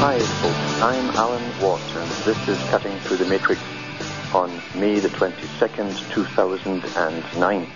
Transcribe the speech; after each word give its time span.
Hi, 0.00 0.16
folks. 0.16 0.80
I'm 0.80 1.10
Alan 1.16 1.60
Watt, 1.60 1.80
this 2.24 2.48
is 2.48 2.56
Cutting 2.70 2.96
Through 3.00 3.16
the 3.16 3.24
Matrix 3.24 3.60
on 4.32 4.48
May 4.76 5.00
the 5.00 5.08
22nd, 5.08 6.14
2009. 6.14 7.66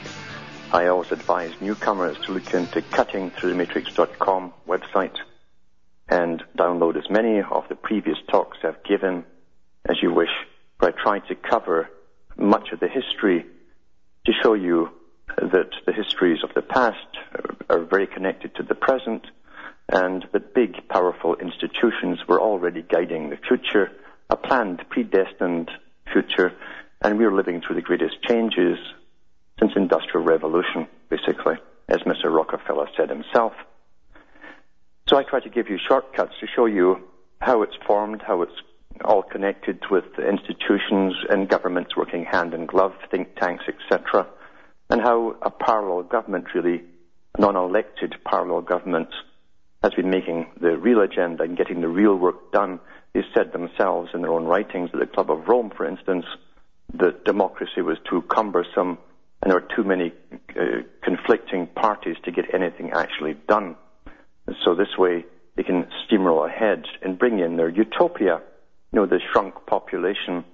I 0.73 0.87
always 0.87 1.11
advise 1.11 1.51
newcomers 1.61 2.17
to 2.25 2.33
look 2.35 2.55
into 2.55 2.81
cuttingthroughthematrix.com 2.81 4.53
website 4.69 5.17
and 6.09 6.45
download 6.57 6.97
as 6.97 7.11
many 7.11 7.43
of 7.43 7.69
the 7.69 7.75
previous 7.75 8.19
talks 8.31 8.59
I've 8.63 8.85
given 8.85 9.25
as 9.89 10.01
you 10.01 10.15
wish, 10.15 10.31
where 10.79 10.95
I 10.97 11.03
try 11.03 11.19
to 11.27 11.35
cover 11.35 11.91
much 12.37 12.71
of 12.71 12.79
the 12.79 12.87
history 12.87 13.45
to 14.27 14.33
show 14.33 14.55
you 14.55 14.91
that 15.39 15.71
the 15.87 15.93
histories 15.93 16.45
of 16.45 16.55
the 16.55 16.63
past 16.63 17.19
are 17.69 17.81
very 17.81 18.07
connected 18.07 18.55
to 18.55 18.63
the 18.63 18.77
present 18.77 19.27
and 19.93 20.27
that 20.33 20.55
big, 20.55 20.89
powerful 20.89 21.37
institutions 21.37 22.19
were 22.27 22.41
already 22.41 22.83
guiding 22.83 23.29
the 23.29 23.37
future, 23.37 23.93
a 24.31 24.37
planned, 24.37 24.83
predestined 24.89 25.71
future, 26.11 26.53
and 27.03 27.19
we're 27.19 27.35
living 27.35 27.61
through 27.61 27.77
the 27.77 27.83
greatest 27.83 28.23
changes 28.23 28.79
since 29.61 29.73
industrial 29.77 30.25
revolution, 30.25 30.89
basically, 31.11 31.57
as 31.89 31.99
Mr. 32.01 32.35
Rockefeller 32.35 32.89
said 32.97 33.11
himself. 33.11 33.53
So 35.09 35.19
I 35.19 35.25
try 35.25 35.41
to 35.41 35.51
give 35.51 35.69
you 35.69 35.79
shortcuts 35.79 36.33
to 36.41 36.47
show 36.47 36.65
you 36.65 37.09
how 37.43 37.63
it's 37.63 37.77
formed, 37.87 38.23
how 38.23 38.41
it's 38.41 38.63
all 39.05 39.23
connected 39.23 39.83
with 39.91 40.05
institutions 40.19 41.15
and 41.29 41.49
governments 41.49 41.97
working 41.97 42.25
hand 42.25 42.55
in 42.55 42.65
glove, 42.65 42.95
think 43.11 43.37
tanks, 43.37 43.65
etc., 43.69 44.27
and 44.89 45.03
how 45.03 45.37
a 45.43 45.51
parallel 45.51 46.03
government, 46.05 46.47
really, 46.55 46.83
non-elected 47.39 48.15
parallel 48.25 48.63
governments, 48.63 49.15
has 49.83 49.95
been 49.95 50.11
making 50.11 50.47
the 50.61 50.77
real 50.77 51.01
agenda 51.01 51.43
and 51.43 51.57
getting 51.57 51.81
the 51.81 51.89
real 51.89 52.17
work 52.17 52.53
done. 52.53 52.81
They 53.15 53.23
said 53.35 53.53
themselves 53.53 54.11
in 54.15 54.23
their 54.23 54.33
own 54.33 54.45
writings 54.45 54.91
at 54.95 55.01
the 55.01 55.07
Club 55.07 55.31
of 55.31 55.49
Rome, 55.49 55.73
for 55.77 55.87
instance, 55.87 56.25
that 56.95 57.25
democracy 57.25 57.83
was 57.83 57.99
too 58.09 58.23
cumbersome 58.23 58.99
and 59.43 59.51
there 59.51 59.61
were 59.61 59.75
too 59.75 59.83
many 59.83 60.13
uh, 60.57 60.83
conflicting 61.03 61.67
parties 61.67 62.17
to 62.25 62.31
get 62.31 62.55
anything 62.55 62.93
actually 62.93 63.35
done. 63.49 63.77
And 64.47 64.57
so 64.65 64.75
this 64.75 64.97
way 64.97 65.25
they 65.57 65.65
can 65.65 65.89
steamroll 66.07 66.49
ahead 66.49 66.85
and 67.03 67.19
bring 67.19 67.41
in 67.41 67.57
their 67.57 67.69
utopia, 67.69 68.41
you 68.93 69.01
know, 69.01 69.07
the 69.07 69.21
shrunk 69.33 69.67
population 69.67 70.45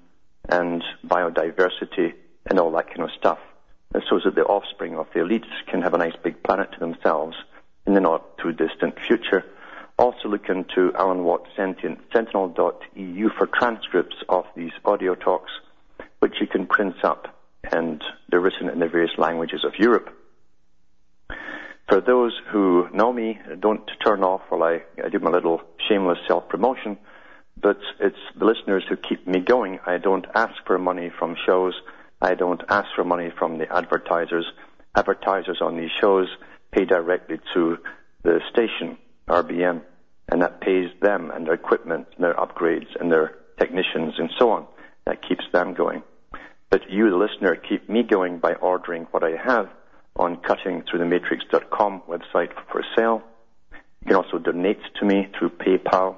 and 0.49 0.83
biodiversity 1.07 2.15
and 2.47 2.59
all 2.59 2.73
that 2.73 2.89
kind 2.89 3.03
of 3.03 3.11
stuff. 3.19 3.39
So 4.09 4.21
that 4.25 4.35
the 4.35 4.43
offspring 4.43 4.97
of 4.97 5.07
the 5.13 5.21
elites 5.21 5.49
can 5.71 5.83
have 5.83 5.95
a 5.95 5.99
nice 5.99 6.17
big 6.23 6.43
planet 6.43 6.73
to 6.73 6.79
themselves 6.79 7.37
in 7.89 7.95
the 7.95 8.01
not 8.01 8.37
too 8.37 8.53
distant 8.53 8.95
future. 9.07 9.45
Also 9.99 10.29
look 10.29 10.49
into 10.51 10.93
Alan 10.95 11.25
Watt 11.25 11.49
sentinel.eu 11.57 13.31
for 13.31 13.47
transcripts 13.47 14.17
of 14.29 14.45
these 14.55 14.73
audio 14.85 15.15
talks, 15.15 15.51
which 16.19 16.35
you 16.39 16.47
can 16.47 16.67
print 16.67 17.03
up 17.03 17.35
and 17.73 18.05
they're 18.29 18.41
written 18.41 18.69
in 18.69 18.79
the 18.79 18.89
various 18.89 19.17
languages 19.17 19.65
of 19.65 19.73
Europe. 19.79 20.15
For 21.89 22.03
those 22.03 22.39
who 22.53 22.89
know 22.93 23.11
me, 23.11 23.41
don't 23.59 23.91
turn 24.05 24.23
off 24.23 24.43
while 24.51 24.63
I, 24.63 24.83
I 25.03 25.09
do 25.09 25.19
my 25.19 25.31
little 25.31 25.63
shameless 25.89 26.19
self-promotion, 26.29 26.99
but 27.59 27.79
it's 27.99 28.19
the 28.39 28.45
listeners 28.45 28.85
who 28.87 28.97
keep 28.97 29.27
me 29.27 29.41
going. 29.41 29.81
I 29.87 29.97
don't 29.97 30.27
ask 30.35 30.55
for 30.67 30.79
money 30.79 31.11
from 31.19 31.37
shows. 31.47 31.73
I 32.21 32.35
don't 32.35 32.63
ask 32.69 32.89
for 32.95 33.05
money 33.05 33.31
from 33.37 33.57
the 33.57 33.75
advertisers. 33.75 34.45
Advertisers 34.95 35.63
on 35.63 35.79
these 35.79 35.91
shows 35.99 36.29
pay 36.73 36.85
directly 36.85 37.39
to 37.55 37.79
the 38.23 38.41
station, 38.51 38.99
RBN, 39.29 39.83
and 40.29 40.43
that 40.43 40.61
pays 40.61 40.91
them 41.01 41.31
and 41.31 41.47
their 41.47 41.55
equipment 41.55 42.07
and 42.17 42.25
their 42.25 42.35
upgrades 42.35 42.89
and 43.01 43.11
their 43.11 43.37
technicians 43.59 44.15
and 44.19 44.31
so 44.39 44.51
on. 44.51 44.67
That 45.07 45.27
keeps 45.27 45.45
them 45.53 45.75
going. 45.75 46.03
But 46.71 46.91
you, 46.91 47.11
the 47.11 47.17
listener, 47.17 47.57
keep 47.57 47.89
me 47.89 48.03
going 48.03 48.39
by 48.39 48.53
ordering 48.55 49.07
what 49.11 49.25
I 49.25 49.37
have 49.43 49.71
on 50.17 50.37
cuttingthroughthematrix.com 50.37 52.03
website 52.09 52.53
for 52.71 52.85
sale. 52.97 53.23
You 53.73 54.09
can 54.09 54.17
also 54.17 54.39
donate 54.39 54.81
to 55.01 55.07
me 55.07 55.29
through 55.39 55.51
PayPal 55.51 56.17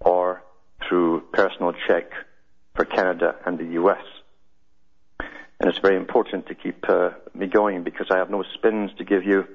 or 0.00 0.42
through 0.88 1.22
personal 1.32 1.72
check 1.86 2.10
for 2.74 2.84
Canada 2.84 3.36
and 3.46 3.58
the 3.58 3.80
US. 3.80 4.02
And 5.60 5.70
it's 5.70 5.78
very 5.78 5.96
important 5.96 6.46
to 6.48 6.54
keep 6.56 6.84
uh, 6.88 7.10
me 7.34 7.46
going 7.46 7.84
because 7.84 8.08
I 8.10 8.18
have 8.18 8.30
no 8.30 8.42
spins 8.54 8.90
to 8.98 9.04
give 9.04 9.24
you. 9.24 9.46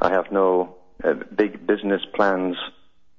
I 0.00 0.10
have 0.10 0.30
no 0.30 0.76
uh, 1.02 1.14
big 1.34 1.66
business 1.66 2.02
plans 2.14 2.56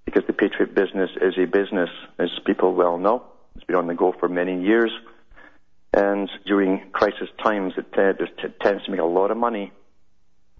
because 0.06 0.23
the 0.28 0.34
Patriot 0.34 0.73
business 0.73 1.09
is 1.22 1.35
a 1.38 1.45
business, 1.45 1.90
as 2.17 2.29
people 2.45 2.73
well 2.73 2.97
know. 2.97 3.23
It's 3.56 3.66
been 3.66 3.75
on 3.75 3.88
the 3.88 3.94
go 3.94 4.13
for 4.19 4.29
many 4.29 4.63
years. 4.63 4.91
And 5.94 6.29
during 6.45 6.89
crisis 6.91 7.29
times, 7.44 7.73
it, 7.78 7.85
it 7.95 8.59
tends 8.62 8.85
to 8.85 8.91
make 8.91 9.00
a 9.00 9.06
lot 9.06 9.29
of 9.29 9.38
money 9.38 9.72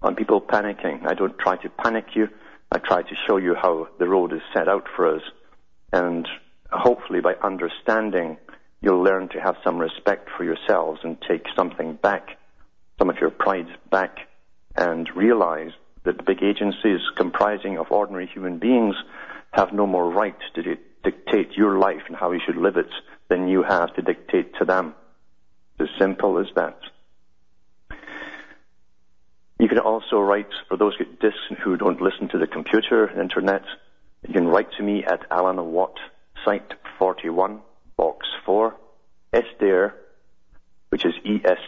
on 0.02 0.14
people 0.14 0.40
panicking. 0.40 1.06
I 1.06 1.14
don't 1.14 1.38
try 1.38 1.56
to 1.56 1.68
panic 1.68 2.06
you. 2.14 2.28
I 2.70 2.78
try 2.78 3.02
to 3.02 3.14
show 3.26 3.38
you 3.38 3.54
how 3.54 3.88
the 3.98 4.08
road 4.08 4.32
is 4.32 4.42
set 4.54 4.68
out 4.68 4.86
for 4.94 5.16
us. 5.16 5.22
And 5.92 6.28
hopefully 6.70 7.20
by 7.20 7.34
understanding, 7.42 8.36
you'll 8.80 9.02
learn 9.02 9.28
to 9.30 9.40
have 9.40 9.56
some 9.64 9.78
respect 9.78 10.28
for 10.36 10.44
yourselves 10.44 11.00
and 11.02 11.16
take 11.28 11.46
something 11.56 11.94
back, 11.94 12.38
some 12.98 13.10
of 13.10 13.16
your 13.20 13.30
pride 13.30 13.66
back, 13.90 14.18
and 14.76 15.08
realize 15.16 15.72
that 16.04 16.16
the 16.16 16.22
big 16.22 16.42
agencies 16.42 17.00
comprising 17.16 17.78
of 17.78 17.90
ordinary 17.90 18.26
human 18.26 18.58
beings 18.58 18.94
have 19.52 19.72
no 19.72 19.86
more 19.86 20.10
right 20.10 20.36
to 20.54 20.62
di- 20.62 20.80
dictate 21.02 21.52
your 21.52 21.78
life 21.78 22.02
and 22.08 22.16
how 22.16 22.32
you 22.32 22.40
should 22.44 22.56
live 22.56 22.76
it 22.76 22.90
than 23.28 23.48
you 23.48 23.62
have 23.62 23.94
to 23.94 24.02
dictate 24.02 24.54
to 24.58 24.64
them. 24.64 24.94
It's 25.78 25.90
as 25.90 25.98
simple 25.98 26.38
as 26.38 26.46
that. 26.56 26.78
You 29.58 29.68
can 29.68 29.78
also 29.78 30.18
write, 30.18 30.48
for 30.68 30.76
those 30.78 30.98
with 30.98 31.18
discs 31.20 31.38
who 31.62 31.76
don't 31.76 32.00
listen 32.00 32.28
to 32.30 32.38
the 32.38 32.46
computer, 32.46 33.10
internet, 33.20 33.64
you 34.26 34.32
can 34.32 34.48
write 34.48 34.72
to 34.78 34.82
me 34.82 35.04
at 35.04 35.26
Alan 35.30 35.62
Watt, 35.72 35.98
Site 36.44 36.72
41, 36.98 37.60
Box 37.96 38.26
4, 38.46 38.74
Estaire, 39.34 39.94
which 40.88 41.04
is 41.04 41.14
E-S-T-A-I-R-E, 41.24 41.58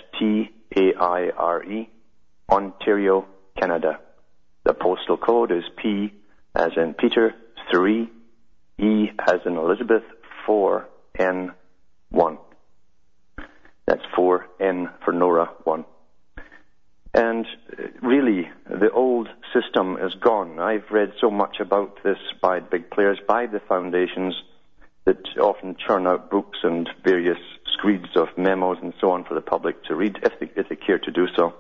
Ontario, 2.50 3.26
Canada. 3.58 4.00
The 4.64 4.74
postal 4.74 5.16
code 5.16 5.50
is 5.50 5.64
P 5.76 6.12
as 6.54 6.70
in 6.76 6.94
Peter 6.94 7.34
3, 7.72 8.08
E 8.78 9.10
as 9.26 9.40
in 9.46 9.56
Elizabeth 9.56 10.04
4, 10.46 10.88
N 11.18 11.52
1. 12.10 12.38
That's 13.86 14.02
4, 14.14 14.46
N 14.60 14.90
for 15.04 15.12
Nora 15.12 15.50
1. 15.64 15.84
And 17.14 17.46
uh, 17.46 17.82
really, 18.00 18.50
the 18.68 18.90
old 18.90 19.28
system 19.52 19.98
is 20.00 20.14
gone. 20.14 20.58
I've 20.58 20.90
read 20.90 21.12
so 21.20 21.30
much 21.30 21.56
about 21.60 22.02
this 22.02 22.18
by 22.40 22.60
big 22.60 22.90
players, 22.90 23.18
by 23.26 23.46
the 23.46 23.60
foundations 23.68 24.34
that 25.04 25.18
often 25.38 25.76
churn 25.86 26.06
out 26.06 26.30
books 26.30 26.58
and 26.62 26.88
various 27.04 27.38
screeds 27.74 28.16
of 28.16 28.28
memos 28.38 28.78
and 28.80 28.94
so 29.00 29.10
on 29.10 29.24
for 29.24 29.34
the 29.34 29.40
public 29.40 29.82
to 29.84 29.94
read 29.94 30.18
if 30.22 30.38
they, 30.38 30.50
if 30.60 30.68
they 30.68 30.76
care 30.76 30.98
to 30.98 31.10
do 31.10 31.26
so. 31.36 31.54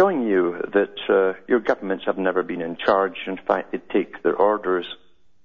Showing 0.00 0.26
you 0.26 0.58
that 0.72 0.96
uh, 1.10 1.38
your 1.46 1.60
governments 1.60 2.06
have 2.06 2.16
never 2.16 2.42
been 2.42 2.62
in 2.62 2.78
charge. 2.78 3.18
In 3.26 3.36
fact, 3.36 3.72
they 3.72 3.82
take 3.92 4.22
their 4.22 4.34
orders 4.34 4.86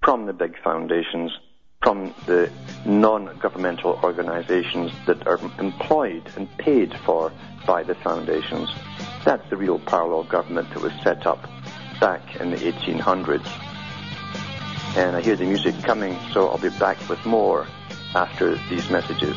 from 0.01 0.27
the 0.27 0.31
big 0.31 0.55
foundations 0.63 1.37
from 1.83 2.15
the 2.25 2.49
non-governmental 2.85 3.99
organizations 4.01 4.93
that 5.07 5.27
are 5.27 5.41
employed 5.59 6.23
and 6.37 6.47
paid 6.57 6.97
for 6.99 7.33
by 7.67 7.83
the 7.83 7.95
foundations. 7.95 8.69
That's 9.25 9.43
the 9.49 9.57
real 9.57 9.77
parallel 9.77 10.23
government 10.23 10.69
that 10.69 10.81
was 10.81 10.93
set 11.03 11.27
up 11.27 11.43
back 11.99 12.37
in 12.37 12.51
the 12.51 12.57
1800s. 12.57 13.45
And 14.95 15.17
I 15.17 15.21
hear 15.21 15.35
the 15.35 15.43
music 15.43 15.75
coming, 15.83 16.17
so 16.31 16.47
I'll 16.47 16.57
be 16.59 16.69
back 16.79 16.97
with 17.09 17.25
more 17.25 17.67
after 18.15 18.55
these 18.69 18.89
messages. 18.89 19.35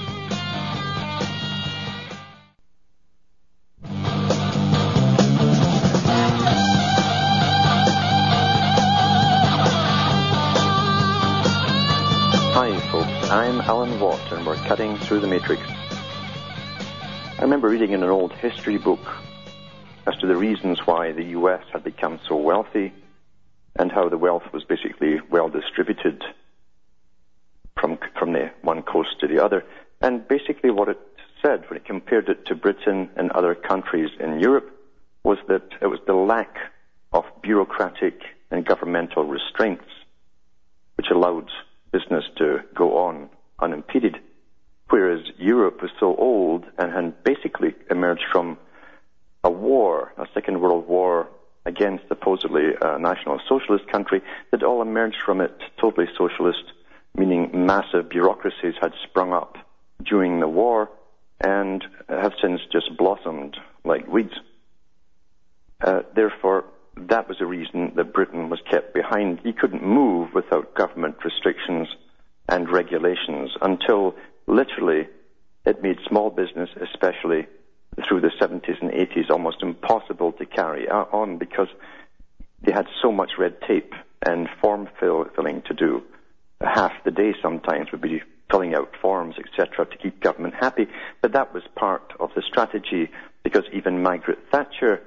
Alan 13.69 14.01
Watt, 14.01 14.33
and 14.33 14.47
we're 14.47 14.57
cutting 14.57 14.97
through 14.97 15.21
the 15.21 15.27
matrix. 15.27 15.61
I 15.69 17.43
remember 17.43 17.69
reading 17.69 17.93
in 17.93 18.03
an 18.03 18.09
old 18.09 18.33
history 18.33 18.79
book 18.79 19.07
as 20.07 20.17
to 20.21 20.27
the 20.27 20.39
reasons 20.39 20.87
why 20.87 21.13
the 21.13 21.25
US 21.37 21.63
had 21.71 21.85
become 21.85 22.19
so 22.27 22.35
wealthy 22.37 22.95
and 23.77 23.93
how 23.93 24.09
the 24.09 24.17
wealth 24.17 24.45
was 24.55 24.65
basically 24.65 25.21
well 25.29 25.51
distributed 25.51 26.25
from, 27.79 27.99
from 28.19 28.33
the 28.33 28.51
one 28.63 28.81
coast 28.81 29.21
to 29.21 29.27
the 29.27 29.45
other. 29.45 29.63
And 30.01 30.27
basically 30.27 30.71
what 30.71 30.89
it 30.89 30.99
said 31.43 31.69
when 31.69 31.77
it 31.77 31.85
compared 31.85 32.31
it 32.31 32.47
to 32.47 32.55
Britain 32.55 33.11
and 33.17 33.31
other 33.33 33.55
countries 33.55 34.09
in 34.19 34.41
Europe 34.41 34.71
was 35.25 35.37
that 35.49 35.75
it 35.83 35.89
was 35.89 36.01
the 36.07 36.15
lack 36.15 36.57
of 37.13 37.27
bureaucratic 37.43 38.19
and 38.51 38.65
governmental 38.65 39.25
restraints 39.25 39.85
which 40.97 41.11
allowed 41.11 41.51
business 41.93 42.25
to 42.39 42.61
go 42.75 42.97
on 42.97 43.29
unimpeded, 43.59 44.19
whereas 44.91 45.21
Europe 45.39 45.83
was 45.83 45.91
so 45.99 46.15
old 46.17 46.65
and 46.79 46.93
had 46.93 47.23
basically 47.25 47.75
emerged 47.91 48.25
from 48.31 48.59
a 49.45 49.51
war, 49.51 50.13
a 50.17 50.27
Second 50.35 50.61
World 50.61 50.87
War 50.89 51.29
against 51.65 52.09
supposedly 52.09 52.75
a 52.81 52.99
national 52.99 53.41
socialist 53.49 53.87
country 53.89 54.23
that 54.51 54.63
all 54.63 54.81
emerged 54.83 55.19
from 55.25 55.41
it 55.41 55.55
totally 55.81 56.07
socialist, 56.17 56.65
meaning 57.15 57.51
massive 57.67 58.09
bureaucracies 58.09 58.75
had 58.81 58.93
sprung 59.05 59.33
up 59.33 59.59
during 60.03 60.41
the 60.41 60.49
war 60.49 60.89
and 61.41 61.85
have 62.09 62.33
since 62.41 62.61
just 62.73 62.97
blossomed 62.97 63.57
like 63.85 64.07
weeds. 64.09 64.35
Uh, 65.81 66.01
therefore, 66.15 66.65
that 66.97 67.29
was 67.29 67.39
the 67.39 67.47
reason 67.47 67.93
that 67.95 68.13
Britain 68.13 68.49
was 68.49 68.61
kept 68.69 68.93
behind. 68.95 69.41
He 69.45 69.53
couldn't 69.53 69.85
move 69.85 70.35
without 70.35 70.75
government 70.75 71.17
restrictions 71.25 71.89
and 72.49 72.71
regulations 72.71 73.51
until 73.61 74.15
literally 74.47 75.09
it 75.67 75.83
made 75.83 75.99
small 76.09 76.31
business, 76.31 76.71
especially 76.81 77.47
through 78.09 78.21
the 78.21 78.31
70s 78.41 78.81
and 78.81 78.91
80s, 78.91 79.31
almost 79.31 79.63
impossible 79.63 80.33
to 80.33 80.47
carry 80.47 80.89
on 80.89 81.39
because 81.39 81.69
they 82.63 82.73
had 82.73 82.87
so 83.03 83.13
much 83.13 83.33
red 83.39 83.61
tape 83.67 83.93
and 84.27 84.49
form 84.61 84.89
fill, 84.99 85.27
filling 85.37 85.63
to 85.63 85.75
do. 85.75 86.03
Half 86.61 86.93
the 87.05 87.11
day 87.11 87.35
sometimes 87.43 87.93
would 87.93 88.01
be 88.01 88.23
filling 88.51 88.75
out 88.75 88.95
forms, 89.01 89.37
etc., 89.39 89.87
to 89.87 89.97
keep 89.99 90.21
government 90.21 90.55
happy. 90.59 90.87
But 91.21 91.33
that 91.33 91.53
was 91.53 91.63
part 91.77 92.13
of 92.19 92.31
the 92.35 92.43
strategy 92.43 93.11
because 93.45 93.65
even 93.73 94.03
Margaret 94.03 94.39
Thatcher 94.51 95.03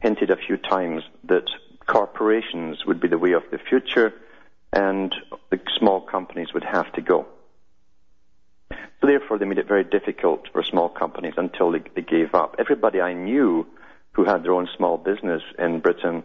hinted 0.00 0.30
a 0.30 0.36
few 0.36 0.56
times 0.56 1.02
that 1.24 1.44
corporations 1.86 2.84
would 2.86 3.00
be 3.00 3.08
the 3.08 3.18
way 3.18 3.32
of 3.32 3.42
the 3.50 3.58
future 3.58 4.12
and 4.76 5.14
the 5.50 5.58
small 5.78 6.02
companies 6.02 6.52
would 6.52 6.64
have 6.64 6.92
to 6.92 7.00
go. 7.00 7.26
So 8.70 9.06
therefore, 9.06 9.38
they 9.38 9.46
made 9.46 9.58
it 9.58 9.66
very 9.66 9.84
difficult 9.84 10.48
for 10.52 10.62
small 10.62 10.90
companies 10.90 11.32
until 11.38 11.72
they, 11.72 11.82
they 11.94 12.02
gave 12.02 12.34
up. 12.34 12.56
Everybody 12.58 13.00
I 13.00 13.14
knew 13.14 13.66
who 14.12 14.24
had 14.24 14.44
their 14.44 14.52
own 14.52 14.68
small 14.76 14.98
business 14.98 15.42
in 15.58 15.80
Britain 15.80 16.24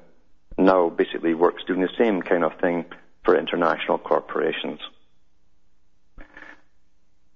now 0.58 0.90
basically 0.90 1.34
works 1.34 1.64
doing 1.66 1.80
the 1.80 1.90
same 1.98 2.22
kind 2.22 2.44
of 2.44 2.52
thing 2.60 2.86
for 3.24 3.38
international 3.38 3.98
corporations. 3.98 4.80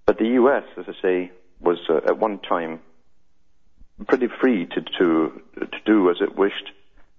But 0.06 0.18
the 0.18 0.28
U.S., 0.42 0.64
as 0.78 0.86
I 0.90 1.02
say, 1.02 1.32
was 1.62 1.78
uh, 1.90 1.98
at 2.06 2.20
one 2.20 2.40
time 2.40 2.82
pretty 4.08 4.28
free 4.42 4.66
to, 4.66 4.82
to, 4.82 5.42
to 5.62 5.80
do 5.86 6.10
as 6.10 6.18
it 6.20 6.36
wished, 6.38 6.72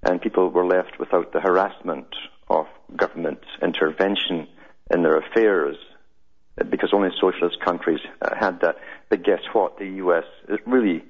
and 0.02 0.20
people 0.20 0.50
were 0.50 0.66
left 0.66 0.98
without 0.98 1.32
the 1.32 1.40
harassment 1.40 2.14
of 2.48 2.66
government 2.96 3.40
intervention 3.62 4.46
in 4.90 5.02
their 5.02 5.18
affairs 5.18 5.76
because 6.70 6.90
only 6.92 7.10
socialist 7.20 7.60
countries 7.60 8.00
uh, 8.22 8.34
had 8.34 8.60
that. 8.60 8.76
But 9.08 9.22
guess 9.22 9.40
what? 9.52 9.78
The 9.78 9.86
U.S. 9.86 10.24
really 10.66 11.04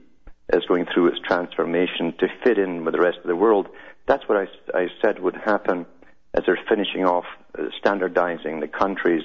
is 0.53 0.65
going 0.67 0.87
through 0.93 1.09
its 1.09 1.19
transformation 1.21 2.15
to 2.19 2.29
fit 2.43 2.59
in 2.59 2.85
with 2.85 2.95
the 2.95 3.01
rest 3.01 3.19
of 3.19 3.27
the 3.27 3.37
world. 3.37 3.69
That's 4.07 4.29
what 4.29 4.39
I, 4.39 4.79
I 4.79 4.89
said 5.03 5.21
would 5.21 5.37
happen 5.37 5.87
as 6.35 6.45
they're 6.47 6.59
finishing 6.69 7.05
off 7.05 7.25
uh, 7.59 7.65
standardizing 7.79 8.61
the 8.61 8.69
countries 8.69 9.25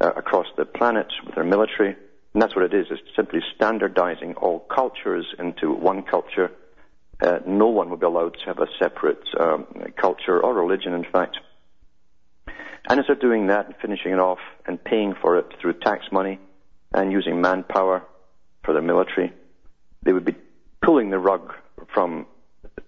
uh, 0.00 0.12
across 0.16 0.46
the 0.56 0.64
planet 0.64 1.06
with 1.24 1.34
their 1.34 1.44
military. 1.44 1.96
And 2.34 2.42
that's 2.42 2.54
what 2.54 2.64
it 2.64 2.74
is. 2.74 2.86
It's 2.90 3.02
simply 3.14 3.40
standardizing 3.54 4.34
all 4.34 4.60
cultures 4.60 5.26
into 5.38 5.72
one 5.72 6.02
culture. 6.02 6.50
Uh, 7.22 7.38
no 7.46 7.68
one 7.68 7.88
will 7.88 7.96
be 7.96 8.06
allowed 8.06 8.34
to 8.34 8.46
have 8.46 8.58
a 8.58 8.66
separate 8.80 9.22
um, 9.38 9.64
culture 9.96 10.40
or 10.40 10.54
religion, 10.54 10.92
in 10.92 11.04
fact. 11.04 11.38
And 12.88 12.98
as 12.98 13.06
they're 13.06 13.14
doing 13.14 13.46
that 13.46 13.66
and 13.66 13.76
finishing 13.80 14.12
it 14.12 14.18
off 14.18 14.40
and 14.66 14.82
paying 14.82 15.14
for 15.14 15.38
it 15.38 15.46
through 15.60 15.74
tax 15.74 16.06
money 16.10 16.40
and 16.92 17.12
using 17.12 17.40
manpower 17.40 18.02
for 18.64 18.72
their 18.72 18.82
military, 18.82 19.32
they 20.02 20.12
would 20.12 20.24
be 20.24 20.34
pulling 20.82 21.10
the 21.10 21.18
rug 21.18 21.54
from 21.94 22.26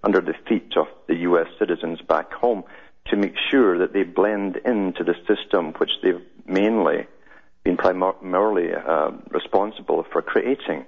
under 0.03 0.21
the 0.21 0.35
feet 0.49 0.73
of 0.77 0.87
the 1.07 1.15
US 1.29 1.47
citizens 1.59 2.01
back 2.01 2.33
home 2.33 2.65
to 3.07 3.17
make 3.17 3.35
sure 3.51 3.79
that 3.79 3.93
they 3.93 4.03
blend 4.03 4.57
into 4.65 5.05
the 5.05 5.15
system 5.29 5.75
which 5.79 5.91
they've 6.03 6.23
mainly 6.45 7.07
been 7.63 7.77
primarily 7.77 8.75
uh, 8.75 9.11
responsible 9.31 10.05
for 10.13 10.23
creating. 10.23 10.85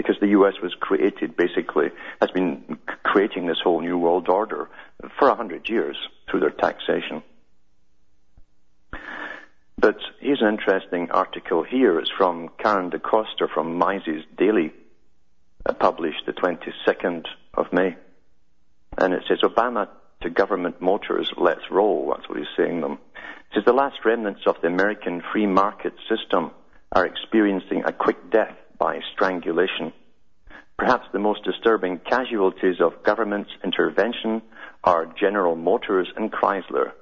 Because 0.00 0.16
the 0.18 0.28
US 0.28 0.54
was 0.62 0.74
created 0.80 1.36
basically, 1.36 1.88
has 2.22 2.30
been 2.30 2.78
creating 3.02 3.46
this 3.46 3.58
whole 3.62 3.82
new 3.82 3.98
world 3.98 4.30
order 4.30 4.70
for 5.18 5.28
a 5.28 5.34
hundred 5.34 5.68
years 5.68 5.94
through 6.26 6.40
their 6.40 6.48
taxation. 6.48 7.22
But 9.76 9.98
here's 10.18 10.40
an 10.40 10.48
interesting 10.48 11.10
article 11.10 11.64
here. 11.64 11.98
It's 11.98 12.10
from 12.16 12.48
Karen 12.58 12.90
DeCoster 12.90 13.46
from 13.52 13.76
Mises 13.76 14.24
Daily, 14.38 14.72
uh, 15.66 15.74
published 15.74 16.24
the 16.24 16.32
22nd 16.32 17.26
of 17.52 17.70
May. 17.70 17.94
And 18.96 19.12
it 19.12 19.24
says, 19.28 19.40
Obama 19.42 19.86
to 20.22 20.30
government 20.30 20.80
motors, 20.80 21.30
let's 21.36 21.70
roll. 21.70 22.14
That's 22.16 22.26
what 22.26 22.38
he's 22.38 22.56
saying 22.56 22.80
them. 22.80 22.92
It 22.92 23.56
says, 23.56 23.64
the 23.66 23.74
last 23.74 23.98
remnants 24.06 24.46
of 24.46 24.56
the 24.62 24.68
American 24.68 25.22
free 25.30 25.46
market 25.46 25.92
system 26.08 26.52
are 26.90 27.04
experiencing 27.04 27.82
a 27.84 27.92
quick 27.92 28.30
death 28.30 28.56
by 28.80 28.98
strangulation. 29.12 29.92
Perhaps 30.78 31.06
the 31.12 31.18
most 31.18 31.44
disturbing 31.44 31.98
casualties 31.98 32.80
of 32.80 33.02
government 33.04 33.46
intervention 33.62 34.40
are 34.82 35.14
General 35.20 35.54
Motors 35.54 36.08
and 36.16 36.32
Chrysler, 36.32 36.92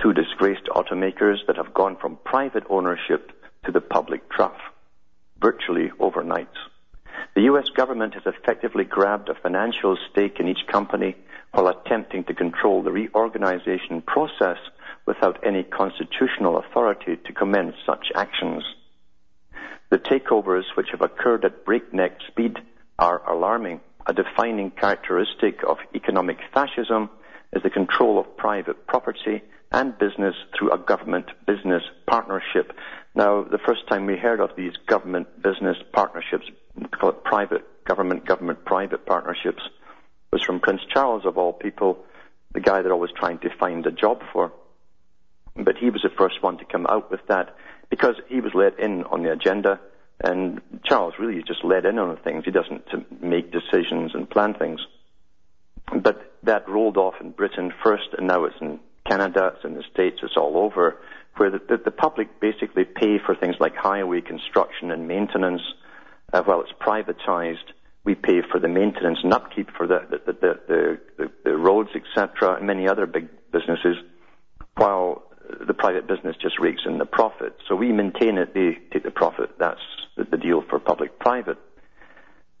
two 0.00 0.12
disgraced 0.12 0.66
automakers 0.70 1.38
that 1.48 1.56
have 1.56 1.74
gone 1.74 1.96
from 1.96 2.18
private 2.24 2.62
ownership 2.70 3.32
to 3.64 3.72
the 3.72 3.80
public 3.80 4.30
trough, 4.30 4.60
virtually 5.40 5.90
overnight. 5.98 6.48
The 7.34 7.42
U.S. 7.42 7.68
government 7.76 8.14
has 8.14 8.22
effectively 8.26 8.84
grabbed 8.84 9.28
a 9.28 9.34
financial 9.34 9.98
stake 10.10 10.38
in 10.38 10.46
each 10.46 10.66
company 10.70 11.16
while 11.50 11.66
attempting 11.66 12.22
to 12.24 12.34
control 12.34 12.82
the 12.82 12.92
reorganization 12.92 14.02
process 14.02 14.58
without 15.04 15.44
any 15.44 15.64
constitutional 15.64 16.58
authority 16.58 17.16
to 17.16 17.32
commence 17.32 17.74
such 17.84 18.12
actions. 18.14 18.62
The 19.90 19.98
takeovers 19.98 20.64
which 20.74 20.90
have 20.90 21.02
occurred 21.02 21.44
at 21.44 21.64
breakneck 21.64 22.18
speed 22.26 22.58
are 22.98 23.22
alarming. 23.30 23.80
A 24.06 24.12
defining 24.12 24.70
characteristic 24.70 25.60
of 25.66 25.78
economic 25.94 26.38
fascism 26.52 27.10
is 27.52 27.62
the 27.62 27.70
control 27.70 28.18
of 28.18 28.36
private 28.36 28.86
property 28.86 29.42
and 29.72 29.98
business 29.98 30.34
through 30.56 30.72
a 30.72 30.78
government 30.78 31.26
business 31.46 31.82
partnership. 32.06 32.72
Now, 33.14 33.44
the 33.44 33.58
first 33.58 33.86
time 33.88 34.06
we 34.06 34.16
heard 34.16 34.40
of 34.40 34.50
these 34.56 34.74
government 34.86 35.42
business 35.42 35.76
partnerships, 35.92 36.46
we 36.74 36.86
call 36.88 37.10
it 37.10 37.24
private 37.24 37.84
government, 37.84 38.26
government 38.26 38.64
private 38.64 39.06
partnerships, 39.06 39.62
was 40.32 40.42
from 40.42 40.60
Prince 40.60 40.82
Charles 40.92 41.24
of 41.24 41.38
all 41.38 41.52
people, 41.52 42.04
the 42.52 42.60
guy 42.60 42.82
they're 42.82 42.92
always 42.92 43.12
trying 43.16 43.38
to 43.38 43.50
find 43.58 43.86
a 43.86 43.92
job 43.92 44.22
for. 44.32 44.52
But 45.54 45.76
he 45.78 45.90
was 45.90 46.02
the 46.02 46.10
first 46.16 46.42
one 46.42 46.58
to 46.58 46.64
come 46.64 46.86
out 46.86 47.10
with 47.10 47.26
that 47.28 47.56
because 47.90 48.16
he 48.28 48.40
was 48.40 48.52
let 48.54 48.78
in 48.78 49.04
on 49.04 49.22
the 49.22 49.32
agenda 49.32 49.80
and 50.22 50.60
Charles 50.84 51.14
really 51.18 51.36
is 51.36 51.44
just 51.44 51.64
let 51.64 51.84
in 51.84 51.98
on 51.98 52.16
things. 52.18 52.44
He 52.44 52.50
doesn't 52.50 53.22
make 53.22 53.52
decisions 53.52 54.12
and 54.14 54.28
plan 54.28 54.54
things. 54.54 54.80
But 55.94 56.32
that 56.42 56.68
rolled 56.68 56.96
off 56.96 57.14
in 57.20 57.30
Britain 57.30 57.72
first 57.84 58.08
and 58.16 58.26
now 58.26 58.44
it's 58.44 58.56
in 58.60 58.80
Canada, 59.06 59.52
it's 59.54 59.64
in 59.64 59.74
the 59.74 59.84
States, 59.92 60.18
it's 60.22 60.36
all 60.36 60.56
over, 60.56 60.96
where 61.36 61.50
the, 61.50 61.60
the, 61.68 61.76
the 61.84 61.90
public 61.90 62.40
basically 62.40 62.84
pay 62.84 63.18
for 63.24 63.34
things 63.34 63.56
like 63.60 63.76
highway 63.76 64.20
construction 64.20 64.90
and 64.90 65.06
maintenance. 65.06 65.62
Uh, 66.32 66.42
while 66.42 66.60
it's 66.60 66.72
privatized, 66.80 67.72
we 68.04 68.14
pay 68.14 68.40
for 68.50 68.58
the 68.58 68.68
maintenance 68.68 69.18
and 69.22 69.32
upkeep 69.32 69.68
for 69.76 69.86
the, 69.86 70.00
the, 70.10 70.32
the, 70.32 71.00
the, 71.18 71.30
the 71.44 71.56
roads, 71.56 71.90
etc., 71.94 72.56
and 72.56 72.66
many 72.66 72.88
other 72.88 73.06
big 73.06 73.28
businesses, 73.52 73.96
while 74.76 75.22
the 75.66 75.74
private 75.74 76.06
business 76.06 76.36
just 76.40 76.58
rakes 76.58 76.82
in 76.86 76.98
the 76.98 77.06
profit. 77.06 77.56
So 77.68 77.74
we 77.74 77.92
maintain 77.92 78.38
it, 78.38 78.54
they 78.54 78.78
take 78.92 79.04
the 79.04 79.10
profit. 79.10 79.50
That's 79.58 79.80
the, 80.16 80.24
the 80.24 80.36
deal 80.36 80.62
for 80.68 80.78
public-private. 80.78 81.58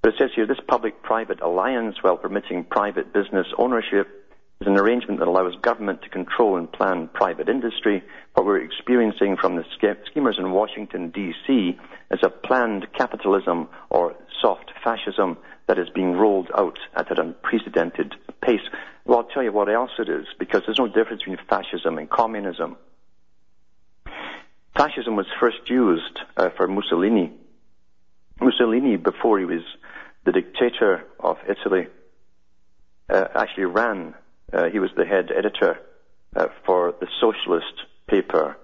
But 0.02 0.14
it 0.14 0.18
says 0.18 0.30
here, 0.34 0.46
this 0.46 0.60
public-private 0.68 1.40
alliance, 1.40 1.96
while 2.02 2.16
permitting 2.16 2.64
private 2.64 3.12
business 3.12 3.46
ownership, 3.58 4.08
is 4.60 4.66
an 4.66 4.78
arrangement 4.78 5.20
that 5.20 5.28
allows 5.28 5.54
government 5.60 6.02
to 6.02 6.08
control 6.08 6.56
and 6.56 6.70
plan 6.72 7.08
private 7.12 7.48
industry. 7.48 8.02
What 8.34 8.46
we're 8.46 8.62
experiencing 8.62 9.36
from 9.36 9.56
the 9.56 9.64
schemers 10.08 10.36
in 10.38 10.52
Washington, 10.52 11.10
D.C. 11.10 11.78
is 12.10 12.20
a 12.22 12.30
planned 12.30 12.86
capitalism 12.96 13.68
or 13.90 14.14
soft 14.40 14.72
fascism 14.82 15.36
that 15.66 15.78
is 15.78 15.88
being 15.94 16.12
rolled 16.12 16.50
out 16.56 16.78
at 16.94 17.10
an 17.10 17.18
unprecedented 17.18 18.14
pace. 18.40 18.60
Well, 19.06 19.18
I'll 19.18 19.24
tell 19.24 19.44
you 19.44 19.52
what 19.52 19.68
else 19.68 19.92
it 20.00 20.08
is, 20.08 20.26
because 20.36 20.62
there's 20.66 20.80
no 20.80 20.88
difference 20.88 21.22
between 21.22 21.38
fascism 21.48 21.96
and 21.96 22.10
communism. 22.10 22.76
Fascism 24.76 25.14
was 25.14 25.26
first 25.38 25.70
used 25.70 26.18
uh, 26.36 26.50
for 26.56 26.66
Mussolini. 26.66 27.32
Mussolini, 28.40 28.96
before 28.96 29.38
he 29.38 29.44
was 29.44 29.62
the 30.24 30.32
dictator 30.32 31.04
of 31.20 31.36
Italy, 31.48 31.86
uh, 33.08 33.28
actually 33.36 33.66
ran 33.66 34.14
uh, 34.52 34.64
he 34.70 34.80
was 34.80 34.90
the 34.96 35.04
head 35.04 35.30
editor 35.36 35.78
uh, 36.34 36.46
for 36.64 36.94
the 37.00 37.06
socialist 37.20 37.74
paper, 38.08 38.56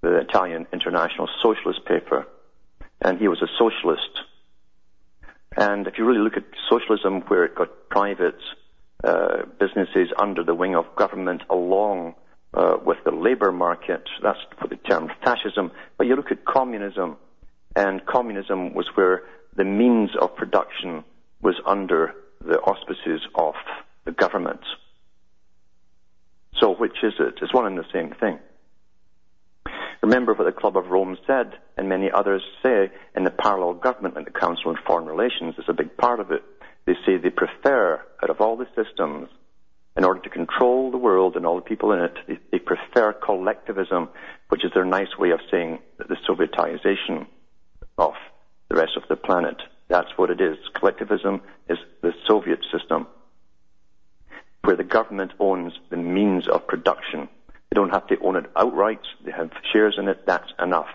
the 0.00 0.18
Italian 0.18 0.66
International 0.72 1.28
Socialist 1.42 1.84
paper, 1.84 2.26
and 3.00 3.18
he 3.18 3.28
was 3.28 3.42
a 3.42 3.48
socialist. 3.58 4.20
And 5.54 5.86
if 5.86 5.98
you 5.98 6.06
really 6.06 6.20
look 6.20 6.38
at 6.38 6.44
socialism, 6.70 7.20
where 7.28 7.44
it 7.44 7.54
got 7.54 7.90
private 7.90 8.40
uh, 9.04 9.44
businesses 9.58 10.08
under 10.18 10.44
the 10.44 10.54
wing 10.54 10.74
of 10.74 10.84
government 10.96 11.42
along 11.50 12.14
uh, 12.54 12.76
with 12.84 12.98
the 13.04 13.10
labor 13.10 13.50
market, 13.50 14.02
that's 14.22 14.38
for 14.60 14.68
the 14.68 14.76
term 14.76 15.10
fascism. 15.24 15.70
But 15.96 16.06
you 16.06 16.16
look 16.16 16.30
at 16.30 16.44
communism, 16.44 17.16
and 17.74 18.04
communism 18.06 18.74
was 18.74 18.86
where 18.94 19.22
the 19.56 19.64
means 19.64 20.10
of 20.20 20.36
production 20.36 21.04
was 21.40 21.54
under 21.66 22.14
the 22.44 22.58
auspices 22.58 23.20
of 23.34 23.54
the 24.04 24.12
government. 24.12 24.60
So 26.60 26.74
which 26.74 26.96
is 27.02 27.14
it? 27.18 27.34
It's 27.40 27.54
one 27.54 27.66
and 27.66 27.78
the 27.78 27.84
same 27.92 28.14
thing. 28.20 28.38
Remember 30.02 30.34
what 30.34 30.44
the 30.44 30.52
Club 30.52 30.76
of 30.76 30.88
Rome 30.88 31.16
said, 31.26 31.52
and 31.76 31.88
many 31.88 32.10
others 32.10 32.42
say 32.62 32.90
in 33.16 33.24
the 33.24 33.30
parallel 33.30 33.74
government 33.74 34.16
and 34.16 34.26
the 34.26 34.32
Council 34.32 34.70
on 34.70 34.78
Foreign 34.84 35.06
Relations 35.06 35.54
is 35.58 35.64
a 35.68 35.72
big 35.72 35.96
part 35.96 36.18
of 36.18 36.32
it. 36.32 36.42
They 36.84 36.94
say 37.06 37.16
they 37.16 37.30
prefer, 37.30 38.02
out 38.22 38.30
of 38.30 38.40
all 38.40 38.56
the 38.56 38.66
systems, 38.74 39.28
in 39.96 40.04
order 40.04 40.20
to 40.20 40.30
control 40.30 40.90
the 40.90 40.98
world 40.98 41.36
and 41.36 41.46
all 41.46 41.56
the 41.56 41.62
people 41.62 41.92
in 41.92 42.00
it, 42.00 42.14
they, 42.26 42.38
they 42.50 42.58
prefer 42.58 43.12
collectivism, 43.12 44.08
which 44.48 44.64
is 44.64 44.72
their 44.74 44.84
nice 44.84 45.16
way 45.18 45.30
of 45.30 45.40
saying 45.50 45.80
the 45.98 46.16
Sovietization 46.28 47.26
of 47.98 48.14
the 48.68 48.76
rest 48.76 48.96
of 48.96 49.04
the 49.08 49.16
planet. 49.16 49.56
That's 49.88 50.10
what 50.16 50.30
it 50.30 50.40
is. 50.40 50.56
Collectivism 50.74 51.42
is 51.68 51.78
the 52.00 52.12
Soviet 52.26 52.60
system 52.72 53.06
where 54.62 54.76
the 54.76 54.84
government 54.84 55.32
owns 55.38 55.72
the 55.90 55.96
means 55.96 56.48
of 56.48 56.66
production. 56.66 57.28
They 57.70 57.74
don't 57.74 57.90
have 57.90 58.06
to 58.08 58.18
own 58.20 58.36
it 58.36 58.46
outright. 58.56 59.00
They 59.24 59.32
have 59.32 59.50
shares 59.72 59.96
in 59.98 60.08
it. 60.08 60.24
That's 60.26 60.50
enough. 60.58 60.88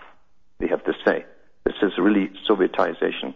They 0.58 0.68
have 0.68 0.84
to 0.84 0.92
say. 1.04 1.24
This 1.64 1.74
is 1.82 1.92
really 1.98 2.30
Sovietization. 2.48 3.34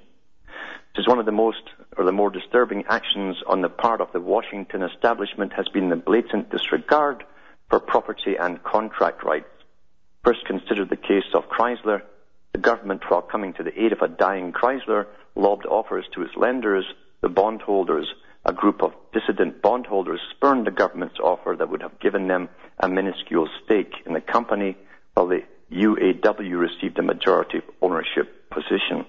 This 0.94 1.04
is 1.04 1.08
one 1.08 1.18
of 1.18 1.24
the 1.24 1.32
most 1.32 1.62
or 1.96 2.04
the 2.04 2.12
more 2.12 2.30
disturbing 2.30 2.84
actions 2.86 3.36
on 3.46 3.62
the 3.62 3.70
part 3.70 4.02
of 4.02 4.12
the 4.12 4.20
Washington 4.20 4.82
establishment 4.82 5.54
has 5.54 5.66
been 5.68 5.88
the 5.88 5.96
blatant 5.96 6.50
disregard 6.50 7.24
for 7.70 7.80
property 7.80 8.36
and 8.38 8.62
contract 8.62 9.24
rights. 9.24 9.48
First 10.22 10.44
consider 10.44 10.84
the 10.84 10.96
case 10.96 11.32
of 11.32 11.48
Chrysler. 11.48 12.02
The 12.52 12.58
government, 12.58 13.04
while 13.08 13.22
coming 13.22 13.54
to 13.54 13.62
the 13.62 13.82
aid 13.82 13.92
of 13.92 14.02
a 14.02 14.08
dying 14.08 14.52
Chrysler, 14.52 15.06
lobbed 15.34 15.64
offers 15.64 16.04
to 16.12 16.22
its 16.22 16.36
lenders, 16.36 16.84
the 17.22 17.30
bondholders, 17.30 18.12
a 18.44 18.52
group 18.52 18.82
of 18.82 18.92
dissident 19.14 19.62
bondholders 19.62 20.20
spurned 20.36 20.66
the 20.66 20.70
government's 20.70 21.18
offer 21.18 21.56
that 21.58 21.70
would 21.70 21.80
have 21.80 22.00
given 22.00 22.28
them 22.28 22.50
a 22.78 22.88
minuscule 22.88 23.48
stake 23.64 23.94
in 24.04 24.12
the 24.12 24.20
company, 24.20 24.76
while 25.14 25.26
the 25.26 25.42
UAW 25.72 26.58
received 26.58 26.98
a 26.98 27.02
majority 27.02 27.62
ownership 27.80 28.50
position. 28.50 29.06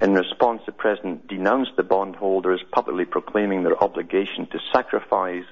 In 0.00 0.14
response, 0.14 0.62
the 0.66 0.72
president 0.72 1.28
denounced 1.28 1.76
the 1.76 1.82
bondholders, 1.82 2.62
publicly 2.72 3.04
proclaiming 3.04 3.62
their 3.62 3.82
obligation 3.82 4.46
to 4.46 4.58
sacrifice 4.72 5.44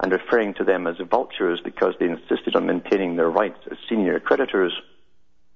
and 0.00 0.12
referring 0.12 0.54
to 0.54 0.64
them 0.64 0.86
as 0.86 0.96
vultures 1.10 1.60
because 1.62 1.94
they 1.98 2.06
insisted 2.06 2.54
on 2.54 2.66
maintaining 2.66 3.16
their 3.16 3.30
rights 3.30 3.58
as 3.70 3.76
senior 3.88 4.20
creditors. 4.20 4.72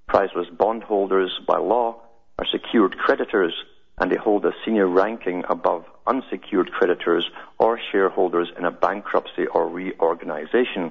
Chrysler's 0.08 0.50
bondholders, 0.50 1.38
by 1.46 1.58
law, 1.58 2.00
are 2.38 2.46
secured 2.46 2.98
creditors 2.98 3.54
and 3.98 4.10
they 4.10 4.16
hold 4.16 4.44
a 4.44 4.52
senior 4.64 4.86
ranking 4.86 5.44
above 5.48 5.84
unsecured 6.06 6.72
creditors 6.72 7.28
or 7.58 7.78
shareholders 7.92 8.48
in 8.58 8.64
a 8.64 8.70
bankruptcy 8.70 9.46
or 9.46 9.68
reorganization, 9.68 10.90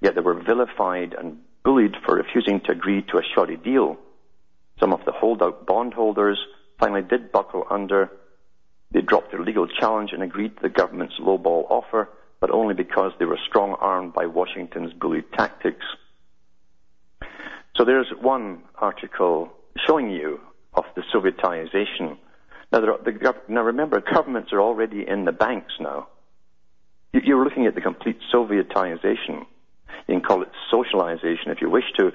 yet 0.00 0.14
they 0.14 0.20
were 0.20 0.34
vilified 0.34 1.14
and 1.14 1.38
bullied 1.64 1.96
for 2.04 2.16
refusing 2.16 2.60
to 2.60 2.72
agree 2.72 3.02
to 3.02 3.18
a 3.18 3.22
shoddy 3.34 3.56
deal. 3.56 3.96
Some 4.78 4.92
of 4.92 5.04
the 5.04 5.12
holdout 5.12 5.66
bondholders 5.66 6.38
finally 6.80 7.02
did 7.02 7.30
buckle 7.30 7.64
under. 7.70 8.10
They 8.90 9.02
dropped 9.02 9.30
their 9.30 9.42
legal 9.42 9.68
challenge 9.68 10.10
and 10.12 10.22
agreed 10.22 10.56
to 10.56 10.62
the 10.62 10.68
government's 10.68 11.14
lowball 11.20 11.70
offer, 11.70 12.08
but 12.40 12.50
only 12.50 12.74
because 12.74 13.12
they 13.18 13.26
were 13.26 13.38
strong 13.46 13.76
armed 13.78 14.14
by 14.14 14.26
Washington's 14.26 14.92
bully 14.94 15.22
tactics. 15.36 15.84
So 17.76 17.84
there's 17.84 18.10
one 18.20 18.62
article 18.74 19.52
showing 19.86 20.10
you 20.10 20.40
of 20.74 20.84
the 20.96 21.02
Sovietization 21.14 22.16
now, 22.72 22.80
the, 22.80 23.34
now 23.48 23.62
remember, 23.62 24.00
governments 24.00 24.52
are 24.52 24.60
already 24.60 25.06
in 25.06 25.24
the 25.24 25.32
banks 25.32 25.72
now. 25.80 26.08
You're 27.12 27.42
looking 27.42 27.66
at 27.66 27.74
the 27.74 27.80
complete 27.80 28.18
Sovietization. 28.32 29.44
You 30.06 30.14
can 30.14 30.20
call 30.20 30.42
it 30.42 30.48
socialization 30.70 31.50
if 31.50 31.60
you 31.60 31.68
wish 31.70 31.84
to. 31.98 32.08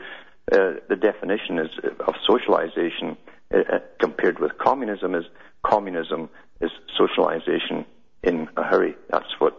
Uh, 0.51 0.79
the 0.88 0.95
definition 0.95 1.57
is 1.60 1.69
of 2.07 2.13
socialization 2.29 3.17
uh, 3.54 3.58
uh, 3.58 3.80
compared 4.00 4.40
with 4.40 4.58
communism 4.58 5.16
is 5.16 5.25
communism 5.64 6.30
is 6.62 6.72
socialization 6.98 7.86
in 8.24 8.48
a 8.58 8.64
hurry. 8.64 8.96
That's 9.10 9.40
what 9.40 9.58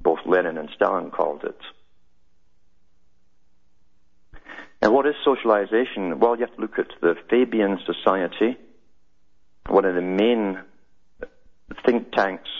both 0.00 0.20
Lenin 0.26 0.58
and 0.58 0.68
Stalin 0.74 1.10
called 1.10 1.44
it. 1.44 1.58
And 4.82 4.92
what 4.92 5.06
is 5.06 5.14
socialization? 5.24 6.20
Well, 6.20 6.36
you 6.36 6.44
have 6.44 6.54
to 6.56 6.60
look 6.60 6.78
at 6.78 6.88
the 7.00 7.14
Fabian 7.30 7.78
Society, 7.86 8.58
one 9.66 9.86
of 9.86 9.94
the 9.94 10.02
main 10.02 10.58
think 11.86 12.12
tanks 12.12 12.50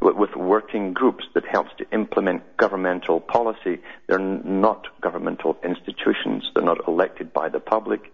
with 0.00 0.34
working 0.36 0.92
groups 0.92 1.24
that 1.34 1.44
helps 1.46 1.70
to 1.78 1.84
implement 1.92 2.56
governmental 2.56 3.20
policy. 3.20 3.80
They're 4.06 4.18
not 4.18 4.86
governmental 5.00 5.56
institutions. 5.64 6.50
They're 6.54 6.64
not 6.64 6.86
elected 6.88 7.32
by 7.32 7.48
the 7.48 7.60
public. 7.60 8.12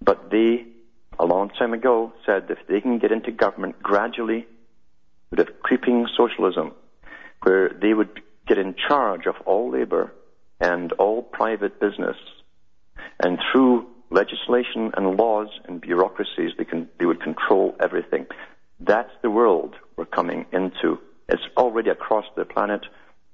But 0.00 0.30
they, 0.30 0.66
a 1.18 1.24
long 1.24 1.50
time 1.50 1.72
ago, 1.72 2.12
said 2.24 2.46
if 2.50 2.58
they 2.68 2.80
can 2.80 2.98
get 2.98 3.12
into 3.12 3.30
government 3.30 3.82
gradually, 3.82 4.46
with 5.30 5.40
a 5.40 5.44
creeping 5.44 6.06
socialism, 6.16 6.72
where 7.42 7.68
they 7.68 7.94
would 7.94 8.20
get 8.46 8.58
in 8.58 8.74
charge 8.88 9.26
of 9.26 9.34
all 9.44 9.70
labor 9.70 10.12
and 10.60 10.92
all 10.92 11.22
private 11.22 11.80
business, 11.80 12.16
and 13.20 13.38
through 13.50 13.86
legislation 14.10 14.92
and 14.96 15.16
laws 15.16 15.48
and 15.66 15.80
bureaucracies, 15.80 16.52
they, 16.56 16.64
can, 16.64 16.88
they 16.98 17.06
would 17.06 17.20
control 17.20 17.74
everything. 17.80 18.26
That's 18.80 19.10
the 19.22 19.30
world 19.30 19.74
we're 19.96 20.04
coming 20.04 20.46
into. 20.52 20.98
It's 21.28 21.42
already 21.56 21.90
across 21.90 22.24
the 22.36 22.44
planet, 22.44 22.82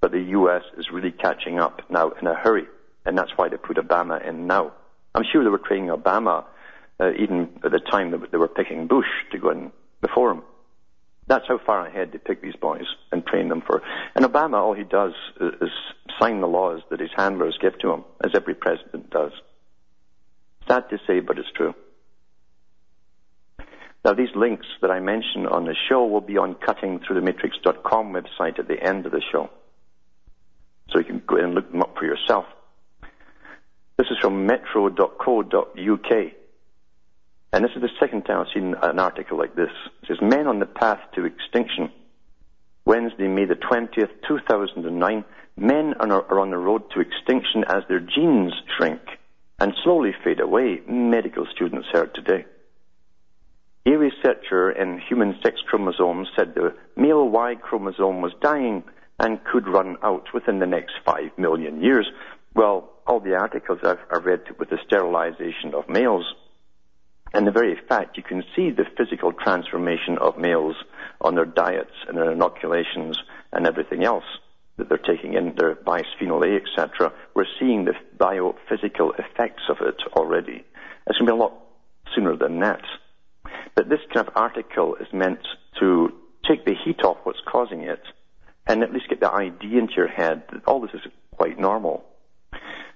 but 0.01 0.13
the 0.13 0.21
U.S. 0.21 0.63
is 0.79 0.91
really 0.91 1.13
catching 1.13 1.59
up 1.59 1.83
now 1.91 2.11
in 2.11 2.27
a 2.27 2.35
hurry, 2.35 2.67
and 3.05 3.19
that's 3.19 3.33
why 3.37 3.49
they 3.49 3.57
put 3.57 3.77
Obama 3.77 4.27
in 4.27 4.47
now. 4.47 4.73
I'm 5.15 5.25
sure 5.31 5.45
they 5.45 5.51
were 5.51 5.59
training 5.59 5.91
Obama 5.91 6.45
uh, 7.01 7.13
even 7.19 7.49
at 7.65 7.73
the 7.73 7.81
time 7.81 8.11
that 8.13 8.31
they 8.31 8.39
were 8.39 8.49
picking 8.49 8.87
Bush 8.87 9.07
to 9.33 9.39
go 9.39 9.51
in 9.51 9.73
before 10.01 10.31
him. 10.31 10.43
That's 11.27 11.47
how 11.47 11.59
far 11.59 11.87
ahead 11.87 12.11
they 12.13 12.19
pick 12.19 12.43
these 12.43 12.57
boys 12.57 12.87
and 13.11 13.25
train 13.25 13.49
them 13.49 13.63
for. 13.67 13.83
And 14.15 14.25
Obama, 14.25 14.57
all 14.57 14.75
he 14.75 14.85
does 14.85 15.13
is, 15.41 15.55
is 15.63 15.71
sign 16.21 16.41
the 16.41 16.49
laws 16.49 16.83
that 16.91 17.01
his 17.01 17.11
handlers 17.17 17.59
give 17.61 17.79
to 17.79 17.93
him, 17.93 18.05
as 18.25 18.33
every 18.35 18.55
president 18.55 19.11
does. 19.11 19.33
Sad 20.69 20.91
to 20.91 20.99
say, 21.07 21.21
but 21.21 21.39
it's 21.39 21.51
true. 21.55 21.75
Now, 24.05 24.15
these 24.15 24.35
links 24.35 24.67
that 24.81 24.91
I 24.91 24.99
mention 24.99 25.47
on 25.47 25.65
the 25.65 25.77
show 25.89 26.05
will 26.05 26.21
be 26.21 26.37
on 26.37 26.57
cuttingthroughthematrix.com 26.57 28.13
website 28.13 28.59
at 28.59 28.67
the 28.67 28.83
end 28.83 29.07
of 29.07 29.13
the 29.13 29.23
show. 29.31 29.49
So 30.91 30.99
you 30.99 31.05
can 31.05 31.23
go 31.25 31.37
and 31.37 31.55
look 31.55 31.71
them 31.71 31.83
up 31.83 31.97
for 31.97 32.05
yourself. 32.05 32.47
This 33.97 34.09
is 34.11 34.19
from 34.19 34.47
metro.co.uk. 34.47 36.33
And 37.53 37.65
this 37.65 37.73
is 37.77 37.83
the 37.83 37.91
second 38.01 38.23
time 38.23 38.41
I've 38.41 38.53
seen 38.55 38.75
an 38.83 38.99
article 38.99 39.37
like 39.37 39.55
this. 39.55 39.71
It 40.03 40.09
says, 40.09 40.19
Men 40.23 40.47
on 40.47 40.59
the 40.59 40.67
Path 40.67 41.01
to 41.15 41.25
Extinction. 41.25 41.93
Wednesday, 42.85 43.29
May 43.29 43.45
the 43.45 43.55
20th, 43.55 44.11
2009. 44.27 45.25
Men 45.57 45.95
are 46.01 46.41
on 46.41 46.51
the 46.51 46.57
road 46.57 46.91
to 46.95 47.01
extinction 47.01 47.65
as 47.69 47.83
their 47.89 48.01
genes 48.01 48.55
shrink 48.77 49.01
and 49.61 49.75
slowly 49.85 50.13
fade 50.25 50.41
away, 50.41 50.81
medical 50.89 51.47
students 51.55 51.87
heard 51.93 52.15
today. 52.15 52.45
A 53.87 53.91
researcher 53.91 54.71
in 54.71 55.01
human 55.09 55.37
sex 55.43 55.61
chromosomes 55.69 56.29
said 56.37 56.55
the 56.55 56.75
male 56.97 57.29
Y 57.29 57.57
chromosome 57.57 58.23
was 58.23 58.33
dying 58.41 58.83
and 59.19 59.45
could 59.45 59.69
run 59.69 59.97
out 60.03 60.29
within 60.33 60.59
the 60.59 60.67
next 60.67 60.95
five 61.05 61.31
million 61.37 61.83
years. 61.83 62.09
Well, 62.55 62.91
all 63.07 63.21
the 63.21 63.35
articles 63.35 63.81
I've, 63.85 63.99
I've 64.11 64.25
read 64.25 64.43
with 64.59 64.71
the 64.71 64.79
sterilization 64.87 65.75
of 65.75 65.89
males, 65.89 66.25
and 67.35 67.47
the 67.47 67.51
very 67.51 67.77
fact 67.89 68.17
you 68.17 68.23
can 68.23 68.45
see 68.55 68.71
the 68.71 68.85
physical 68.97 69.33
transformation 69.33 70.19
of 70.19 70.39
males 70.39 70.77
on 71.21 71.35
their 71.35 71.47
diets 71.47 71.95
and 72.07 72.17
their 72.17 72.33
inoculations 72.33 73.19
and 73.53 73.67
everything 73.67 74.05
else 74.05 74.25
that 74.77 74.89
they're 74.89 74.99
taking 74.99 75.35
in, 75.35 75.55
their 75.57 75.75
bisphenol 75.75 76.45
A, 76.45 76.61
etc. 76.61 77.13
We're 77.35 77.47
seeing 77.59 77.85
the 77.85 77.95
biophysical 78.17 79.19
effects 79.19 79.63
of 79.69 79.77
it 79.81 79.97
already. 80.15 80.65
It's 81.07 81.19
going 81.19 81.27
to 81.27 81.33
be 81.33 81.39
a 81.39 81.43
lot 81.43 81.55
sooner 82.15 82.37
than 82.37 82.61
that. 82.61 82.83
But 83.75 83.89
this 83.89 84.01
kind 84.13 84.27
of 84.27 84.35
article 84.37 84.97
is 84.97 85.09
meant 85.13 85.41
to 85.81 86.13
take 86.49 86.65
the 86.65 86.75
heat 86.75 87.03
off 87.05 87.19
what's 87.25 87.41
causing 87.47 87.83
it 87.83 88.03
and 88.67 88.83
at 88.83 88.93
least 88.93 89.09
get 89.09 89.21
the 89.21 89.31
idea 89.31 89.79
into 89.79 89.95
your 89.97 90.09
head 90.09 90.43
that 90.53 90.65
all 90.67 90.81
this 90.81 90.95
is 90.95 91.01
quite 91.33 91.59
normal. 91.59 92.05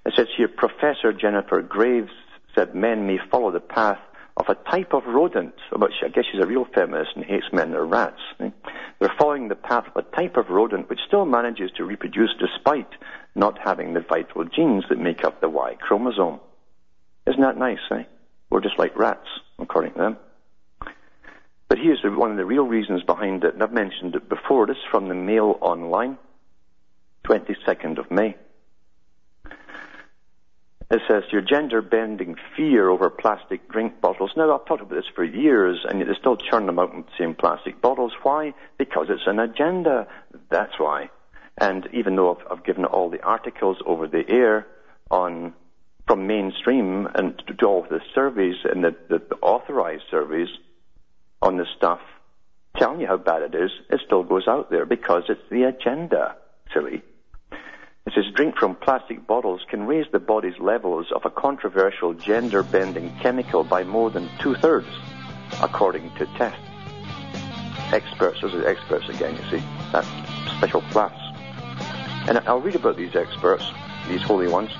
It 0.04 0.14
says 0.16 0.28
here, 0.36 0.48
Professor 0.48 1.12
Jennifer 1.12 1.62
Graves 1.62 2.12
said 2.54 2.74
men 2.74 3.06
may 3.06 3.18
follow 3.30 3.50
the 3.50 3.60
path 3.60 3.98
of 4.36 4.46
a 4.48 4.70
type 4.70 4.92
of 4.92 5.06
rodent, 5.06 5.54
which 5.72 5.94
I 6.04 6.08
guess 6.08 6.24
she's 6.30 6.42
a 6.42 6.46
real 6.46 6.66
feminist 6.74 7.12
and 7.16 7.24
hates 7.24 7.46
men 7.52 7.74
or 7.74 7.86
rats. 7.86 8.20
They're 8.38 9.14
following 9.18 9.48
the 9.48 9.54
path 9.54 9.86
of 9.86 9.96
a 9.96 10.16
type 10.16 10.36
of 10.36 10.50
rodent 10.50 10.90
which 10.90 11.00
still 11.06 11.24
manages 11.24 11.70
to 11.76 11.84
reproduce 11.84 12.34
despite 12.38 12.90
not 13.34 13.58
having 13.62 13.94
the 13.94 14.00
vital 14.00 14.44
genes 14.44 14.84
that 14.88 14.98
make 14.98 15.24
up 15.24 15.40
the 15.40 15.48
Y 15.48 15.76
chromosome. 15.80 16.40
Isn't 17.26 17.40
that 17.40 17.56
nice, 17.58 17.78
eh? 17.90 18.04
We're 18.50 18.60
just 18.60 18.78
like 18.78 18.96
rats, 18.96 19.26
according 19.58 19.92
to 19.94 19.98
them. 19.98 20.16
But 21.68 21.78
here's 21.78 22.00
one 22.04 22.30
of 22.30 22.36
the 22.36 22.44
real 22.44 22.64
reasons 22.64 23.02
behind 23.02 23.42
it, 23.42 23.54
and 23.54 23.62
I've 23.62 23.72
mentioned 23.72 24.14
it 24.14 24.28
before. 24.28 24.66
This 24.66 24.76
is 24.76 24.90
from 24.90 25.08
the 25.08 25.14
Mail 25.14 25.58
Online, 25.60 26.16
22nd 27.24 27.98
of 27.98 28.10
May. 28.10 28.36
It 30.88 31.00
says 31.08 31.24
your 31.32 31.42
gender 31.42 31.82
bending 31.82 32.36
fear 32.56 32.88
over 32.88 33.10
plastic 33.10 33.68
drink 33.68 34.00
bottles. 34.00 34.30
Now, 34.36 34.54
I've 34.54 34.66
talked 34.66 34.82
about 34.82 34.94
this 34.94 35.10
for 35.14 35.24
years, 35.24 35.84
and 35.88 36.00
they 36.00 36.06
still 36.18 36.36
churn 36.36 36.66
them 36.66 36.78
out 36.78 36.92
in 36.92 37.00
the 37.00 37.08
same 37.18 37.34
plastic 37.34 37.80
bottles. 37.80 38.12
Why? 38.22 38.54
Because 38.78 39.06
it's 39.10 39.26
an 39.26 39.40
agenda. 39.40 40.06
That's 40.48 40.78
why. 40.78 41.10
And 41.58 41.88
even 41.92 42.14
though 42.14 42.36
I've, 42.36 42.58
I've 42.58 42.64
given 42.64 42.84
all 42.84 43.10
the 43.10 43.22
articles 43.22 43.78
over 43.84 44.06
the 44.06 44.22
air 44.28 44.66
on 45.10 45.54
from 46.06 46.28
mainstream 46.28 47.08
and 47.14 47.42
to 47.48 47.66
all 47.66 47.84
the 47.90 48.00
surveys 48.14 48.56
and 48.64 48.84
the, 48.84 48.94
the, 49.08 49.18
the 49.18 49.36
authorized 49.42 50.04
surveys 50.08 50.48
on 51.42 51.56
this 51.56 51.66
stuff, 51.76 51.98
telling 52.76 53.00
you 53.00 53.08
how 53.08 53.16
bad 53.16 53.42
it 53.42 53.54
is, 53.56 53.70
it 53.90 54.00
still 54.06 54.22
goes 54.22 54.46
out 54.46 54.70
there 54.70 54.86
because 54.86 55.24
it's 55.28 55.40
the 55.50 55.64
agenda, 55.64 56.36
silly. 56.72 57.02
It 58.06 58.12
says 58.14 58.24
drink 58.34 58.56
from 58.56 58.76
plastic 58.76 59.26
bottles 59.26 59.62
can 59.68 59.84
raise 59.84 60.06
the 60.12 60.20
body's 60.20 60.58
levels 60.60 61.10
of 61.10 61.24
a 61.24 61.30
controversial 61.30 62.14
gender 62.14 62.62
bending 62.62 63.12
chemical 63.20 63.64
by 63.64 63.82
more 63.82 64.10
than 64.10 64.30
two 64.38 64.54
thirds, 64.54 64.86
according 65.60 66.14
to 66.14 66.26
tests. 66.38 66.60
Experts, 67.92 68.40
those 68.42 68.54
are 68.54 68.66
experts 68.66 69.08
again, 69.08 69.34
you 69.34 69.58
see. 69.58 69.64
that 69.92 70.04
special 70.56 70.82
class. 70.92 71.14
And 72.28 72.38
I'll 72.46 72.60
read 72.60 72.76
about 72.76 72.96
these 72.96 73.16
experts, 73.16 73.64
these 74.08 74.22
holy 74.22 74.46
ones, 74.46 74.70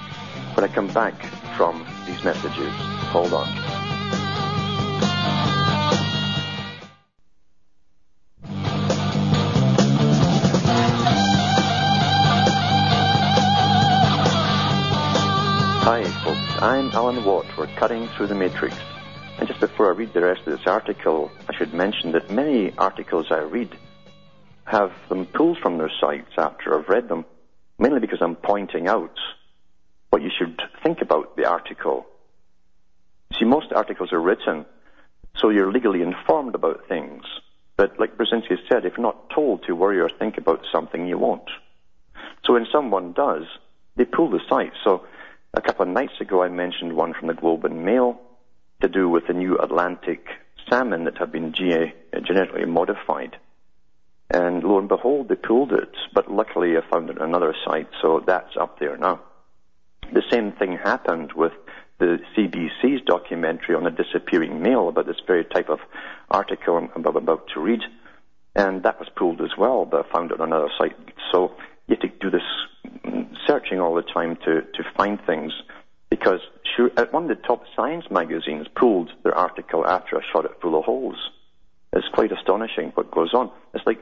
when 0.54 0.64
I 0.64 0.68
come 0.68 0.88
back 0.88 1.14
from 1.56 1.85
these 2.06 2.23
messages. 2.23 2.73
Hold 3.11 3.33
on. 3.33 3.66
I'm 16.67 16.91
Alan 16.91 17.25
Watt. 17.25 17.47
We're 17.57 17.73
cutting 17.76 18.09
through 18.09 18.26
the 18.26 18.35
matrix. 18.35 18.75
And 19.39 19.47
just 19.47 19.61
before 19.61 19.87
I 19.87 19.95
read 19.95 20.13
the 20.13 20.23
rest 20.23 20.41
of 20.49 20.59
this 20.59 20.67
article, 20.67 21.31
I 21.49 21.55
should 21.55 21.73
mention 21.73 22.11
that 22.11 22.29
many 22.29 22.76
articles 22.76 23.26
I 23.31 23.39
read 23.39 23.71
have 24.65 24.91
them 25.09 25.26
pulled 25.26 25.59
from 25.59 25.79
their 25.79 25.93
sites 26.00 26.33
after 26.37 26.76
I've 26.76 26.89
read 26.89 27.09
them, 27.09 27.25
mainly 27.79 28.00
because 28.00 28.19
I'm 28.21 28.35
pointing 28.35 28.89
out 28.89 29.17
what 30.11 30.23
you 30.23 30.31
should 30.37 30.61
think 30.83 31.02
about 31.02 31.37
the 31.37 31.45
article. 31.49 32.05
See, 33.39 33.45
most 33.45 33.71
articles 33.71 34.13
are 34.13 34.21
written 34.21 34.67
so 35.37 35.50
you're 35.50 35.71
legally 35.71 36.02
informed 36.02 36.57
about 36.57 36.89
things. 36.89 37.23
But 37.76 38.00
like 38.00 38.17
Brzezinski 38.17 38.57
said, 38.69 38.85
if 38.85 38.99
not 38.99 39.31
told 39.31 39.63
to 39.67 39.76
worry 39.76 40.00
or 40.00 40.11
think 40.19 40.37
about 40.37 40.67
something, 40.73 41.07
you 41.07 41.17
won't. 41.17 41.49
So 42.45 42.55
when 42.55 42.67
someone 42.73 43.13
does, 43.13 43.45
they 43.95 44.05
pull 44.05 44.31
the 44.31 44.41
site. 44.49 44.73
So 44.83 45.05
a 45.54 45.61
couple 45.61 45.82
of 45.87 45.93
nights 45.93 46.21
ago, 46.21 46.43
I 46.43 46.49
mentioned 46.49 46.95
one 46.95 47.15
from 47.15 47.28
the 47.28 47.35
Globe 47.35 47.65
and 47.65 47.85
Mail 47.85 48.21
to 48.82 48.89
do 48.89 49.09
with 49.09 49.26
the 49.26 49.32
new 49.32 49.59
Atlantic 49.59 50.26
salmon 50.69 51.04
that 51.04 51.19
have 51.19 51.32
been 51.32 51.54
uh, 51.54 52.21
genetically 52.21 52.65
modified. 52.65 53.37
And 54.30 54.65
lo 54.65 54.78
and 54.78 54.89
behold, 54.89 55.28
they 55.28 55.37
pulled 55.37 55.73
it, 55.73 55.95
but 56.13 56.30
luckily 56.30 56.76
I 56.76 56.80
found 56.91 57.11
it 57.11 57.19
on 57.21 57.28
another 57.28 57.54
site, 57.65 57.89
so 58.02 58.23
that's 58.26 58.56
up 58.56 58.78
there 58.80 58.97
now. 58.97 59.21
The 60.13 60.23
same 60.30 60.52
thing 60.52 60.76
happened 60.76 61.32
with 61.32 61.52
the 61.99 62.19
CBC's 62.37 63.02
documentary 63.06 63.75
on 63.75 63.85
the 63.85 63.91
disappearing 63.91 64.63
male 64.63 64.89
about 64.89 65.06
this 65.06 65.21
very 65.26 65.45
type 65.45 65.69
of 65.69 65.78
article 66.30 66.76
I'm 66.76 67.06
about 67.06 67.49
to 67.54 67.61
read, 67.61 67.80
and 68.54 68.82
that 68.82 68.99
was 68.99 69.09
pulled 69.17 69.41
as 69.41 69.56
well, 69.56 69.85
but 69.85 70.04
I 70.04 70.13
found 70.13 70.32
it 70.32 70.41
on 70.41 70.49
another 70.49 70.71
site. 70.76 70.97
So 71.32 71.54
you 71.87 71.97
have 71.97 72.00
to 72.00 72.19
do 72.19 72.30
this 72.30 72.43
searching 73.47 73.80
all 73.80 73.95
the 73.95 74.02
time 74.02 74.37
to, 74.45 74.63
to 74.63 74.85
find 74.97 75.19
things 75.26 75.52
because 76.11 76.41
uh, 76.78 77.04
one 77.11 77.25
of 77.25 77.28
the 77.28 77.43
top 77.47 77.65
science 77.75 78.04
magazines 78.11 78.67
pulled 78.75 79.11
their 79.23 79.35
article 79.35 79.87
after 79.87 80.17
I 80.17 80.23
shot 80.32 80.45
it 80.45 80.52
full 80.61 80.78
of 80.78 80.85
holes. 80.85 81.17
It's 81.93 82.09
quite 82.13 82.32
astonishing 82.32 82.93
what 82.95 83.11
goes 83.11 83.32
on. 83.35 83.50
It's 83.75 83.87
like 83.87 83.99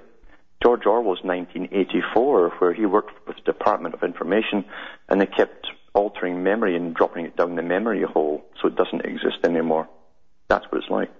George 0.62 0.86
Orwell's 0.86 1.22
1984, 1.22 2.50
where 2.58 2.72
he 2.72 2.86
worked 2.86 3.26
with 3.26 3.36
the 3.36 3.42
Department 3.42 3.94
of 3.94 4.02
Information 4.02 4.64
and 5.08 5.20
they 5.20 5.26
kept 5.26 5.66
altering 5.94 6.42
memory 6.42 6.76
and 6.76 6.94
dropping 6.94 7.26
it 7.26 7.36
down 7.36 7.54
the 7.54 7.62
memory 7.62 8.02
hole 8.02 8.44
so 8.60 8.68
it 8.68 8.76
doesn't 8.76 9.04
exist 9.04 9.38
anymore. 9.44 9.88
That's 10.48 10.64
what 10.70 10.82
it's 10.82 10.90
like. 10.90 11.10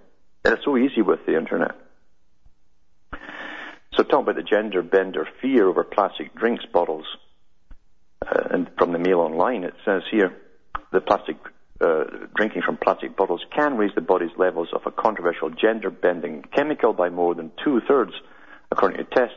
And 0.43 0.53
it's 0.53 0.65
so 0.65 0.77
easy 0.77 1.01
with 1.01 1.25
the 1.25 1.37
internet. 1.37 1.75
So 3.93 4.03
talk 4.03 4.23
about 4.23 4.35
the 4.35 4.43
gender 4.43 4.81
bender 4.81 5.27
fear 5.41 5.67
over 5.69 5.83
plastic 5.83 6.35
drinks 6.35 6.65
bottles 6.65 7.05
uh, 8.27 8.47
and 8.51 8.69
from 8.77 8.91
the 8.91 8.99
Mail 8.99 9.19
Online, 9.19 9.63
it 9.63 9.73
says 9.85 10.03
here 10.11 10.35
the 10.91 11.01
plastic 11.01 11.37
uh, 11.81 12.05
drinking 12.35 12.61
from 12.65 12.77
plastic 12.77 13.15
bottles 13.17 13.43
can 13.53 13.77
raise 13.77 13.91
the 13.95 14.01
body's 14.01 14.35
levels 14.37 14.69
of 14.73 14.81
a 14.85 14.91
controversial 14.91 15.49
gender-bending 15.49 16.43
chemical 16.55 16.93
by 16.93 17.09
more 17.09 17.35
than 17.35 17.51
two-thirds, 17.63 18.13
according 18.71 18.97
to 18.97 19.03
tests. 19.03 19.35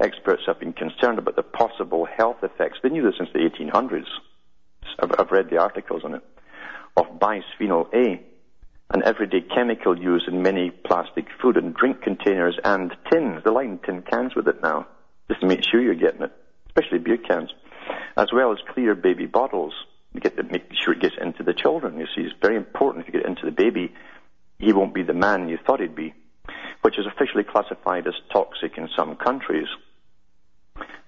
Experts 0.00 0.42
have 0.46 0.58
been 0.60 0.72
concerned 0.72 1.18
about 1.18 1.36
the 1.36 1.42
possible 1.42 2.06
health 2.06 2.38
effects. 2.42 2.78
They 2.82 2.88
knew 2.88 3.02
this 3.02 3.16
since 3.18 3.28
the 3.34 3.40
1800s. 3.40 4.06
I've, 4.98 5.10
I've 5.18 5.30
read 5.30 5.50
the 5.50 5.58
articles 5.58 6.02
on 6.04 6.14
it 6.14 6.22
of 6.96 7.06
bisphenol 7.18 7.92
A, 7.94 8.20
an 8.92 9.02
everyday 9.04 9.40
chemical 9.40 9.98
used 9.98 10.26
in 10.28 10.42
many 10.42 10.70
plastic 10.70 11.26
food 11.40 11.56
and 11.56 11.74
drink 11.74 12.02
containers 12.02 12.58
and 12.64 12.92
tins. 13.10 13.42
They 13.44 13.50
line 13.50 13.78
tin 13.84 14.02
cans 14.02 14.34
with 14.34 14.48
it 14.48 14.62
now, 14.62 14.86
just 15.28 15.40
to 15.40 15.46
make 15.46 15.60
sure 15.62 15.80
you're 15.80 15.94
getting 15.94 16.22
it, 16.22 16.32
especially 16.66 16.98
beer 16.98 17.18
cans 17.18 17.50
as 18.16 18.28
well 18.32 18.52
as 18.52 18.58
clear 18.72 18.94
baby 18.94 19.26
bottles. 19.26 19.74
Get 20.20 20.36
to 20.36 20.42
make 20.42 20.70
sure 20.82 20.94
it 20.94 21.00
gets 21.00 21.14
into 21.20 21.42
the 21.42 21.54
children. 21.54 21.98
You 21.98 22.06
see, 22.06 22.22
it's 22.22 22.34
very 22.42 22.56
important 22.56 23.06
if 23.06 23.14
you 23.14 23.20
get 23.20 23.28
into 23.28 23.44
the 23.44 23.52
baby, 23.52 23.92
he 24.58 24.72
won't 24.72 24.94
be 24.94 25.02
the 25.02 25.14
man 25.14 25.48
you 25.48 25.58
thought 25.64 25.80
he'd 25.80 25.94
be, 25.94 26.12
which 26.82 26.98
is 26.98 27.06
officially 27.06 27.44
classified 27.44 28.06
as 28.06 28.14
toxic 28.32 28.76
in 28.76 28.88
some 28.96 29.16
countries. 29.16 29.68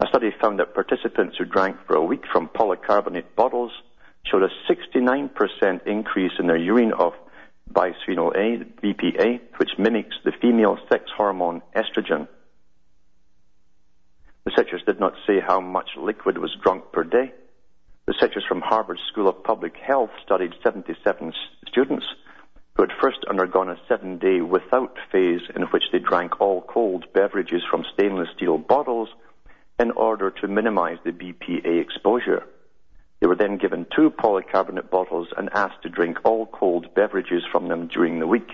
A 0.01 0.07
study 0.09 0.31
found 0.41 0.59
that 0.59 0.75
participants 0.75 1.37
who 1.39 1.45
drank 1.45 1.77
for 1.87 1.97
a 1.97 2.05
week 2.05 2.25
from 2.33 2.49
polycarbonate 2.49 3.35
bottles 3.37 3.73
showed 4.25 4.43
a 4.43 4.73
69% 4.73 5.87
increase 5.87 6.33
in 6.39 6.47
their 6.47 6.57
urine 6.57 6.93
of 6.93 7.13
bisphenol 7.73 8.35
A, 8.37 8.65
BPA, 8.85 9.41
which 9.57 9.71
mimics 9.79 10.17
the 10.25 10.33
female 10.41 10.79
sex 10.89 11.05
hormone 11.17 11.63
estrogen. 11.75 12.29
The 14.45 14.51
researchers 14.51 14.83
did 14.85 14.99
not 14.99 15.15
say 15.27 15.41
how 15.41 15.61
much 15.61 15.91
liquid 15.97 16.39
was 16.39 16.57
drunk 16.63 16.91
per 16.93 17.05
day. 17.05 17.33
The 18.07 18.13
researchers 18.13 18.45
from 18.49 18.61
Harvard 18.61 18.99
School 19.11 19.29
of 19.29 19.45
Public 19.45 19.77
Health 19.77 20.11
studied 20.25 20.55
77 20.65 21.33
students 21.69 22.05
who 22.75 22.83
had 22.83 22.91
first 23.01 23.19
undergone 23.29 23.69
a 23.69 23.77
seven 23.87 24.19
day 24.19 24.41
without 24.41 24.97
phase 25.13 25.43
in 25.55 25.63
which 25.65 25.85
they 25.93 25.99
drank 25.99 26.41
all 26.41 26.63
cold 26.63 27.05
beverages 27.13 27.63
from 27.71 27.85
stainless 27.93 28.29
steel 28.35 28.59
bottles 28.59 29.09
in 29.79 29.91
order 29.93 30.31
to 30.31 30.49
minimize 30.49 30.99
the 31.05 31.13
BPA 31.13 31.81
exposure. 31.81 32.45
They 33.21 33.29
were 33.29 33.37
then 33.37 33.59
given 33.59 33.87
two 33.95 34.11
polycarbonate 34.11 34.91
bottles 34.91 35.29
and 35.37 35.51
asked 35.53 35.83
to 35.83 35.89
drink 35.89 36.19
all 36.25 36.47
cold 36.47 36.93
beverages 36.95 37.45
from 37.53 37.69
them 37.69 37.87
during 37.87 38.19
the 38.19 38.27
week. 38.27 38.51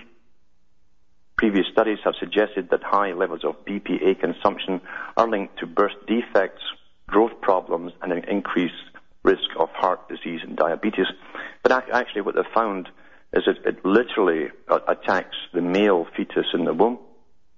Previous 1.39 1.67
studies 1.71 1.99
have 2.03 2.15
suggested 2.19 2.69
that 2.69 2.83
high 2.83 3.13
levels 3.13 3.45
of 3.45 3.63
BPA 3.63 4.19
consumption 4.19 4.81
are 5.15 5.25
linked 5.25 5.57
to 5.59 5.65
birth 5.65 5.93
defects, 6.05 6.61
growth 7.07 7.31
problems, 7.39 7.93
and 8.01 8.11
an 8.11 8.25
increased 8.25 8.73
risk 9.23 9.49
of 9.57 9.69
heart 9.69 10.09
disease 10.09 10.41
and 10.43 10.57
diabetes. 10.57 11.05
But 11.63 11.71
actually, 11.71 12.23
what 12.23 12.35
they 12.35 12.41
found 12.53 12.89
is 13.31 13.43
that 13.45 13.65
it 13.65 13.85
literally 13.85 14.49
uh, 14.67 14.79
attacks 14.85 15.37
the 15.53 15.61
male 15.61 16.07
fetus 16.13 16.47
in 16.53 16.65
the 16.65 16.73
womb 16.73 16.99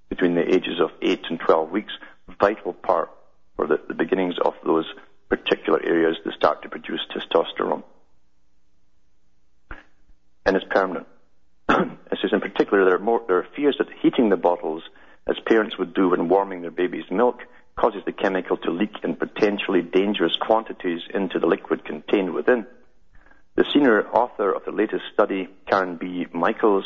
between 0.09 0.35
the 0.35 0.47
ages 0.47 0.79
of 0.79 0.91
8 1.01 1.19
and 1.31 1.39
12 1.39 1.71
weeks, 1.71 1.93
vital 2.39 2.73
part 2.73 3.09
for 3.55 3.65
the, 3.65 3.79
the 3.87 3.95
beginnings 3.95 4.35
of 4.45 4.53
those 4.63 4.85
particular 5.27 5.83
areas 5.83 6.17
that 6.23 6.35
start 6.35 6.61
to 6.61 6.69
produce 6.69 7.01
testosterone. 7.09 7.81
And 10.45 10.55
it's 10.55 10.65
permanent 10.69 11.07
it 12.11 12.19
says 12.21 12.31
in 12.33 12.41
particular 12.41 12.85
there 12.85 12.95
are, 12.95 12.99
more, 12.99 13.21
there 13.27 13.37
are 13.37 13.47
fears 13.55 13.75
that 13.77 13.87
heating 14.01 14.29
the 14.29 14.37
bottles, 14.37 14.83
as 15.27 15.37
parents 15.45 15.77
would 15.77 15.93
do 15.93 16.09
when 16.09 16.29
warming 16.29 16.61
their 16.61 16.71
baby's 16.71 17.09
milk, 17.09 17.41
causes 17.75 18.01
the 18.05 18.11
chemical 18.11 18.57
to 18.57 18.71
leak 18.71 18.95
in 19.03 19.15
potentially 19.15 19.81
dangerous 19.81 20.35
quantities 20.39 21.01
into 21.13 21.39
the 21.39 21.47
liquid 21.47 21.85
contained 21.85 22.33
within. 22.33 22.65
The 23.55 23.65
senior 23.73 24.07
author 24.09 24.51
of 24.51 24.65
the 24.65 24.71
latest 24.71 25.03
study, 25.13 25.49
Karin 25.67 25.97
B. 25.97 26.25
Michels, 26.33 26.85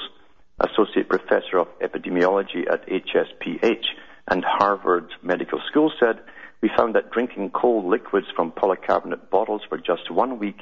associate 0.59 1.09
professor 1.09 1.57
of 1.57 1.67
epidemiology 1.79 2.71
at 2.71 2.87
HSPH 2.87 3.85
and 4.27 4.43
Harvard 4.43 5.09
Medical 5.21 5.61
School, 5.69 5.91
said, 5.99 6.19
We 6.61 6.71
found 6.75 6.95
that 6.95 7.11
drinking 7.11 7.51
cold 7.51 7.85
liquids 7.85 8.27
from 8.35 8.51
polycarbonate 8.51 9.29
bottles 9.29 9.61
for 9.67 9.77
just 9.77 10.09
one 10.09 10.39
week 10.39 10.61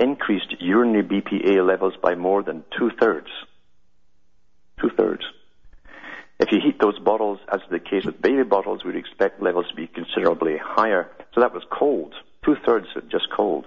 increased 0.00 0.54
urinary 0.60 1.04
BPA 1.04 1.66
levels 1.66 1.94
by 2.02 2.14
more 2.14 2.42
than 2.42 2.64
two 2.76 2.90
thirds. 3.00 3.28
Two 4.84 4.90
thirds. 4.98 5.24
If 6.38 6.52
you 6.52 6.60
heat 6.62 6.78
those 6.78 6.98
bottles, 6.98 7.38
as 7.50 7.62
is 7.62 7.70
the 7.70 7.78
case 7.78 8.04
with 8.04 8.20
baby 8.20 8.42
bottles, 8.42 8.84
we'd 8.84 8.96
expect 8.96 9.40
levels 9.40 9.66
to 9.70 9.74
be 9.74 9.86
considerably 9.86 10.58
higher. 10.62 11.10
So 11.34 11.40
that 11.40 11.54
was 11.54 11.62
cold. 11.70 12.14
Two 12.44 12.56
thirds 12.66 12.88
just 13.08 13.28
cold. 13.34 13.64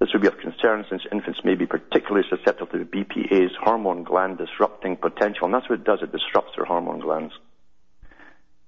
This 0.00 0.08
would 0.14 0.22
be 0.22 0.28
of 0.28 0.38
concern 0.38 0.86
since 0.88 1.02
infants 1.12 1.40
may 1.44 1.56
be 1.56 1.66
particularly 1.66 2.26
susceptible 2.30 2.72
to 2.72 2.86
BPA's 2.86 3.52
hormone 3.60 4.02
gland 4.02 4.38
disrupting 4.38 4.96
potential, 4.96 5.44
and 5.44 5.52
that's 5.52 5.68
what 5.68 5.80
it 5.80 5.84
does, 5.84 5.98
it 6.00 6.10
disrupts 6.10 6.52
their 6.56 6.64
hormone 6.64 7.00
glands. 7.00 7.34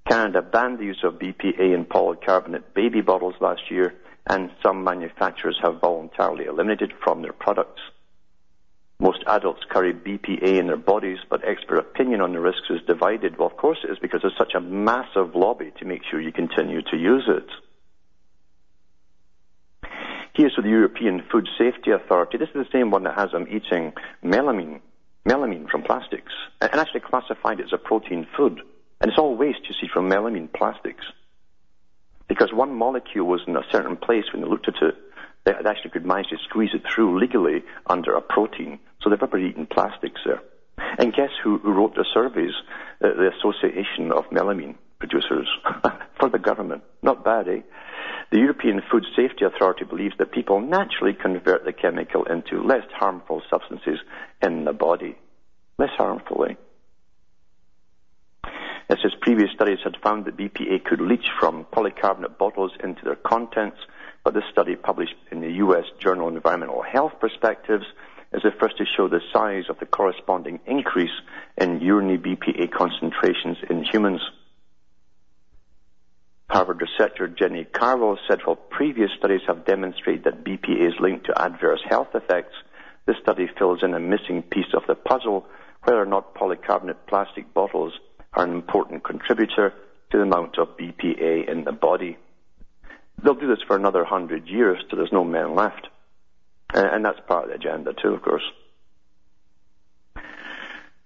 Canada 0.07 0.43
banned 0.43 0.79
the 0.79 0.85
use 0.85 1.03
of 1.05 1.15
BPA 1.15 1.75
in 1.75 1.87
polycarbonate 1.87 2.75
baby 2.75 3.01
bottles 3.01 3.37
last 3.41 3.71
year, 3.71 3.95
and 4.27 4.51
some 4.63 4.85
manufacturers 4.85 5.59
have 5.63 5.81
voluntarily 5.81 6.45
eliminated 6.45 6.93
from 7.03 7.23
their 7.23 7.33
products. 7.33 7.81
Most 8.99 9.25
adults 9.27 9.63
carry 9.71 9.93
BPA 9.93 10.59
in 10.59 10.69
their 10.69 10.77
bodies, 10.77 11.19
but 11.29 11.47
expert 11.47 11.79
opinion 11.79 12.21
on 12.21 12.33
the 12.33 12.41
risks 12.41 12.71
is 12.71 12.81
divided. 12.87 13.37
Well, 13.39 13.49
of 13.49 13.57
course 13.57 13.79
it 13.85 13.91
is 13.91 13.99
because 13.99 14.23
there's 14.23 14.37
such 14.39 14.55
a 14.55 14.61
massive 14.61 15.35
lobby 15.35 15.73
to 15.79 15.85
make 15.85 16.03
sure 16.09 16.21
you 16.21 16.33
continue 16.33 16.83
to 16.83 16.97
use 16.97 17.29
it. 17.29 17.49
Here's 20.35 20.57
with 20.57 20.65
the 20.65 20.71
European 20.71 21.23
Food 21.31 21.49
Safety 21.57 21.93
Authority. 21.93 22.39
This 22.39 22.49
is 22.49 22.67
the 22.67 22.73
same 22.73 22.91
one 22.91 23.05
that 23.05 23.15
has 23.15 23.31
them 23.31 23.47
eating 23.49 23.93
melamine, 24.25 24.81
melamine 25.29 25.71
from 25.71 25.83
plastics, 25.83 26.33
and 26.61 26.75
actually 26.75 27.01
classified 27.01 27.61
it 27.61 27.67
as 27.67 27.73
a 27.73 27.79
protein 27.79 28.27
food. 28.37 28.61
And 29.01 29.11
it's 29.11 29.19
all 29.19 29.37
waste, 29.37 29.61
you 29.69 29.75
see, 29.81 29.89
from 29.93 30.09
melamine 30.09 30.53
plastics. 30.53 31.05
Because 32.27 32.53
one 32.53 32.75
molecule 32.75 33.27
was 33.27 33.43
in 33.47 33.57
a 33.57 33.63
certain 33.71 33.97
place 33.97 34.25
when 34.33 34.43
they 34.43 34.49
looked 34.49 34.67
at 34.67 34.83
it, 34.83 34.97
they 35.45 35.53
actually 35.53 35.91
could 35.91 36.07
manage 36.07 36.29
to 36.29 36.37
squeeze 36.49 36.71
it 36.75 36.83
through 36.93 37.19
legally 37.21 37.63
under 37.87 38.15
a 38.15 38.21
protein. 38.21 38.79
So 39.03 39.11
they've 39.11 39.19
probably 39.19 39.49
eaten 39.49 39.67
plastics 39.67 40.21
there. 40.25 40.43
And 40.99 41.13
guess 41.13 41.31
who, 41.43 41.59
who 41.59 41.73
wrote 41.73 41.95
the 41.95 42.07
surveys? 42.13 42.55
The, 43.01 43.09
the 43.09 43.31
Association 43.39 44.11
of 44.13 44.25
Melamine 44.31 44.77
Producers 44.99 45.49
for 46.19 46.29
the 46.31 46.39
government. 46.39 46.83
Not 47.03 47.25
bad, 47.25 47.49
eh? 47.49 47.61
The 48.31 48.39
European 48.39 48.81
Food 48.91 49.05
Safety 49.15 49.45
Authority 49.45 49.85
believes 49.85 50.15
that 50.19 50.33
people 50.33 50.61
naturally 50.61 51.13
convert 51.13 51.65
the 51.65 51.73
chemical 51.73 52.25
into 52.25 52.63
less 52.63 52.85
harmful 52.93 53.43
substances 53.51 53.99
in 54.43 54.65
the 54.65 54.73
body. 54.73 55.17
Less 55.79 55.91
harmful, 55.97 56.47
eh? 56.49 56.55
It 58.89 58.99
says 59.03 59.13
previous 59.21 59.51
studies 59.55 59.79
had 59.83 59.97
found 60.03 60.25
that 60.25 60.37
BPA 60.37 60.85
could 60.85 61.01
leach 61.01 61.27
from 61.41 61.67
polycarbonate 61.73 62.39
bottles 62.39 62.73
into 62.83 63.05
their 63.05 63.17
contents, 63.17 63.79
but 64.25 64.35
this 64.35 64.45
study 64.51 64.75
published 64.75 65.15
in 65.31 65.41
the 65.41 65.53
US 65.65 65.85
Journal 66.01 66.29
of 66.29 66.35
Environmental 66.35 66.83
Health 66.83 67.13
Perspectives 67.21 67.85
is 68.33 68.43
the 68.43 68.51
first 68.59 68.79
to 68.79 68.85
show 68.97 69.07
the 69.07 69.21
size 69.33 69.65
of 69.69 69.79
the 69.79 69.87
corresponding 69.87 70.59
increase 70.67 71.13
in 71.57 71.81
urinary 71.81 72.19
BPA 72.19 72.73
concentrations 72.73 73.59
in 73.71 73.85
humans. 73.85 74.21
Harvard 76.49 76.81
researcher 76.81 77.29
Jenny 77.29 77.65
Carwile 77.65 78.19
said 78.29 78.41
while 78.45 78.57
previous 78.57 79.11
studies 79.19 79.43
have 79.47 79.65
demonstrated 79.67 80.25
that 80.25 80.45
BPA 80.45 80.89
is 80.89 80.95
linked 81.01 81.27
to 81.27 81.41
adverse 81.41 81.81
health 81.89 82.09
effects, 82.15 82.55
this 83.07 83.17
study 83.23 83.49
fills 83.59 83.83
in 83.83 83.95
a 83.95 84.01
missing 84.01 84.43
piece 84.43 84.73
of 84.75 84.83
the 84.87 84.95
puzzle 84.95 85.47
whether 85.83 86.01
or 86.01 86.07
not 86.07 86.35
polycarbonate 86.35 87.07
plastic 87.07 87.53
bottles 87.53 87.93
are 88.33 88.45
an 88.45 88.53
important 88.53 89.05
contributor 89.05 89.75
to 90.11 90.17
the 90.17 90.23
amount 90.23 90.59
of 90.59 90.77
BPA 90.77 91.49
in 91.49 91.65
the 91.65 91.73
body. 91.73 92.17
They'll 93.25 93.35
do 93.35 93.49
this 93.49 93.63
for 93.67 93.75
another 93.75 94.05
hundred 94.05 94.49
years 94.49 94.85
till 94.89 94.99
there's 94.99 95.13
no 95.13 95.25
men 95.25 95.55
left. 95.55 95.89
And 96.75 97.05
that's 97.05 97.21
part 97.27 97.45
of 97.45 97.51
the 97.51 97.57
agenda 97.57 97.95
too, 97.95 98.13
of 98.13 98.23
course. 98.23 98.43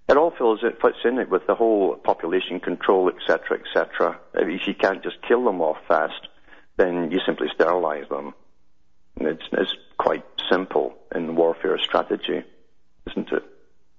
It 0.09 0.17
all 0.17 0.31
fills 0.31 0.59
it 0.63 0.81
fits 0.81 0.97
in 1.05 1.19
it 1.19 1.29
with 1.29 1.47
the 1.47 1.55
whole 1.55 1.95
population 1.95 2.59
control, 2.59 3.09
etc., 3.09 3.59
etc. 3.59 4.19
If 4.33 4.67
you 4.67 4.73
can't 4.73 5.01
just 5.01 5.21
kill 5.21 5.45
them 5.45 5.61
off 5.61 5.77
fast, 5.87 6.27
then 6.77 7.11
you 7.11 7.19
simply 7.25 7.47
sterilize 7.53 8.09
them. 8.09 8.33
It's, 9.17 9.43
it's 9.51 9.75
quite 9.97 10.25
simple 10.49 10.95
in 11.13 11.35
warfare 11.35 11.77
strategy, 11.77 12.43
isn't 13.07 13.31
it? 13.31 13.43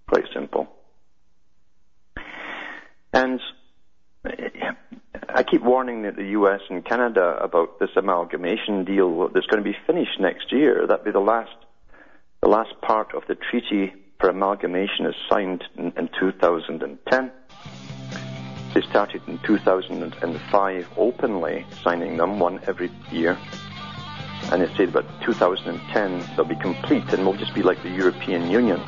Quite 0.09 0.27
simple. 0.35 0.69
And 3.13 3.41
Uh, 4.25 4.31
I 5.29 5.43
keep 5.43 5.63
warning 5.63 6.03
the 6.03 6.25
US 6.41 6.61
and 6.69 6.85
Canada 6.85 7.39
about 7.41 7.79
this 7.79 7.91
amalgamation 7.97 8.85
deal 8.85 9.29
that's 9.29 9.47
going 9.47 9.63
to 9.63 9.71
be 9.71 9.77
finished 9.87 10.19
next 10.21 10.53
year. 10.53 10.87
That'd 10.87 11.05
be 11.05 11.13
the 11.13 11.21
last, 11.21 11.55
the 12.43 12.49
last 12.49 12.81
part 12.81 13.15
of 13.15 13.23
the 13.29 13.37
treaty 13.37 13.93
for 14.19 14.29
amalgamation 14.29 15.07
is 15.07 15.15
signed 15.29 15.65
in, 15.77 15.93
in 15.97 16.11
2010. 16.19 17.33
They 18.75 18.83
started 18.83 19.23
in 19.27 19.39
2005 19.39 20.89
openly 20.97 21.67
signing 21.83 22.17
them 22.17 22.39
one 22.39 22.61
every 22.67 22.91
year. 23.11 23.39
And 24.53 24.63
it 24.63 24.71
said 24.77 24.89
about 24.89 25.07
2010 25.23 26.37
they'll 26.37 26.45
be 26.45 26.57
complete 26.57 27.09
and 27.13 27.25
will 27.25 27.37
just 27.37 27.55
be 27.55 27.63
like 27.63 27.83
the 27.83 27.91
European 27.91 28.51
Union. 28.51 28.81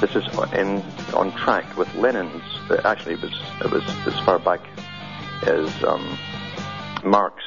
This 0.00 0.14
is 0.14 0.24
in, 0.52 0.82
on 1.14 1.32
track 1.32 1.76
with 1.76 1.92
Lenin's. 1.94 2.42
Actually, 2.84 3.14
it 3.14 3.22
was, 3.22 3.40
it 3.64 3.70
was 3.70 3.82
as 4.06 4.18
far 4.20 4.38
back 4.38 4.60
as 5.44 5.84
um, 5.84 6.18
Marx 7.04 7.42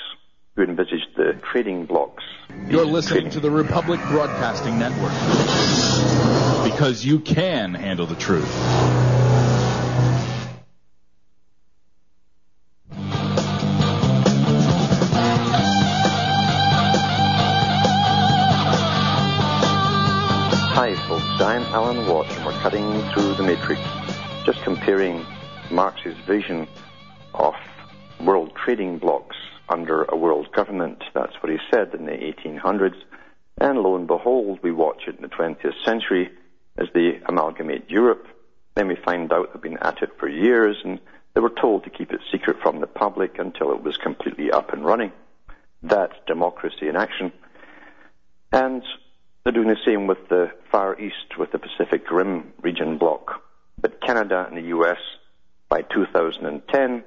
who 0.56 0.64
envisaged 0.64 1.08
the 1.16 1.40
trading 1.52 1.86
blocks. 1.86 2.24
You're 2.68 2.86
listening 2.86 3.22
trading. 3.22 3.32
to 3.32 3.40
the 3.40 3.52
Republic 3.52 4.00
Broadcasting 4.10 4.78
Network 4.78 5.14
because 6.70 7.06
you 7.06 7.20
can 7.20 7.74
handle 7.74 8.06
the 8.06 8.16
truth. 8.16 8.50
Hi, 20.76 20.96
folks. 21.08 21.42
I'm 21.42 21.64
Alan 21.74 22.08
Watts, 22.08 22.39
cutting 22.62 23.02
through 23.14 23.34
the 23.36 23.44
matrix, 23.44 23.82
just 24.46 24.62
comparing 24.64 25.26
Marx's 25.72 26.18
vision 26.28 26.68
of 27.34 27.54
world 28.20 28.52
trading 28.54 28.98
blocks 28.98 29.38
under 29.70 30.04
a 30.04 30.18
world 30.18 30.52
government. 30.52 31.02
That's 31.14 31.42
what 31.42 31.54
he 31.54 31.58
said 31.72 31.94
in 31.94 32.06
the 32.06 32.12
1800s. 32.12 33.02
And 33.60 33.80
lo 33.80 33.96
and 33.96 34.08
behold, 34.08 34.60
we 34.62 34.74
watch 34.74 35.04
it 35.08 35.16
in 35.16 35.22
the 35.22 35.30
20th 35.30 35.74
century 35.86 36.30
as 36.78 36.88
they 36.94 37.22
amalgamate 37.28 37.90
Europe. 37.90 38.28
Then 38.76 38.90
we 38.90 38.98
find 39.06 39.32
out 39.32 39.54
they've 39.54 39.62
been 39.62 39.78
at 39.78 40.02
it 40.02 40.12
for 40.20 40.28
years 40.28 40.76
and 40.84 41.00
they 41.36 41.40
were 41.40 41.54
told 41.62 41.86
to 41.86 41.90
keep 41.90 42.12
it 42.12 42.20
secret 42.30 42.58
from 42.62 42.82
the 42.82 42.88
public 42.88 43.40
until 43.40 43.72
it 43.72 43.84
was 43.84 43.96
completely 43.96 44.52
up 44.52 44.74
and 44.74 44.84
running. 44.84 45.14
That's 45.82 46.16
democracy 46.28 46.90
in 46.90 46.98
action. 46.98 47.32
And 48.52 48.84
they're 49.50 49.64
doing 49.64 49.76
the 49.76 49.92
same 49.92 50.06
with 50.06 50.30
the 50.30 50.52
Far 50.72 51.00
East, 51.00 51.40
with 51.40 51.52
the 51.52 51.58
Pacific 51.58 52.12
Rim 52.12 52.54
region 52.62 53.00
bloc. 53.00 53.42
But 53.82 54.00
Canada 54.00 54.46
and 54.48 54.56
the 54.56 54.70
US, 54.78 55.00
by 55.70 55.82
2010, 55.82 57.04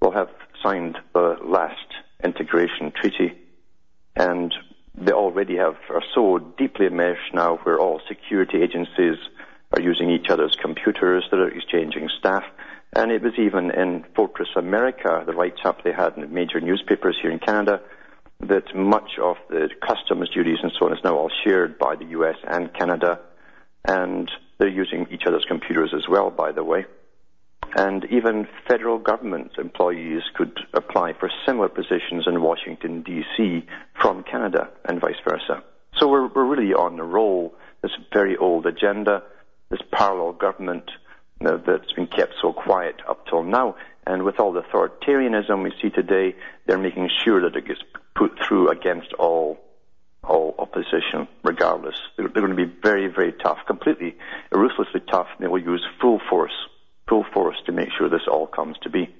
will 0.00 0.12
have 0.12 0.30
signed 0.62 0.96
the 1.12 1.36
last 1.44 1.86
integration 2.22 2.90
treaty. 2.90 3.34
And 4.16 4.54
they 4.94 5.12
already 5.12 5.56
have 5.56 5.76
are 5.90 6.02
so 6.14 6.38
deeply 6.56 6.86
enmeshed 6.86 7.34
now 7.34 7.56
where 7.64 7.78
all 7.78 8.00
security 8.08 8.62
agencies 8.62 9.18
are 9.76 9.82
using 9.82 10.08
each 10.08 10.30
other's 10.30 10.56
computers, 10.56 11.24
they're 11.30 11.48
exchanging 11.48 12.08
staff. 12.18 12.44
And 12.94 13.12
it 13.12 13.20
was 13.20 13.34
even 13.36 13.70
in 13.70 14.06
Fortress 14.16 14.56
America, 14.56 15.22
the 15.26 15.34
write-up 15.34 15.84
they 15.84 15.92
had 15.92 16.14
in 16.14 16.22
the 16.22 16.28
major 16.28 16.60
newspapers 16.60 17.18
here 17.20 17.30
in 17.30 17.40
Canada, 17.40 17.82
that 18.40 18.74
much 18.74 19.18
of 19.22 19.36
the 19.48 19.68
customs 19.86 20.28
duties 20.30 20.58
and 20.62 20.72
so 20.78 20.86
on 20.86 20.92
is 20.92 21.02
now 21.04 21.16
all 21.16 21.30
shared 21.44 21.78
by 21.78 21.96
the 21.96 22.06
US 22.06 22.36
and 22.46 22.72
Canada, 22.74 23.20
and 23.86 24.30
they're 24.58 24.68
using 24.68 25.06
each 25.10 25.24
other's 25.26 25.44
computers 25.46 25.92
as 25.94 26.08
well, 26.08 26.30
by 26.30 26.52
the 26.52 26.64
way. 26.64 26.86
And 27.76 28.04
even 28.10 28.46
federal 28.68 28.98
government 28.98 29.52
employees 29.58 30.22
could 30.34 30.60
apply 30.74 31.14
for 31.14 31.30
similar 31.44 31.68
positions 31.68 32.24
in 32.26 32.40
Washington, 32.40 33.02
D.C. 33.02 33.66
from 34.00 34.22
Canada 34.22 34.68
and 34.84 35.00
vice 35.00 35.16
versa. 35.26 35.62
So 35.98 36.08
we're, 36.08 36.28
we're 36.28 36.44
really 36.44 36.72
on 36.72 36.96
the 36.96 37.02
roll. 37.02 37.54
This 37.82 37.92
very 38.12 38.36
old 38.36 38.66
agenda, 38.66 39.22
this 39.70 39.80
parallel 39.92 40.32
government 40.34 40.90
uh, 41.44 41.56
that's 41.66 41.92
been 41.92 42.06
kept 42.06 42.34
so 42.40 42.52
quiet 42.52 42.96
up 43.08 43.26
till 43.26 43.42
now. 43.42 43.76
And 44.06 44.22
with 44.22 44.38
all 44.38 44.52
the 44.52 44.62
authoritarianism 44.62 45.62
we 45.62 45.72
see 45.82 45.90
today, 45.90 46.36
they're 46.66 46.78
making 46.78 47.10
sure 47.24 47.40
that 47.42 47.56
it 47.56 47.66
gets 47.66 47.80
put 48.14 48.38
through 48.46 48.70
against 48.70 49.12
all 49.14 49.58
all 50.26 50.54
opposition, 50.58 51.28
regardless. 51.42 51.96
They're, 52.16 52.28
they're 52.28 52.46
going 52.46 52.56
to 52.56 52.66
be 52.66 52.72
very, 52.82 53.08
very 53.08 53.32
tough, 53.32 53.58
completely, 53.66 54.16
ruthlessly 54.50 55.00
tough, 55.10 55.26
and 55.36 55.44
they 55.44 55.48
will 55.48 55.62
use 55.62 55.84
full 56.00 56.20
force, 56.30 56.54
full 57.08 57.24
force 57.32 57.56
to 57.66 57.72
make 57.72 57.90
sure 57.96 58.08
this 58.08 58.26
all 58.30 58.46
comes 58.46 58.76
to 58.82 58.90
be. 58.90 59.14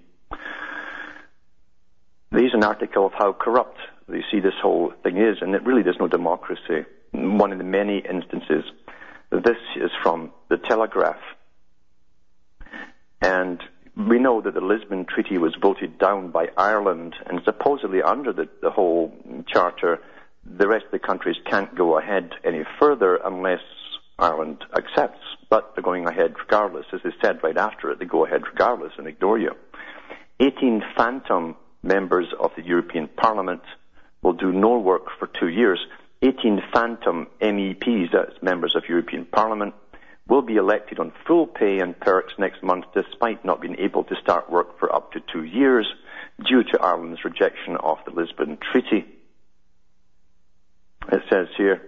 There's 2.30 2.54
an 2.54 2.64
article 2.64 3.06
of 3.06 3.12
how 3.12 3.32
corrupt 3.32 3.78
they 4.08 4.22
see 4.30 4.40
this 4.40 4.54
whole 4.60 4.92
thing 5.02 5.18
is, 5.18 5.38
and 5.40 5.54
that 5.54 5.64
really 5.64 5.82
there's 5.82 6.00
no 6.00 6.08
democracy. 6.08 6.84
One 7.12 7.52
of 7.52 7.58
the 7.58 7.64
many 7.64 7.98
instances. 7.98 8.64
This 9.30 9.58
is 9.76 9.90
from 10.02 10.32
the 10.48 10.56
Telegraph. 10.56 11.20
And 13.20 13.62
we 13.96 14.18
know 14.18 14.40
that 14.40 14.54
the 14.54 14.60
Lisbon 14.60 15.04
Treaty 15.04 15.38
was 15.38 15.54
voted 15.60 15.98
down 15.98 16.30
by 16.30 16.48
Ireland, 16.56 17.14
and 17.26 17.40
supposedly 17.44 18.02
under 18.02 18.32
the, 18.32 18.48
the 18.60 18.70
whole 18.70 19.14
charter, 19.46 20.00
the 20.44 20.66
rest 20.66 20.86
of 20.86 20.90
the 20.90 20.98
countries 20.98 21.36
can't 21.48 21.74
go 21.74 21.98
ahead 21.98 22.32
any 22.44 22.64
further 22.80 23.16
unless 23.24 23.60
Ireland 24.18 24.64
accepts. 24.76 25.20
But 25.48 25.74
they're 25.74 25.84
going 25.84 26.06
ahead 26.06 26.34
regardless. 26.38 26.86
As 26.92 27.00
they 27.04 27.12
said 27.22 27.42
right 27.42 27.56
after 27.56 27.90
it, 27.90 27.98
they 28.00 28.04
go 28.04 28.26
ahead 28.26 28.42
regardless 28.46 28.92
and 28.98 29.06
ignore 29.06 29.38
you. 29.38 29.52
18 30.40 30.82
phantom 30.96 31.56
members 31.82 32.26
of 32.40 32.50
the 32.56 32.62
European 32.62 33.08
Parliament 33.08 33.62
will 34.22 34.32
do 34.32 34.50
no 34.50 34.78
work 34.78 35.06
for 35.18 35.28
two 35.38 35.48
years. 35.48 35.78
18 36.22 36.62
phantom 36.72 37.28
MEPs, 37.40 38.12
that's 38.12 38.42
members 38.42 38.74
of 38.74 38.88
European 38.88 39.26
Parliament, 39.26 39.74
will 40.28 40.42
be 40.42 40.56
elected 40.56 40.98
on 40.98 41.12
full 41.26 41.46
pay 41.46 41.80
and 41.80 41.98
perks 42.00 42.32
next 42.38 42.62
month 42.62 42.86
despite 42.94 43.44
not 43.44 43.60
being 43.60 43.76
able 43.78 44.04
to 44.04 44.16
start 44.22 44.50
work 44.50 44.78
for 44.78 44.94
up 44.94 45.12
to 45.12 45.20
two 45.32 45.44
years 45.44 45.86
due 46.48 46.62
to 46.62 46.80
Ireland's 46.80 47.24
rejection 47.24 47.76
of 47.76 47.98
the 48.06 48.12
Lisbon 48.12 48.58
Treaty. 48.72 49.04
It 51.12 51.22
says 51.30 51.48
here 51.56 51.82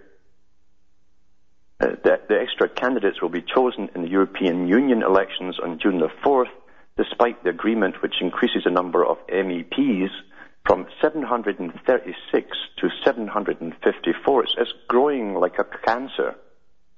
uh, 1.80 1.88
that 2.04 2.28
the 2.28 2.38
extra 2.38 2.68
candidates 2.68 3.22
will 3.22 3.30
be 3.30 3.42
chosen 3.42 3.88
in 3.94 4.02
the 4.02 4.08
European 4.08 4.68
Union 4.68 5.02
elections 5.02 5.58
on 5.62 5.78
June 5.78 5.98
the 5.98 6.10
4th, 6.24 6.52
despite 6.98 7.42
the 7.42 7.50
agreement 7.50 8.02
which 8.02 8.20
increases 8.20 8.64
the 8.64 8.70
number 8.70 9.04
of 9.04 9.16
MEPs 9.28 10.10
from 10.66 10.86
736 11.00 12.56
to 12.78 12.88
754. 13.04 14.42
It's, 14.42 14.54
it's 14.58 14.72
growing 14.88 15.34
like 15.34 15.58
a 15.58 15.64
cancer 15.86 16.34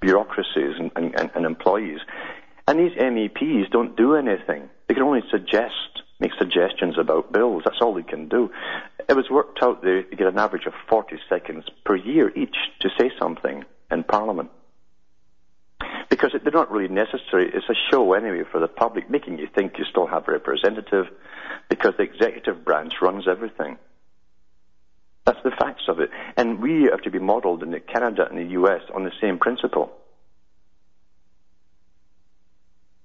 bureaucracies 0.01 0.75
and, 0.79 0.91
and, 0.97 1.31
and 1.35 1.45
employees. 1.45 2.01
And 2.67 2.79
these 2.79 2.97
MEPs 2.99 3.71
don't 3.71 3.97
do 3.97 4.15
anything. 4.15 4.69
They 4.87 4.95
can 4.95 5.03
only 5.03 5.23
suggest, 5.31 6.03
make 6.21 6.33
suggestions 6.39 6.99
about 6.99 7.33
bills. 7.33 7.63
That's 7.65 7.81
all 7.81 7.95
they 7.95 8.03
can 8.03 8.29
do. 8.29 8.51
It 9.09 9.17
was 9.17 9.31
worked 9.31 9.61
out 9.63 9.83
they 9.83 10.03
get 10.03 10.27
an 10.27 10.39
average 10.39 10.67
of 10.67 10.75
40 10.89 11.17
seconds 11.29 11.65
per 11.85 11.97
year 11.97 12.31
each 12.37 12.57
to 12.81 12.91
say 12.99 13.11
something 13.19 13.65
in 13.91 14.05
Parliament. 14.05 14.51
Because 16.11 16.35
they're 16.43 16.53
not 16.53 16.71
really 16.71 16.93
necessary. 16.93 17.51
It's 17.53 17.69
a 17.69 17.75
show 17.91 18.13
anyway 18.13 18.43
for 18.51 18.61
the 18.61 18.69
public, 18.69 19.11
making 19.11 19.39
you 19.39 19.49
think 19.55 19.79
you 19.79 19.85
still 19.85 20.07
have 20.07 20.27
a 20.29 20.33
representative, 20.33 21.07
because 21.69 21.95
the 21.97 22.03
executive 22.03 22.65
branch 22.65 22.95
runs 23.01 23.27
everything. 23.29 23.79
That's 25.29 25.43
the 25.45 25.51
facts 25.51 25.83
of 25.89 26.01
it. 26.01 26.09
And 26.39 26.59
we 26.59 26.89
have 26.91 27.03
to 27.03 27.11
be 27.11 27.19
modelled 27.19 27.63
in 27.63 27.79
Canada 27.81 28.27
and 28.27 28.39
the 28.39 28.53
US 28.53 28.81
on 28.95 29.05
the 29.05 29.13
same 29.21 29.39
principle. 29.39 29.93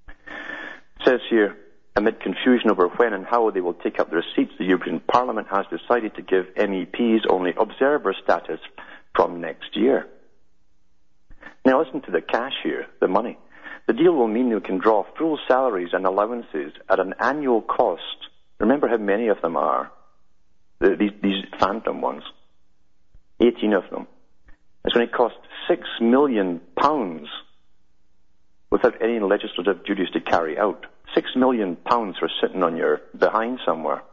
It 0.07 1.03
says 1.03 1.19
here, 1.29 1.57
amid 1.97 2.21
confusion 2.21 2.71
over 2.71 2.87
when 2.87 3.11
and 3.11 3.25
how 3.25 3.51
they 3.51 3.59
will 3.59 3.73
take 3.73 3.99
up 3.99 4.09
their 4.09 4.23
seats, 4.37 4.53
the 4.57 4.63
European 4.63 5.01
Parliament 5.01 5.47
has 5.51 5.65
decided 5.69 6.15
to 6.15 6.21
give 6.21 6.45
MEPs 6.55 7.25
only 7.29 7.51
observer 7.57 8.15
status 8.23 8.61
from 9.13 9.41
next 9.41 9.75
year. 9.75 10.07
Now 11.65 11.83
listen 11.83 12.03
to 12.03 12.11
the 12.11 12.21
cash 12.21 12.53
here, 12.63 12.85
the 13.01 13.09
money. 13.09 13.37
The 13.85 13.93
deal 13.93 14.13
will 14.13 14.29
mean 14.29 14.49
they 14.49 14.61
can 14.61 14.77
draw 14.77 15.03
full 15.17 15.39
salaries 15.45 15.89
and 15.91 16.05
allowances 16.05 16.71
at 16.87 17.01
an 17.01 17.15
annual 17.19 17.61
cost. 17.61 18.29
Remember 18.61 18.87
how 18.87 18.95
many 18.95 19.27
of 19.27 19.41
them 19.41 19.57
are 19.57 19.91
the, 20.83 20.95
these, 20.99 21.11
these 21.21 21.43
phantom 21.59 22.01
ones, 22.01 22.23
18 23.39 23.73
of 23.73 23.83
them. 23.89 24.05
It's 24.85 24.93
going 24.93 25.07
to 25.07 25.13
cost 25.13 25.35
six 25.67 25.87
million 26.01 26.59
pounds 26.77 27.27
without 28.69 29.01
any 29.01 29.19
legislative 29.21 29.85
duties 29.85 30.09
to 30.11 30.19
carry 30.19 30.59
out. 30.59 30.85
Six 31.15 31.29
million 31.35 31.77
pounds 31.77 32.17
for 32.19 32.29
sitting 32.41 32.63
on 32.63 32.75
your 32.75 33.01
behind 33.17 33.59
somewhere. 33.65 34.03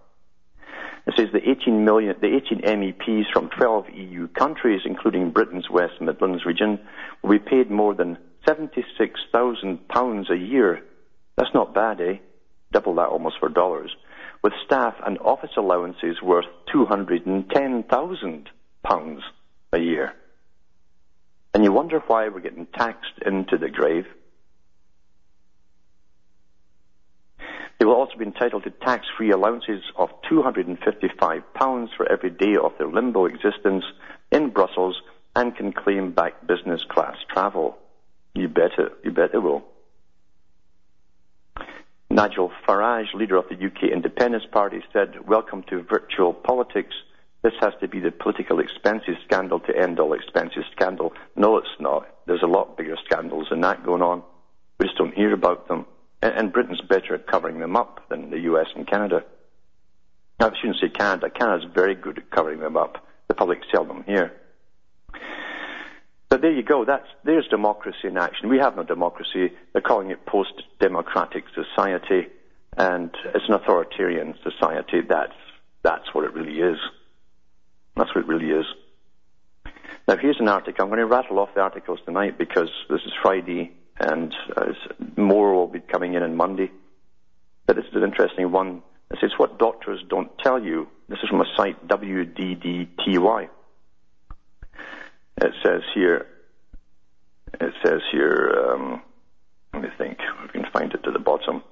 It 1.07 1.15
says 1.17 1.29
the 1.33 1.51
18 1.51 1.85
million, 1.85 2.15
the 2.21 2.37
18 2.37 2.61
MEPs 2.61 3.33
from 3.33 3.51
12 3.59 3.87
EU 3.93 4.29
countries, 4.29 4.83
including 4.85 5.33
Britain's 5.33 5.69
West 5.69 5.95
Midlands 6.01 6.45
region, 6.45 6.79
will 7.23 7.31
be 7.31 7.39
paid 7.39 7.71
more 7.71 7.95
than 7.95 8.17
76,000 8.47 9.89
pounds 9.89 10.31
a 10.31 10.37
year. 10.37 10.85
That's 11.37 11.55
not 11.55 11.75
bad, 11.75 12.01
eh? 12.01 12.19
Double 12.71 12.95
that 12.97 13.09
almost 13.09 13.37
for 13.41 13.49
dollars 13.49 13.91
with 14.43 14.55
staff 14.65 14.95
and 15.05 15.19
office 15.19 15.51
allowances 15.57 16.23
worth 16.23 16.47
£210,000 16.75 19.21
a 19.73 19.79
year. 19.79 20.13
And 21.53 21.65
you 21.65 21.73
wonder 21.73 21.99
why 22.07 22.29
we're 22.29 22.39
getting 22.41 22.67
taxed 22.67 23.19
into 23.25 23.59
the 23.59 23.69
grave. 23.69 24.07
They 27.79 27.87
will 27.87 27.95
also 27.95 28.17
be 28.19 28.27
entitled 28.27 28.65
to 28.65 28.71
tax-free 28.71 29.31
allowances 29.31 29.83
of 29.97 30.11
£255 30.31 31.89
for 31.97 32.11
every 32.11 32.31
day 32.31 32.57
of 32.63 32.73
their 32.79 32.89
limbo 32.89 33.25
existence 33.25 33.85
in 34.31 34.51
Brussels 34.51 35.01
and 35.35 35.57
can 35.57 35.73
claim 35.73 36.13
back 36.13 36.47
business 36.47 36.85
class 36.85 37.17
travel. 37.33 37.79
You 38.35 38.49
bet 38.49 38.73
it. 38.79 38.93
You 39.03 39.13
bet 39.13 39.35
it 39.35 39.39
will. 39.39 39.65
Nigel 42.13 42.51
Farage, 42.67 43.15
leader 43.15 43.37
of 43.37 43.49
the 43.49 43.55
UK 43.55 43.85
Independence 43.85 44.43
Party, 44.51 44.83
said, 44.93 45.29
Welcome 45.29 45.63
to 45.71 45.83
virtual 45.83 46.35
politics. 46.35 46.95
This 47.43 47.53
has 47.61 47.73
to 47.81 47.87
be 47.87 48.01
the 48.01 48.11
political 48.11 48.59
expenses 48.59 49.17
scandal 49.25 49.61
to 49.61 49.77
end 49.77 50.01
all 50.01 50.13
expenses 50.13 50.65
scandal. 50.73 51.13
No, 51.37 51.57
it's 51.57 51.69
not. 51.79 52.09
There's 52.27 52.43
a 52.43 52.49
lot 52.49 52.77
bigger 52.77 52.97
scandals 53.05 53.47
than 53.51 53.61
that 53.61 53.85
going 53.85 54.03
on. 54.03 54.25
We 54.79 54.87
just 54.87 54.99
don't 54.99 55.15
hear 55.15 55.33
about 55.33 55.69
them. 55.69 55.87
And, 56.21 56.35
and 56.35 56.53
Britain's 56.53 56.81
better 56.81 57.15
at 57.15 57.29
covering 57.29 57.61
them 57.61 57.77
up 57.77 58.09
than 58.09 58.31
the 58.31 58.41
US 58.41 58.67
and 58.75 58.89
Canada. 58.89 59.25
Now, 60.41 60.51
I 60.51 60.57
shouldn't 60.61 60.81
say 60.81 60.89
Canada. 60.89 61.31
Canada's 61.31 61.71
very 61.73 61.95
good 61.95 62.19
at 62.19 62.31
covering 62.31 62.59
them 62.59 62.77
up. 62.77 63.07
The 63.29 63.35
public 63.35 63.61
seldom 63.71 64.03
hear. 64.03 64.33
But 66.31 66.43
there 66.43 66.53
you 66.53 66.63
go. 66.63 66.85
That's, 66.85 67.07
there's 67.25 67.47
democracy 67.49 68.07
in 68.07 68.17
action. 68.17 68.49
We 68.49 68.59
have 68.59 68.77
no 68.77 68.85
democracy. 68.85 69.53
They're 69.73 69.83
calling 69.83 70.11
it 70.11 70.25
post-democratic 70.25 71.45
society, 71.55 72.29
and 72.77 73.11
it's 73.35 73.45
an 73.49 73.55
authoritarian 73.55 74.35
society. 74.45 75.01
That's, 75.07 75.35
that's 75.83 76.15
what 76.15 76.25
it 76.25 76.33
really 76.33 76.61
is. 76.61 76.79
That's 77.97 78.15
what 78.15 78.25
it 78.25 78.29
really 78.29 78.51
is. 78.51 78.65
Now 80.07 80.17
here's 80.17 80.39
an 80.41 80.49
article. 80.49 80.85
I'm 80.85 80.89
going 80.89 81.01
to 81.01 81.07
rattle 81.07 81.41
off 81.41 81.51
the 81.55 81.61
articles 81.61 81.99
tonight 82.07 82.39
because 82.39 82.71
this 82.89 83.01
is 83.05 83.13
Friday 83.21 83.73
and 83.99 84.35
uh, 84.57 84.73
more 85.17 85.53
will 85.55 85.67
be 85.67 85.81
coming 85.81 86.15
in 86.15 86.23
on 86.23 86.37
Monday. 86.37 86.71
But 87.67 87.77
this 87.77 87.85
is 87.87 87.95
an 87.95 88.05
interesting 88.05 88.51
one. 88.51 88.83
It 89.11 89.19
says 89.21 89.33
what 89.37 89.59
doctors 89.59 90.01
don't 90.09 90.31
tell 90.39 90.63
you. 90.63 90.89
This 91.09 91.19
is 91.23 91.29
from 91.29 91.41
a 91.41 91.45
site, 91.57 91.87
WDDTY. 91.87 93.49
It 95.41 95.55
says 95.63 95.83
here, 95.95 96.27
it 97.55 97.73
says 97.83 98.01
here, 98.13 98.73
um, 98.73 99.03
let 99.73 99.83
me 99.83 99.89
think, 99.97 100.19
we 100.43 100.49
can 100.49 100.71
find 100.71 100.93
it 100.93 101.03
to 101.05 101.11
the 101.11 101.19
bottom. 101.19 101.63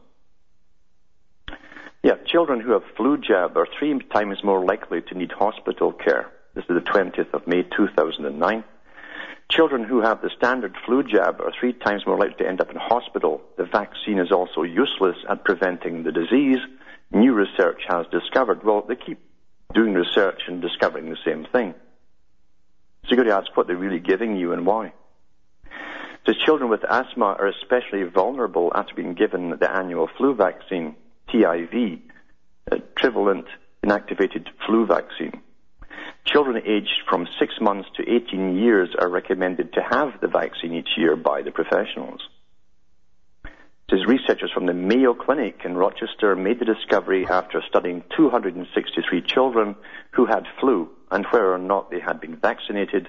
Yeah, 2.02 2.14
children 2.26 2.60
who 2.60 2.72
have 2.72 2.82
flu 2.96 3.18
jab 3.18 3.56
are 3.58 3.66
three 3.78 3.98
times 4.10 4.42
more 4.42 4.64
likely 4.64 5.02
to 5.02 5.14
need 5.14 5.32
hospital 5.32 5.92
care. 5.92 6.32
This 6.54 6.64
is 6.64 6.76
the 6.76 6.90
20th 6.90 7.34
of 7.34 7.46
May 7.46 7.62
2009. 7.62 8.64
Children 9.50 9.84
who 9.84 10.00
have 10.00 10.22
the 10.22 10.30
standard 10.36 10.74
flu 10.86 11.02
jab 11.02 11.40
are 11.40 11.52
three 11.58 11.72
times 11.72 12.06
more 12.06 12.18
likely 12.18 12.36
to 12.44 12.48
end 12.48 12.60
up 12.60 12.70
in 12.70 12.76
hospital. 12.76 13.42
The 13.56 13.64
vaccine 13.64 14.18
is 14.18 14.32
also 14.32 14.62
useless 14.62 15.16
at 15.28 15.44
preventing 15.44 16.04
the 16.04 16.12
disease. 16.12 16.58
New 17.12 17.34
research 17.34 17.82
has 17.88 18.06
discovered. 18.10 18.64
Well, 18.64 18.82
they 18.86 18.96
keep 18.96 19.18
doing 19.74 19.92
research 19.94 20.42
and 20.46 20.62
discovering 20.62 21.10
the 21.10 21.18
same 21.24 21.46
thing. 21.52 21.74
So 23.08 23.16
you've 23.16 23.24
got 23.24 23.30
to 23.30 23.40
ask 23.40 23.56
what 23.56 23.66
they're 23.66 23.76
really 23.76 24.00
giving 24.00 24.36
you 24.36 24.52
and 24.52 24.66
why. 24.66 24.92
So 26.26 26.34
children 26.44 26.68
with 26.68 26.84
asthma 26.84 27.36
are 27.38 27.46
especially 27.46 28.02
vulnerable 28.02 28.70
after 28.74 28.94
being 28.94 29.14
given 29.14 29.56
the 29.58 29.70
annual 29.70 30.10
flu 30.18 30.34
vaccine, 30.34 30.94
TIV, 31.30 32.02
a 32.70 32.78
trivalent 32.96 33.46
inactivated 33.82 34.46
flu 34.66 34.84
vaccine. 34.84 35.40
Children 36.26 36.62
aged 36.66 37.04
from 37.08 37.26
6 37.38 37.54
months 37.62 37.88
to 37.96 38.02
18 38.02 38.58
years 38.58 38.90
are 39.00 39.08
recommended 39.08 39.72
to 39.72 39.80
have 39.80 40.20
the 40.20 40.28
vaccine 40.28 40.74
each 40.74 40.90
year 40.98 41.16
by 41.16 41.40
the 41.40 41.50
professionals. 41.50 42.20
Says 43.90 44.04
researchers 44.06 44.50
from 44.52 44.66
the 44.66 44.74
Mayo 44.74 45.14
Clinic 45.14 45.62
in 45.64 45.78
Rochester 45.78 46.36
made 46.36 46.58
the 46.58 46.66
discovery 46.66 47.26
after 47.26 47.62
studying 47.66 48.04
263 48.14 49.22
children 49.22 49.76
who 50.10 50.26
had 50.26 50.44
flu 50.60 50.90
and 51.10 51.26
whether 51.26 51.52
or 51.52 51.58
not 51.58 51.90
they 51.90 52.00
had 52.00 52.20
been 52.20 52.36
vaccinated. 52.36 53.08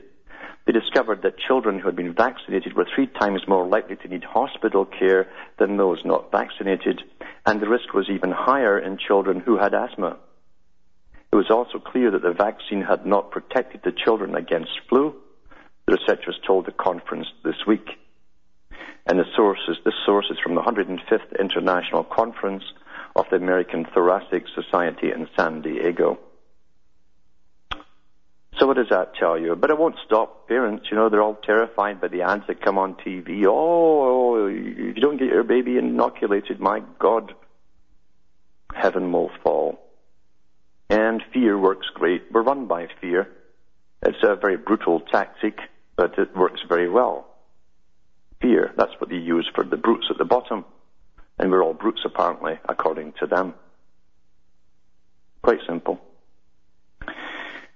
They 0.65 0.73
discovered 0.73 1.23
that 1.23 1.39
children 1.39 1.79
who 1.79 1.87
had 1.87 1.95
been 1.95 2.13
vaccinated 2.13 2.75
were 2.75 2.87
three 2.93 3.07
times 3.07 3.47
more 3.47 3.67
likely 3.67 3.95
to 3.95 4.07
need 4.07 4.23
hospital 4.23 4.85
care 4.85 5.27
than 5.57 5.77
those 5.77 5.99
not 6.05 6.31
vaccinated, 6.31 7.01
and 7.45 7.59
the 7.59 7.69
risk 7.69 7.93
was 7.93 8.09
even 8.09 8.31
higher 8.31 8.77
in 8.77 8.97
children 8.97 9.39
who 9.39 9.57
had 9.57 9.73
asthma. 9.73 10.17
It 11.31 11.35
was 11.35 11.49
also 11.49 11.79
clear 11.79 12.11
that 12.11 12.21
the 12.21 12.33
vaccine 12.33 12.81
had 12.81 13.05
not 13.05 13.31
protected 13.31 13.81
the 13.83 13.91
children 13.91 14.35
against 14.35 14.71
flu, 14.87 15.15
the 15.87 15.97
researchers 15.97 16.39
told 16.45 16.65
the 16.65 16.71
conference 16.71 17.27
this 17.43 17.65
week. 17.67 17.87
And 19.05 19.17
the 19.17 19.25
sources, 19.35 19.77
this 19.83 19.95
source 20.05 20.27
is 20.29 20.37
from 20.43 20.53
the 20.53 20.61
105th 20.61 21.39
International 21.39 22.03
Conference 22.03 22.63
of 23.15 23.25
the 23.31 23.37
American 23.37 23.85
Thoracic 23.85 24.43
Society 24.53 25.11
in 25.11 25.27
San 25.35 25.61
Diego. 25.61 26.19
So 28.59 28.67
what 28.67 28.75
does 28.75 28.89
that 28.89 29.15
tell 29.15 29.39
you? 29.39 29.55
But 29.55 29.69
it 29.69 29.77
won't 29.77 29.95
stop 30.05 30.47
parents. 30.47 30.87
You 30.91 30.97
know, 30.97 31.09
they're 31.09 31.21
all 31.21 31.39
terrified 31.43 32.01
by 32.01 32.09
the 32.09 32.23
ads 32.23 32.45
that 32.47 32.61
come 32.61 32.77
on 32.77 32.95
TV. 32.95 33.45
Oh, 33.47 34.47
if 34.47 34.95
you 34.95 35.01
don't 35.01 35.17
get 35.17 35.29
your 35.29 35.43
baby 35.43 35.77
inoculated, 35.77 36.59
my 36.59 36.81
God, 36.99 37.33
heaven 38.73 39.11
will 39.13 39.31
fall. 39.43 39.79
And 40.89 41.23
fear 41.33 41.57
works 41.57 41.87
great. 41.93 42.23
We're 42.31 42.41
run 42.41 42.67
by 42.67 42.87
fear. 42.99 43.29
It's 44.01 44.17
a 44.23 44.35
very 44.35 44.57
brutal 44.57 44.99
tactic, 44.99 45.59
but 45.95 46.17
it 46.17 46.35
works 46.35 46.61
very 46.67 46.89
well 46.89 47.29
fear. 48.41 48.73
That's 48.77 48.93
what 48.99 49.09
they 49.09 49.17
use 49.17 49.49
for 49.53 49.63
the 49.63 49.77
brutes 49.77 50.07
at 50.09 50.17
the 50.17 50.25
bottom. 50.25 50.65
And 51.37 51.51
we're 51.51 51.63
all 51.63 51.73
brutes, 51.73 52.01
apparently, 52.05 52.59
according 52.67 53.13
to 53.19 53.27
them. 53.27 53.53
Quite 55.41 55.59
simple. 55.67 55.99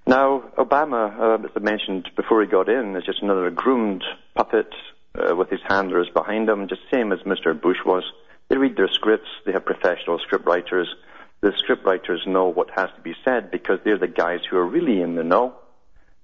Now, 0.05 0.43
Obama, 0.57 1.17
uh, 1.17 1.45
as 1.45 1.51
I 1.55 1.59
mentioned 1.59 2.09
before 2.15 2.41
he 2.41 2.47
got 2.47 2.67
in, 2.67 2.95
is 2.97 3.05
just 3.05 3.21
another 3.21 3.49
groomed 3.49 4.03
puppet 4.35 4.67
uh, 5.15 5.35
with 5.35 5.49
his 5.49 5.61
handlers 5.67 6.09
behind 6.13 6.49
him, 6.49 6.67
just 6.67 6.81
same 6.91 7.13
as 7.13 7.19
Mr. 7.19 7.59
Bush 7.59 7.77
was. 7.85 8.03
They 8.49 8.57
read 8.57 8.75
their 8.75 8.89
scripts. 8.89 9.29
They 9.45 9.53
have 9.53 9.65
professional 9.65 10.19
script 10.19 10.45
writers. 10.45 10.93
The 11.41 11.53
script 11.57 11.85
writers 11.85 12.23
know 12.27 12.49
what 12.49 12.69
has 12.75 12.89
to 12.95 13.01
be 13.01 13.15
said 13.23 13.49
because 13.49 13.79
they're 13.83 13.97
the 13.97 14.07
guys 14.07 14.41
who 14.49 14.57
are 14.57 14.67
really 14.67 15.01
in 15.01 15.15
the 15.15 15.23
know. 15.23 15.55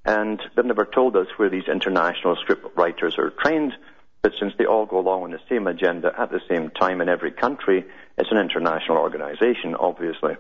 And 0.06 0.42
they've 0.56 0.66
never 0.66 0.86
told 0.86 1.16
us 1.16 1.28
where 1.38 1.50
these 1.50 1.68
international 1.68 2.36
script 2.42 2.78
writers 2.78 3.16
are 3.18 3.30
trained. 3.30 3.74
But 4.22 4.34
since 4.40 4.54
they 4.58 4.66
all 4.66 4.86
go 4.86 5.00
along 5.00 5.24
on 5.24 5.32
the 5.32 5.40
same 5.50 5.68
agenda 5.68 6.12
at 6.18 6.32
the 6.32 6.42
same 6.50 6.70
time 6.72 7.00
in 7.00 7.08
every 7.08 7.32
country, 7.32 7.86
it's 8.18 8.32
an 8.32 8.38
international 8.38 8.98
organization, 8.98 9.76
obviously. 9.76 10.36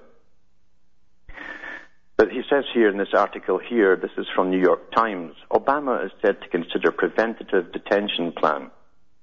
But 2.19 2.32
he 2.32 2.41
says 2.49 2.65
here 2.73 2.89
in 2.89 2.97
this 2.97 3.13
article 3.13 3.60
here, 3.60 3.95
this 3.95 4.12
is 4.17 4.25
from 4.36 4.49
New 4.49 4.60
York 4.60 4.91
Times, 4.91 5.36
Obama 5.53 6.05
is 6.05 6.12
said 6.21 6.41
to 6.41 6.49
consider 6.49 6.91
preventative 6.91 7.71
detention 7.71 8.34
plan. 8.34 8.71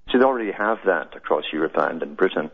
So 0.08 0.16
they 0.16 0.24
already 0.24 0.52
have 0.52 0.78
that 0.86 1.14
across 1.14 1.44
Europe 1.52 1.76
and 1.76 2.02
in 2.02 2.14
Britain. 2.14 2.50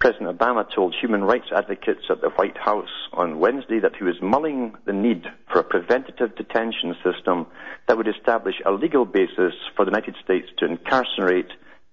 President 0.00 0.38
Obama 0.38 0.66
told 0.74 0.94
human 0.94 1.24
rights 1.24 1.46
advocates 1.50 2.02
at 2.10 2.20
the 2.20 2.28
White 2.28 2.58
House 2.58 2.90
on 3.14 3.38
Wednesday 3.38 3.80
that 3.80 3.96
he 3.96 4.04
was 4.04 4.20
mulling 4.20 4.74
the 4.84 4.92
need 4.92 5.24
for 5.50 5.60
a 5.60 5.64
preventative 5.64 6.36
detention 6.36 6.94
system 7.02 7.46
that 7.88 7.96
would 7.96 8.06
establish 8.06 8.56
a 8.66 8.70
legal 8.70 9.06
basis 9.06 9.54
for 9.76 9.86
the 9.86 9.92
United 9.92 10.16
States 10.22 10.48
to 10.58 10.66
incarcerate 10.66 11.48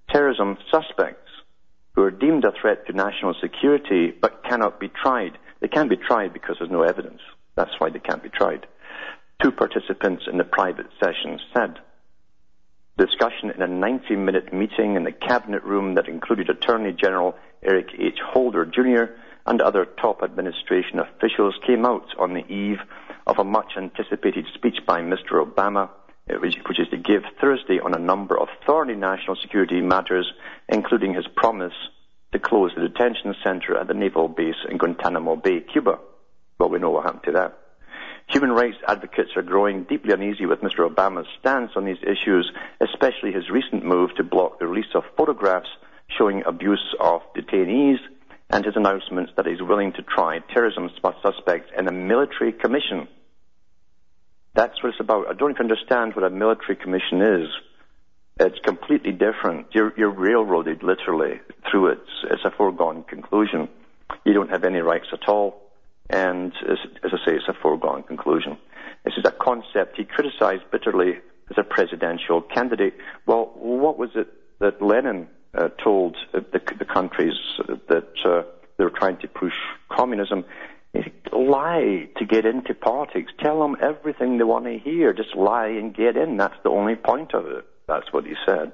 terrorism 0.09 0.57
suspects 0.69 1.29
who 1.95 2.01
are 2.01 2.11
deemed 2.11 2.43
a 2.43 2.51
threat 2.59 2.85
to 2.85 2.91
national 2.91 3.33
security 3.39 4.11
but 4.11 4.43
cannot 4.43 4.77
be 4.77 4.89
tried. 4.89 5.37
They 5.59 5.67
can't 5.67 5.89
be 5.89 5.97
tried 5.97 6.33
because 6.33 6.57
there's 6.59 6.71
no 6.71 6.83
evidence. 6.83 7.21
That's 7.55 7.79
why 7.79 7.89
they 7.89 7.99
can't 7.99 8.23
be 8.23 8.29
tried. 8.29 8.67
Two 9.41 9.51
participants 9.51 10.23
in 10.31 10.37
the 10.37 10.43
private 10.43 10.87
session 10.99 11.39
said 11.53 11.79
discussion 12.97 13.51
in 13.51 13.61
a 13.61 13.67
90 13.67 14.15
minute 14.15 14.51
meeting 14.51 14.95
in 14.95 15.03
the 15.03 15.11
cabinet 15.11 15.63
room 15.63 15.95
that 15.95 16.07
included 16.07 16.49
Attorney 16.49 16.93
General 16.93 17.35
Eric 17.63 17.89
H. 17.97 18.19
Holder 18.23 18.65
Jr. 18.65 19.13
and 19.45 19.61
other 19.61 19.85
top 19.85 20.23
administration 20.23 20.99
officials 20.99 21.55
came 21.65 21.85
out 21.85 22.07
on 22.17 22.33
the 22.33 22.45
eve 22.51 22.79
of 23.27 23.37
a 23.39 23.43
much 23.43 23.73
anticipated 23.77 24.45
speech 24.55 24.77
by 24.85 25.01
Mr. 25.01 25.45
Obama, 25.45 25.89
uh, 26.29 26.35
which, 26.39 26.57
which 26.67 26.79
is 26.79 26.87
to 26.89 26.97
give 26.97 27.23
Thursday 27.39 27.79
on 27.79 27.93
a 27.93 27.99
number 27.99 28.39
of 28.39 28.47
thorny 28.65 28.95
national 28.95 29.35
security 29.35 29.81
matters, 29.81 30.31
including 30.69 31.13
his 31.13 31.27
promise 31.35 31.73
to 32.33 32.39
close 32.39 32.71
the 32.75 32.87
detention 32.87 33.35
center 33.43 33.77
at 33.77 33.87
the 33.87 33.93
naval 33.93 34.27
base 34.27 34.55
in 34.69 34.77
Guantanamo 34.77 35.35
Bay, 35.35 35.61
Cuba. 35.61 35.99
Well, 36.59 36.69
we 36.69 36.79
know 36.79 36.91
what 36.91 37.05
happened 37.05 37.23
to 37.25 37.31
that. 37.33 37.57
Human 38.29 38.51
rights 38.51 38.77
advocates 38.85 39.31
are 39.37 39.41
growing 39.41 39.83
deeply 39.83 40.13
uneasy 40.13 40.45
with 40.45 40.59
Mr. 40.59 40.87
Obama's 40.89 41.27
stance 41.39 41.71
on 41.77 41.85
these 41.85 42.01
issues, 42.03 42.51
especially 42.81 43.31
his 43.31 43.49
recent 43.49 43.85
move 43.85 44.09
to 44.17 44.23
block 44.23 44.59
the 44.59 44.67
release 44.67 44.93
of 44.93 45.03
photographs 45.15 45.69
showing 46.17 46.43
abuse 46.45 46.95
of 46.99 47.21
detainees 47.35 47.99
and 48.49 48.65
his 48.65 48.75
announcements 48.75 49.31
that 49.37 49.45
he's 49.45 49.61
willing 49.61 49.93
to 49.93 50.01
try 50.01 50.39
terrorism 50.53 50.89
suspects 51.21 51.71
in 51.77 51.87
a 51.87 51.91
military 51.91 52.51
commission. 52.51 53.07
That's 54.55 54.81
what 54.81 54.89
it's 54.89 54.99
about. 54.99 55.27
I 55.29 55.33
don't 55.33 55.51
even 55.51 55.69
understand 55.69 56.15
what 56.15 56.25
a 56.25 56.29
military 56.29 56.75
commission 56.75 57.21
is. 57.21 57.49
It's 58.39 58.59
completely 58.59 59.13
different. 59.13 59.67
You're, 59.71 59.93
you're 59.97 60.11
railroaded 60.11 60.83
literally 60.83 61.39
through 61.69 61.93
it. 61.93 61.99
It's 62.29 62.45
a 62.45 62.51
foregone 62.51 63.03
conclusion. 63.03 63.67
You 64.25 64.33
don't 64.33 64.49
have 64.49 64.63
any 64.63 64.79
rights 64.79 65.07
at 65.11 65.27
all. 65.27 65.61
And 66.09 66.53
as, 66.69 66.77
as 67.03 67.11
I 67.13 67.17
say, 67.25 67.35
it's 67.35 67.47
a 67.47 67.55
foregone 67.61 68.03
conclusion. 68.03 68.57
This 69.03 69.15
is 69.17 69.25
a 69.25 69.31
concept 69.31 69.97
he 69.97 70.05
criticized 70.05 70.63
bitterly 70.71 71.13
as 71.49 71.57
a 71.57 71.63
presidential 71.63 72.41
candidate. 72.41 72.93
Well, 73.25 73.51
what 73.55 73.97
was 73.97 74.11
it 74.15 74.27
that 74.59 74.81
Lenin 74.81 75.27
uh, 75.57 75.69
told 75.83 76.15
the, 76.31 76.45
the, 76.51 76.85
countries 76.85 77.33
that 77.87 78.09
uh, 78.23 78.43
they 78.77 78.83
were 78.83 78.91
trying 78.91 79.17
to 79.17 79.27
push 79.27 79.53
communism? 79.89 80.45
Lie 81.31 82.09
to 82.17 82.25
get 82.25 82.45
into 82.45 82.73
politics. 82.73 83.31
Tell 83.39 83.59
them 83.61 83.77
everything 83.81 84.37
they 84.37 84.43
want 84.43 84.65
to 84.65 84.77
hear. 84.77 85.13
Just 85.13 85.35
lie 85.35 85.67
and 85.67 85.95
get 85.95 86.17
in. 86.17 86.37
That's 86.37 86.55
the 86.63 86.69
only 86.69 86.95
point 86.95 87.33
of 87.33 87.45
it. 87.47 87.65
That's 87.87 88.11
what 88.11 88.25
he 88.25 88.33
said. 88.45 88.73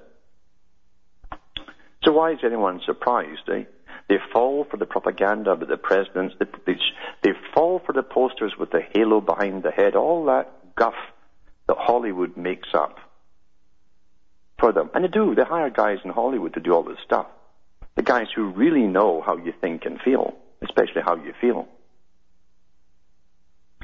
So 2.04 2.12
why 2.12 2.32
is 2.32 2.40
anyone 2.44 2.82
surprised? 2.86 3.50
Eh? 3.50 3.64
They 4.10 4.18
fall 4.34 4.66
for 4.70 4.78
the 4.78 4.86
propaganda 4.86 5.52
about 5.52 5.70
the 5.70 5.78
presidents. 5.78 6.36
They, 6.40 6.46
they, 6.66 6.80
they 7.24 7.30
fall 7.54 7.82
for 7.86 7.94
the 7.94 8.04
posters 8.04 8.54
with 8.60 8.72
the 8.72 8.82
halo 8.94 9.22
behind 9.22 9.64
the 9.64 9.72
head. 9.72 9.96
All 9.96 10.26
that 10.26 10.76
guff 10.76 10.96
that 11.68 11.78
Hollywood 11.80 12.36
makes 12.36 12.70
up 12.74 12.98
for 14.60 14.74
them. 14.74 14.90
And 14.94 15.04
they 15.04 15.08
do. 15.08 15.36
They 15.36 15.44
hire 15.44 15.70
guys 15.70 16.00
in 16.04 16.12
Hollywood 16.12 16.56
to 16.56 16.60
do 16.60 16.74
all 16.74 16.84
this 16.84 16.98
stuff. 17.06 17.28
The 17.96 18.04
guys 18.04 18.28
who 18.36 18.50
really 18.50 18.88
know 18.88 19.22
how 19.22 19.38
you 19.38 19.54
think 19.62 19.86
and 19.86 20.02
feel, 20.02 20.36
especially 20.62 21.04
how 21.06 21.16
you 21.16 21.34
feel. 21.40 21.68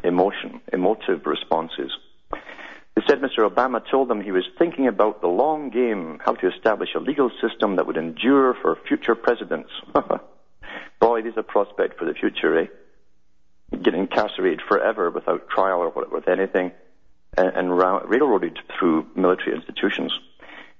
Emotion, 0.03 0.61
emotive 0.73 1.25
responses. 1.25 1.91
They 2.95 3.03
said 3.07 3.21
Mr. 3.21 3.49
Obama 3.49 3.81
told 3.89 4.09
them 4.09 4.21
he 4.21 4.31
was 4.31 4.45
thinking 4.57 4.87
about 4.87 5.21
the 5.21 5.27
long 5.27 5.69
game, 5.69 6.19
how 6.23 6.33
to 6.33 6.53
establish 6.53 6.89
a 6.95 6.99
legal 6.99 7.31
system 7.41 7.77
that 7.77 7.87
would 7.87 7.97
endure 7.97 8.55
for 8.61 8.77
future 8.87 9.15
presidents. 9.15 9.69
Boy, 10.99 11.21
there's 11.21 11.37
a 11.37 11.43
prospect 11.43 11.97
for 11.97 12.05
the 12.05 12.13
future, 12.13 12.59
eh? 12.59 12.65
Get 13.81 13.93
incarcerated 13.93 14.61
forever 14.67 15.09
without 15.11 15.49
trial 15.49 15.79
or 15.79 16.07
with 16.11 16.27
anything, 16.27 16.71
and, 17.37 17.55
and 17.55 17.77
railroaded 17.77 18.57
through 18.77 19.07
military 19.15 19.55
institutions. 19.55 20.11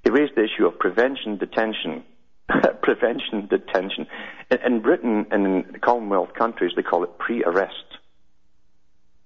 He 0.03 0.10
raised 0.10 0.36
the 0.36 0.43
issue 0.43 0.66
of 0.66 0.80
prevention 0.80 1.38
detention. 1.38 2.03
prevention 2.82 3.47
detention. 3.47 4.07
In, 4.49 4.57
in 4.66 4.82
Britain 4.82 5.28
and 5.32 5.45
in 5.45 5.80
Commonwealth 5.82 6.34
countries, 6.34 6.72
they 6.76 6.84
call 6.84 7.03
it 7.03 7.18
pre-arrest. 7.18 7.86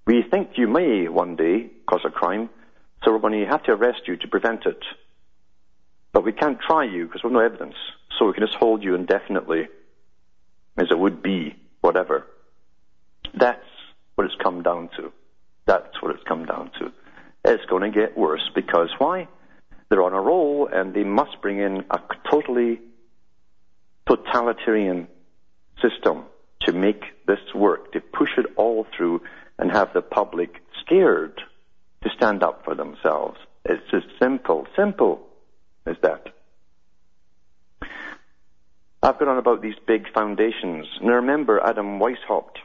We 0.05 0.23
think 0.29 0.57
you 0.57 0.67
may 0.67 1.07
one 1.07 1.35
day 1.37 1.69
cause 1.87 2.01
a 2.05 2.09
crime, 2.09 2.49
so 3.03 3.11
we're 3.11 3.19
going 3.19 3.39
to 3.39 3.45
have 3.45 3.63
to 3.63 3.71
arrest 3.71 4.01
you 4.07 4.15
to 4.17 4.27
prevent 4.27 4.65
it. 4.65 4.83
But 6.11 6.23
we 6.23 6.31
can't 6.31 6.59
try 6.59 6.83
you 6.85 7.05
because 7.05 7.23
we 7.23 7.27
have 7.27 7.33
no 7.33 7.39
evidence. 7.39 7.75
So 8.17 8.25
we 8.25 8.33
can 8.33 8.45
just 8.45 8.57
hold 8.57 8.83
you 8.83 8.95
indefinitely 8.95 9.67
as 10.77 10.87
it 10.89 10.97
would 10.97 11.21
be, 11.21 11.55
whatever. 11.81 12.25
That's 13.33 13.65
what 14.15 14.25
it's 14.25 14.35
come 14.41 14.63
down 14.63 14.89
to. 14.97 15.11
That's 15.65 16.01
what 16.01 16.13
it's 16.13 16.23
come 16.23 16.45
down 16.45 16.71
to. 16.79 16.91
It's 17.45 17.65
going 17.65 17.83
to 17.83 17.89
get 17.89 18.17
worse 18.17 18.49
because 18.53 18.89
why? 18.97 19.27
They're 19.89 20.03
on 20.03 20.13
a 20.13 20.21
roll 20.21 20.69
and 20.71 20.93
they 20.93 21.03
must 21.03 21.41
bring 21.41 21.59
in 21.59 21.85
a 21.91 21.99
totally 22.29 22.79
totalitarian 24.07 25.07
system 25.81 26.23
to 26.61 26.71
make 26.71 27.03
this 27.27 27.39
work, 27.53 27.91
to 27.93 27.99
push 27.99 28.29
it 28.37 28.45
all 28.55 28.87
through 28.95 29.21
and 29.59 29.71
have 29.71 29.93
the 29.93 30.01
public 30.01 30.61
scared 30.81 31.41
to 32.03 32.09
stand 32.15 32.43
up 32.43 32.63
for 32.63 32.75
themselves. 32.75 33.37
It's 33.65 33.93
as 33.93 34.03
simple, 34.21 34.67
simple 34.75 35.25
as 35.85 35.95
that. 36.01 36.27
I've 39.01 39.19
gone 39.19 39.27
on 39.27 39.37
about 39.37 39.61
these 39.61 39.75
big 39.85 40.05
foundations. 40.13 40.87
Now 41.01 41.15
remember 41.15 41.59
Adam 41.61 41.99
Weishaupt, 41.99 42.57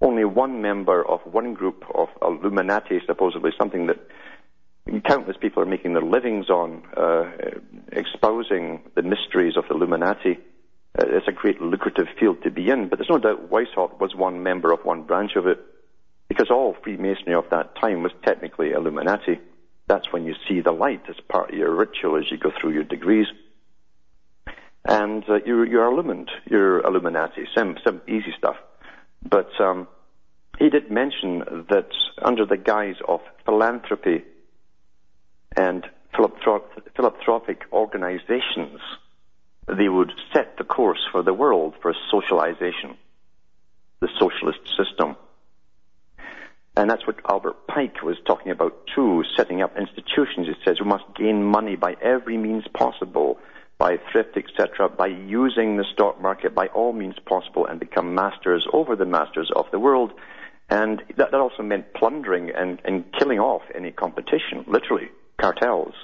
only 0.00 0.24
one 0.24 0.62
member 0.62 1.04
of 1.04 1.20
one 1.24 1.54
group 1.54 1.84
of 1.94 2.08
Illuminati, 2.20 3.00
supposedly 3.06 3.50
something 3.58 3.86
that 3.86 3.98
countless 5.04 5.36
people 5.40 5.62
are 5.62 5.66
making 5.66 5.94
their 5.94 6.02
livings 6.02 6.48
on, 6.48 6.82
uh, 6.96 7.30
exposing 7.90 8.82
the 8.94 9.02
mysteries 9.02 9.56
of 9.56 9.64
the 9.68 9.74
Illuminati. 9.74 10.38
Uh, 10.98 11.06
it's 11.08 11.28
a 11.28 11.32
great 11.32 11.60
lucrative 11.60 12.06
field 12.18 12.42
to 12.42 12.50
be 12.50 12.68
in, 12.68 12.88
but 12.88 12.98
there's 12.98 13.08
no 13.10 13.18
doubt 13.18 13.50
Weishaupt 13.50 13.98
was 14.00 14.14
one 14.14 14.42
member 14.42 14.72
of 14.72 14.84
one 14.84 15.02
branch 15.02 15.32
of 15.36 15.46
it, 15.46 15.58
because 16.32 16.50
all 16.50 16.74
Freemasonry 16.82 17.34
of 17.34 17.44
that 17.50 17.76
time 17.76 18.02
was 18.02 18.12
technically 18.24 18.70
Illuminati. 18.70 19.38
That's 19.86 20.10
when 20.10 20.24
you 20.24 20.34
see 20.48 20.62
the 20.62 20.72
light 20.72 21.02
as 21.10 21.16
part 21.28 21.50
of 21.50 21.58
your 21.58 21.74
ritual 21.74 22.16
as 22.16 22.30
you 22.30 22.38
go 22.38 22.50
through 22.58 22.72
your 22.72 22.84
degrees. 22.84 23.26
And 24.86 25.22
uh, 25.28 25.40
you're, 25.44 25.66
you're 25.66 25.92
illumined. 25.92 26.30
You're 26.48 26.80
Illuminati. 26.80 27.46
Some, 27.54 27.76
some 27.84 28.00
easy 28.08 28.32
stuff. 28.38 28.56
But 29.22 29.50
um, 29.60 29.88
he 30.58 30.70
did 30.70 30.90
mention 30.90 31.66
that 31.68 31.90
under 32.22 32.46
the 32.46 32.56
guise 32.56 32.96
of 33.06 33.20
philanthropy 33.44 34.24
and 35.54 35.84
philanthropic 36.16 37.62
organizations, 37.74 38.80
they 39.68 39.90
would 39.90 40.12
set 40.32 40.56
the 40.56 40.64
course 40.64 41.06
for 41.12 41.22
the 41.22 41.34
world 41.34 41.74
for 41.82 41.94
socialization, 42.10 42.96
the 44.00 44.08
socialist 44.18 44.60
system. 44.78 45.14
And 46.76 46.88
that's 46.88 47.06
what 47.06 47.16
Albert 47.28 47.66
Pike 47.66 48.02
was 48.02 48.16
talking 48.26 48.50
about 48.50 48.86
too, 48.94 49.24
setting 49.36 49.60
up 49.62 49.76
institutions. 49.76 50.46
He 50.46 50.54
says 50.64 50.80
we 50.80 50.86
must 50.86 51.04
gain 51.14 51.44
money 51.44 51.76
by 51.76 51.96
every 52.00 52.38
means 52.38 52.64
possible, 52.72 53.38
by 53.76 53.98
thrift, 54.10 54.36
etc., 54.36 54.88
by 54.88 55.08
using 55.08 55.76
the 55.76 55.84
stock 55.92 56.20
market 56.20 56.54
by 56.54 56.68
all 56.68 56.92
means 56.92 57.16
possible 57.26 57.66
and 57.66 57.78
become 57.78 58.14
masters 58.14 58.66
over 58.72 58.96
the 58.96 59.04
masters 59.04 59.50
of 59.54 59.66
the 59.70 59.78
world. 59.78 60.12
And 60.70 61.02
that, 61.16 61.32
that 61.32 61.40
also 61.40 61.62
meant 61.62 61.92
plundering 61.92 62.50
and, 62.50 62.80
and 62.86 63.04
killing 63.18 63.38
off 63.38 63.62
any 63.74 63.90
competition, 63.90 64.64
literally, 64.66 65.10
cartels. 65.38 65.94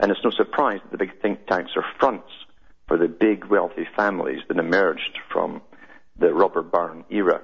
And 0.00 0.10
it's 0.10 0.24
no 0.24 0.30
surprise 0.30 0.80
that 0.82 0.90
the 0.90 0.98
big 0.98 1.20
think 1.22 1.46
tanks 1.46 1.72
are 1.76 1.84
fronts 2.00 2.30
for 2.88 2.98
the 2.98 3.06
big 3.06 3.44
wealthy 3.44 3.86
families 3.96 4.40
that 4.48 4.58
emerged 4.58 5.18
from 5.32 5.62
the 6.18 6.34
robber 6.34 6.62
baron 6.62 7.04
era. 7.08 7.40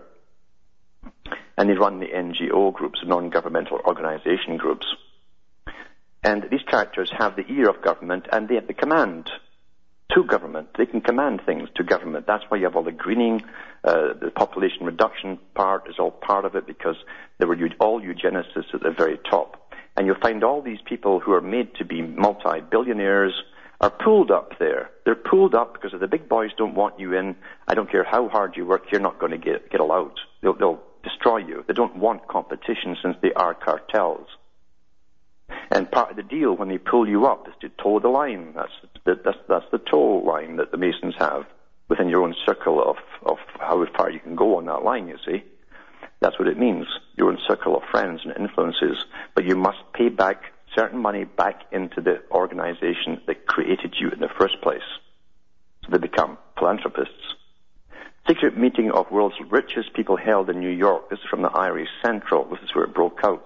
And 1.58 1.68
they 1.68 1.74
run 1.74 1.98
the 1.98 2.06
NGO 2.06 2.72
groups, 2.72 3.00
non-governmental 3.04 3.80
organization 3.84 4.56
groups. 4.56 4.86
And 6.22 6.46
these 6.50 6.62
characters 6.62 7.12
have 7.18 7.36
the 7.36 7.44
ear 7.52 7.68
of 7.68 7.82
government 7.82 8.26
and 8.32 8.48
they 8.48 8.54
have 8.54 8.68
the 8.68 8.74
command 8.74 9.28
to 10.12 10.24
government. 10.24 10.68
They 10.78 10.86
can 10.86 11.00
command 11.00 11.42
things 11.44 11.68
to 11.74 11.82
government. 11.82 12.26
That's 12.26 12.44
why 12.48 12.58
you 12.58 12.64
have 12.64 12.76
all 12.76 12.84
the 12.84 12.92
greening, 12.92 13.42
uh, 13.84 14.14
the 14.20 14.30
population 14.34 14.86
reduction 14.86 15.38
part 15.54 15.88
is 15.90 15.96
all 15.98 16.12
part 16.12 16.44
of 16.44 16.54
it 16.54 16.66
because 16.66 16.96
there 17.38 17.48
were 17.48 17.58
all 17.80 18.00
eugenicists 18.00 18.72
at 18.72 18.82
the 18.82 18.94
very 18.96 19.18
top. 19.28 19.72
And 19.96 20.06
you'll 20.06 20.20
find 20.20 20.44
all 20.44 20.62
these 20.62 20.80
people 20.84 21.18
who 21.18 21.32
are 21.32 21.40
made 21.40 21.74
to 21.76 21.84
be 21.84 22.02
multi-billionaires 22.02 23.34
are 23.80 23.90
pulled 23.90 24.30
up 24.30 24.58
there. 24.58 24.90
They're 25.04 25.14
pulled 25.14 25.54
up 25.54 25.74
because 25.74 25.92
if 25.92 26.00
the 26.00 26.08
big 26.08 26.28
boys 26.28 26.50
don't 26.56 26.74
want 26.74 26.98
you 26.98 27.14
in, 27.14 27.36
I 27.66 27.74
don't 27.74 27.90
care 27.90 28.04
how 28.04 28.28
hard 28.28 28.56
you 28.56 28.64
work, 28.64 28.84
you're 28.90 29.00
not 29.00 29.18
going 29.18 29.32
to 29.32 29.38
get, 29.38 29.70
get 29.70 29.80
allowed. 29.80 30.18
They'll, 30.40 30.54
they'll 30.54 30.82
destroy 31.08 31.38
you. 31.38 31.64
They 31.66 31.74
don't 31.74 31.96
want 31.96 32.28
competition 32.28 32.96
since 33.02 33.16
they 33.22 33.32
are 33.32 33.54
cartels. 33.54 34.28
And 35.70 35.90
part 35.90 36.10
of 36.10 36.16
the 36.16 36.22
deal 36.22 36.54
when 36.54 36.68
they 36.68 36.78
pull 36.78 37.08
you 37.08 37.26
up 37.26 37.48
is 37.48 37.54
to 37.60 37.68
toe 37.82 38.00
the 38.00 38.08
line. 38.08 38.52
That's 38.54 38.72
the, 39.04 39.20
that's, 39.24 39.38
that's 39.48 39.70
the 39.70 39.78
toe 39.78 40.22
line 40.24 40.56
that 40.56 40.70
the 40.70 40.76
Masons 40.76 41.14
have 41.18 41.46
within 41.88 42.08
your 42.08 42.22
own 42.22 42.34
circle 42.44 42.82
of, 42.82 42.96
of 43.24 43.38
how 43.58 43.84
far 43.96 44.10
you 44.10 44.20
can 44.20 44.36
go 44.36 44.56
on 44.58 44.66
that 44.66 44.84
line, 44.84 45.08
you 45.08 45.16
see. 45.26 45.42
That's 46.20 46.38
what 46.38 46.48
it 46.48 46.58
means. 46.58 46.86
Your 47.16 47.28
own 47.28 47.38
circle 47.46 47.76
of 47.76 47.82
friends 47.90 48.20
and 48.24 48.36
influences. 48.36 49.04
But 49.34 49.44
you 49.44 49.56
must 49.56 49.78
pay 49.94 50.08
back 50.08 50.42
certain 50.76 50.98
money 50.98 51.24
back 51.24 51.62
into 51.72 52.00
the 52.00 52.22
organization 52.30 53.20
that 53.26 53.46
created 53.46 53.94
you 53.98 54.10
in 54.10 54.20
the 54.20 54.28
first 54.38 54.60
place. 54.62 54.82
So 55.84 55.92
they 55.92 55.98
become 55.98 56.36
philanthropists. 56.58 57.14
Secret 58.28 58.58
meeting 58.58 58.90
of 58.90 59.10
world's 59.10 59.36
richest 59.48 59.94
people 59.94 60.18
held 60.18 60.50
in 60.50 60.60
New 60.60 60.68
York. 60.68 61.08
This 61.08 61.18
is 61.18 61.24
from 61.30 61.40
the 61.40 61.48
Irish 61.48 61.88
Central. 62.04 62.44
This 62.44 62.60
is 62.62 62.74
where 62.74 62.84
it 62.84 62.92
broke 62.92 63.20
out. 63.24 63.44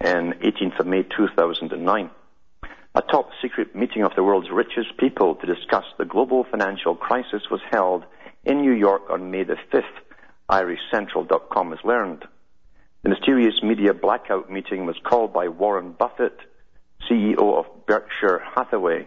And 0.00 0.32
18th 0.40 0.80
of 0.80 0.86
May 0.86 1.02
2009. 1.02 2.10
A 2.94 3.02
top 3.02 3.28
secret 3.42 3.76
meeting 3.76 4.04
of 4.04 4.12
the 4.16 4.22
world's 4.22 4.50
richest 4.50 4.96
people 4.96 5.34
to 5.34 5.46
discuss 5.46 5.84
the 5.98 6.06
global 6.06 6.46
financial 6.50 6.94
crisis 6.94 7.42
was 7.50 7.60
held 7.70 8.04
in 8.42 8.62
New 8.62 8.72
York 8.72 9.02
on 9.10 9.30
May 9.30 9.44
the 9.44 9.58
5th, 9.70 9.82
irishcentral.com 10.50 11.70
has 11.72 11.84
learned. 11.84 12.24
The 13.02 13.10
mysterious 13.10 13.62
media 13.62 13.92
blackout 13.92 14.50
meeting 14.50 14.86
was 14.86 14.96
called 15.04 15.34
by 15.34 15.48
Warren 15.48 15.92
Buffett, 15.92 16.38
CEO 17.10 17.58
of 17.58 17.66
Berkshire 17.86 18.42
Hathaway, 18.54 19.06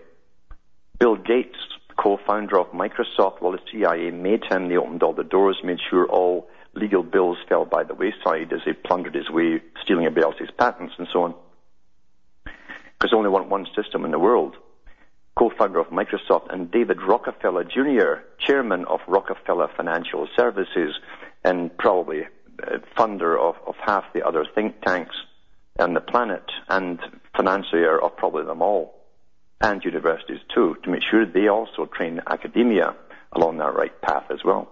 Bill 0.99 1.15
Gates, 1.15 1.57
co-founder 1.97 2.59
of 2.59 2.67
Microsoft, 2.71 3.41
while 3.41 3.51
the 3.51 3.59
CIA 3.71 4.11
made 4.11 4.43
him, 4.45 4.69
they 4.69 4.77
opened 4.77 5.03
all 5.03 5.13
the 5.13 5.23
doors, 5.23 5.57
made 5.63 5.79
sure 5.89 6.05
all 6.07 6.47
legal 6.73 7.03
bills 7.03 7.37
fell 7.49 7.65
by 7.65 7.83
the 7.83 7.95
wayside 7.95 8.53
as 8.53 8.61
he 8.63 8.73
plundered 8.73 9.15
his 9.15 9.29
way, 9.29 9.61
stealing 9.81 10.05
everybody 10.05 10.25
else's 10.25 10.53
patents 10.57 10.93
and 10.97 11.07
so 11.11 11.23
on. 11.23 11.35
Because 12.45 13.11
they 13.11 13.17
only 13.17 13.29
want 13.29 13.49
one 13.49 13.65
system 13.75 14.05
in 14.05 14.11
the 14.11 14.19
world. 14.19 14.55
Co-founder 15.35 15.79
of 15.79 15.87
Microsoft 15.87 16.51
and 16.51 16.71
David 16.71 17.01
Rockefeller 17.01 17.63
Jr., 17.63 18.23
chairman 18.39 18.85
of 18.85 18.99
Rockefeller 19.07 19.69
Financial 19.75 20.27
Services, 20.35 20.95
and 21.43 21.75
probably 21.77 22.23
uh, 22.63 22.77
funder 22.97 23.37
of, 23.39 23.55
of 23.67 23.75
half 23.83 24.03
the 24.13 24.25
other 24.25 24.45
think 24.55 24.81
tanks 24.81 25.15
on 25.79 25.93
the 25.93 26.01
planet 26.01 26.43
and 26.69 26.99
financier 27.35 27.99
of 27.99 28.17
probably 28.17 28.45
them 28.45 28.61
all, 28.61 28.96
and 29.61 29.83
universities 29.83 30.39
too, 30.53 30.77
to 30.83 30.89
make 30.89 31.01
sure 31.03 31.25
they 31.25 31.47
also 31.47 31.85
train 31.85 32.21
academia 32.27 32.95
along 33.31 33.57
that 33.57 33.75
right 33.75 34.01
path 34.01 34.25
as 34.31 34.43
well. 34.43 34.71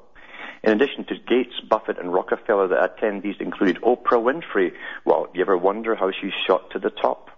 In 0.63 0.71
addition 0.71 1.05
to 1.05 1.15
Gates, 1.15 1.59
Buffett, 1.69 1.99
and 1.99 2.11
Rockefeller, 2.11 2.67
the 2.67 2.75
attendees 2.75 3.39
included 3.39 3.81
Oprah 3.81 4.21
Winfrey. 4.21 4.71
Well, 5.05 5.27
you 5.33 5.41
ever 5.41 5.57
wonder 5.57 5.95
how 5.95 6.11
she 6.11 6.31
shot 6.47 6.71
to 6.71 6.79
the 6.79 6.89
top? 6.89 7.29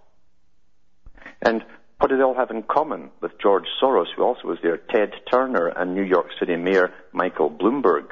And 1.42 1.62
what 1.98 2.08
do 2.08 2.16
they 2.16 2.22
all 2.22 2.34
have 2.34 2.50
in 2.50 2.62
common 2.62 3.10
with 3.20 3.38
George 3.38 3.66
Soros, 3.82 4.06
who 4.16 4.22
also 4.22 4.46
was 4.48 4.58
there, 4.62 4.76
Ted 4.76 5.12
Turner, 5.30 5.66
and 5.66 5.94
New 5.94 6.04
York 6.04 6.28
City 6.38 6.56
Mayor 6.56 6.92
Michael 7.12 7.50
Bloomberg? 7.50 8.06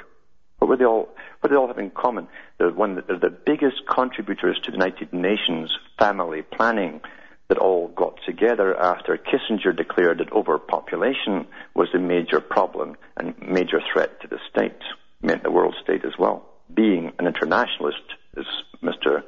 What 0.58 0.68
were 0.68 0.76
they 0.76 0.84
all? 0.84 1.08
What 1.40 1.48
do 1.48 1.54
they 1.54 1.56
all 1.56 1.68
have 1.68 1.78
in 1.78 1.90
common? 1.90 2.28
They're 2.58 2.70
one. 2.70 3.02
They're 3.06 3.18
the 3.18 3.30
biggest 3.30 3.86
contributors 3.88 4.58
to 4.64 4.70
the 4.70 4.76
United 4.76 5.12
Nations 5.12 5.70
family 5.98 6.42
planning 6.42 7.00
that 7.48 7.58
all 7.58 7.88
got 7.88 8.18
together 8.26 8.76
after 8.76 9.16
Kissinger 9.16 9.76
declared 9.76 10.18
that 10.18 10.32
overpopulation 10.32 11.46
was 11.74 11.88
a 11.94 11.98
major 11.98 12.40
problem 12.40 12.96
and 13.16 13.34
major 13.40 13.80
threat 13.92 14.20
to 14.22 14.28
the 14.28 14.38
state 14.50 14.80
meant 15.22 15.42
the 15.42 15.50
world 15.50 15.74
state 15.82 16.04
as 16.04 16.18
well. 16.18 16.44
Being 16.72 17.12
an 17.18 17.26
internationalist, 17.26 18.02
as 18.36 18.44
Mr. 18.82 19.22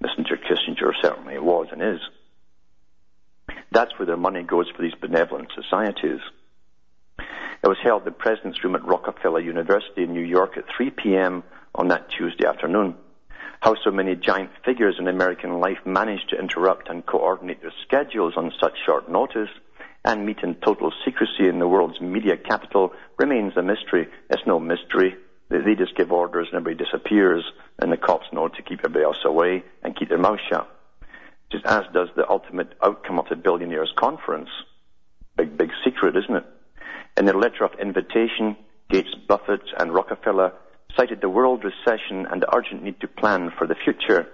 Messenger 0.00 0.36
Kissinger 0.36 0.92
certainly 1.00 1.38
was 1.38 1.68
and 1.72 1.82
is. 1.82 2.00
That's 3.72 3.98
where 3.98 4.06
their 4.06 4.16
money 4.16 4.42
goes 4.42 4.70
for 4.74 4.82
these 4.82 4.94
benevolent 5.00 5.50
societies. 5.54 6.20
It 7.18 7.68
was 7.68 7.78
held 7.82 8.02
in 8.02 8.06
the 8.06 8.10
President's 8.12 8.62
Room 8.62 8.74
at 8.74 8.86
Rockefeller 8.86 9.40
University 9.40 10.02
in 10.02 10.12
New 10.12 10.24
York 10.24 10.58
at 10.58 10.64
3 10.76 10.90
p.m. 10.90 11.42
on 11.74 11.88
that 11.88 12.10
Tuesday 12.10 12.46
afternoon. 12.46 12.94
How 13.64 13.74
so 13.82 13.90
many 13.90 14.14
giant 14.14 14.50
figures 14.62 14.96
in 14.98 15.08
American 15.08 15.58
life 15.58 15.78
managed 15.86 16.28
to 16.28 16.38
interrupt 16.38 16.90
and 16.90 17.06
coordinate 17.06 17.62
their 17.62 17.72
schedules 17.82 18.34
on 18.36 18.52
such 18.60 18.74
short 18.84 19.10
notice 19.10 19.48
and 20.04 20.26
meet 20.26 20.40
in 20.42 20.56
total 20.56 20.92
secrecy 21.02 21.48
in 21.48 21.60
the 21.60 21.66
world's 21.66 21.98
media 21.98 22.36
capital 22.36 22.92
remains 23.18 23.56
a 23.56 23.62
mystery. 23.62 24.06
It's 24.28 24.46
no 24.46 24.60
mystery. 24.60 25.16
They 25.48 25.76
just 25.76 25.96
give 25.96 26.12
orders 26.12 26.48
and 26.52 26.60
everybody 26.60 26.84
disappears, 26.84 27.42
and 27.78 27.90
the 27.90 27.96
cops 27.96 28.26
know 28.34 28.48
to 28.48 28.62
keep 28.62 28.80
everybody 28.80 29.06
else 29.06 29.24
away 29.24 29.64
and 29.82 29.96
keep 29.96 30.10
their 30.10 30.18
mouth 30.18 30.40
shut. 30.46 30.68
Just 31.50 31.64
as 31.64 31.84
does 31.94 32.10
the 32.16 32.28
ultimate 32.28 32.74
outcome 32.82 33.18
of 33.18 33.30
the 33.30 33.36
billionaires 33.36 33.94
conference. 33.96 34.50
Big, 35.38 35.56
big 35.56 35.70
secret, 35.82 36.18
isn't 36.18 36.36
it? 36.36 36.44
In 37.16 37.24
their 37.24 37.38
letter 37.38 37.64
of 37.64 37.80
invitation, 37.80 38.58
Gates, 38.90 39.14
Buffett, 39.26 39.62
and 39.78 39.94
Rockefeller 39.94 40.52
cited 40.96 41.20
the 41.20 41.28
world 41.28 41.64
recession 41.64 42.26
and 42.30 42.42
the 42.42 42.54
urgent 42.54 42.82
need 42.82 43.00
to 43.00 43.08
plan 43.08 43.50
for 43.56 43.66
the 43.66 43.74
future. 43.74 44.28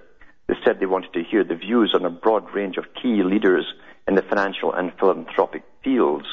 They 0.46 0.54
said 0.64 0.80
they 0.80 0.86
wanted 0.86 1.12
to 1.14 1.22
hear 1.22 1.44
the 1.44 1.54
views 1.54 1.92
on 1.94 2.04
a 2.04 2.10
broad 2.10 2.54
range 2.54 2.76
of 2.76 2.94
key 3.00 3.22
leaders 3.22 3.64
in 4.06 4.14
the 4.14 4.22
financial 4.22 4.72
and 4.72 4.92
philanthropic 4.98 5.62
fields. 5.84 6.26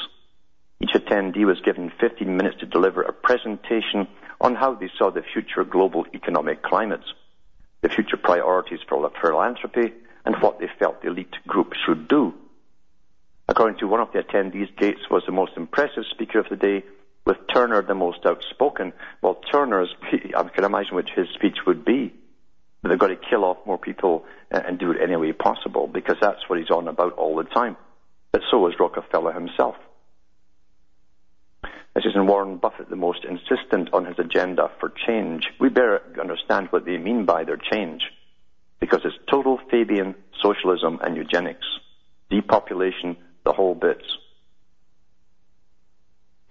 Each 0.80 0.90
attendee 0.90 1.44
was 1.44 1.60
given 1.60 1.92
15 2.00 2.36
minutes 2.36 2.58
to 2.60 2.66
deliver 2.66 3.02
a 3.02 3.12
presentation 3.12 4.08
on 4.40 4.54
how 4.54 4.74
they 4.74 4.90
saw 4.96 5.10
the 5.10 5.22
future 5.32 5.64
global 5.64 6.04
economic 6.14 6.62
climate, 6.62 7.04
the 7.80 7.88
future 7.88 8.16
priorities 8.16 8.80
for 8.88 9.10
philanthropy, 9.20 9.92
and 10.24 10.36
what 10.40 10.58
they 10.58 10.68
felt 10.78 11.02
the 11.02 11.08
elite 11.08 11.34
group 11.46 11.74
should 11.86 12.06
do. 12.08 12.34
According 13.48 13.78
to 13.78 13.88
one 13.88 14.00
of 14.00 14.12
the 14.12 14.22
attendees, 14.22 14.76
Gates 14.76 15.08
was 15.10 15.22
the 15.26 15.32
most 15.32 15.52
impressive 15.56 16.04
speaker 16.10 16.38
of 16.38 16.48
the 16.50 16.56
day, 16.56 16.84
with 17.28 17.36
Turner 17.52 17.82
the 17.82 17.94
most 17.94 18.20
outspoken. 18.24 18.94
Well, 19.22 19.38
Turner's, 19.52 19.94
I 20.36 20.42
can 20.44 20.64
imagine 20.64 20.94
what 20.94 21.04
his 21.14 21.26
speech 21.34 21.58
would 21.66 21.84
be. 21.84 22.14
They've 22.82 22.98
got 22.98 23.08
to 23.08 23.16
kill 23.16 23.44
off 23.44 23.58
more 23.66 23.76
people 23.76 24.24
and 24.50 24.78
do 24.78 24.92
it 24.92 24.98
any 25.02 25.14
way 25.14 25.32
possible, 25.32 25.86
because 25.86 26.16
that's 26.20 26.48
what 26.48 26.58
he's 26.58 26.70
on 26.70 26.88
about 26.88 27.12
all 27.12 27.36
the 27.36 27.44
time. 27.44 27.76
But 28.32 28.40
so 28.50 28.66
is 28.66 28.74
Rockefeller 28.80 29.32
himself. 29.32 29.76
This 31.94 32.04
is 32.06 32.12
Warren 32.16 32.56
Buffett 32.56 32.88
the 32.88 32.96
most 32.96 33.24
insistent 33.24 33.92
on 33.92 34.06
his 34.06 34.18
agenda 34.18 34.70
for 34.80 34.90
change. 35.06 35.42
We 35.60 35.68
better 35.68 36.00
understand 36.18 36.68
what 36.70 36.86
they 36.86 36.96
mean 36.96 37.26
by 37.26 37.44
their 37.44 37.58
change. 37.58 38.02
Because 38.80 39.00
it's 39.04 39.16
total 39.30 39.58
Fabian 39.70 40.14
socialism 40.40 41.00
and 41.02 41.16
eugenics. 41.16 41.66
Depopulation, 42.30 43.16
the 43.44 43.52
whole 43.52 43.74
bits. 43.74 44.04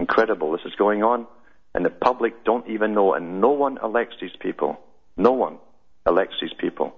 Incredible. 0.07 0.51
This 0.51 0.65
is 0.65 0.75
going 0.75 1.03
on, 1.03 1.27
and 1.73 1.83
the 1.83 1.89
public 1.89 2.45
don't 2.45 2.67
even 2.69 2.93
know, 2.93 3.13
and 3.13 3.41
no 3.41 3.49
one 3.49 3.77
elects 3.83 4.15
these 4.21 4.35
people. 4.39 4.79
No 5.17 5.33
one 5.33 5.57
elects 6.05 6.35
these 6.41 6.53
people. 6.57 6.95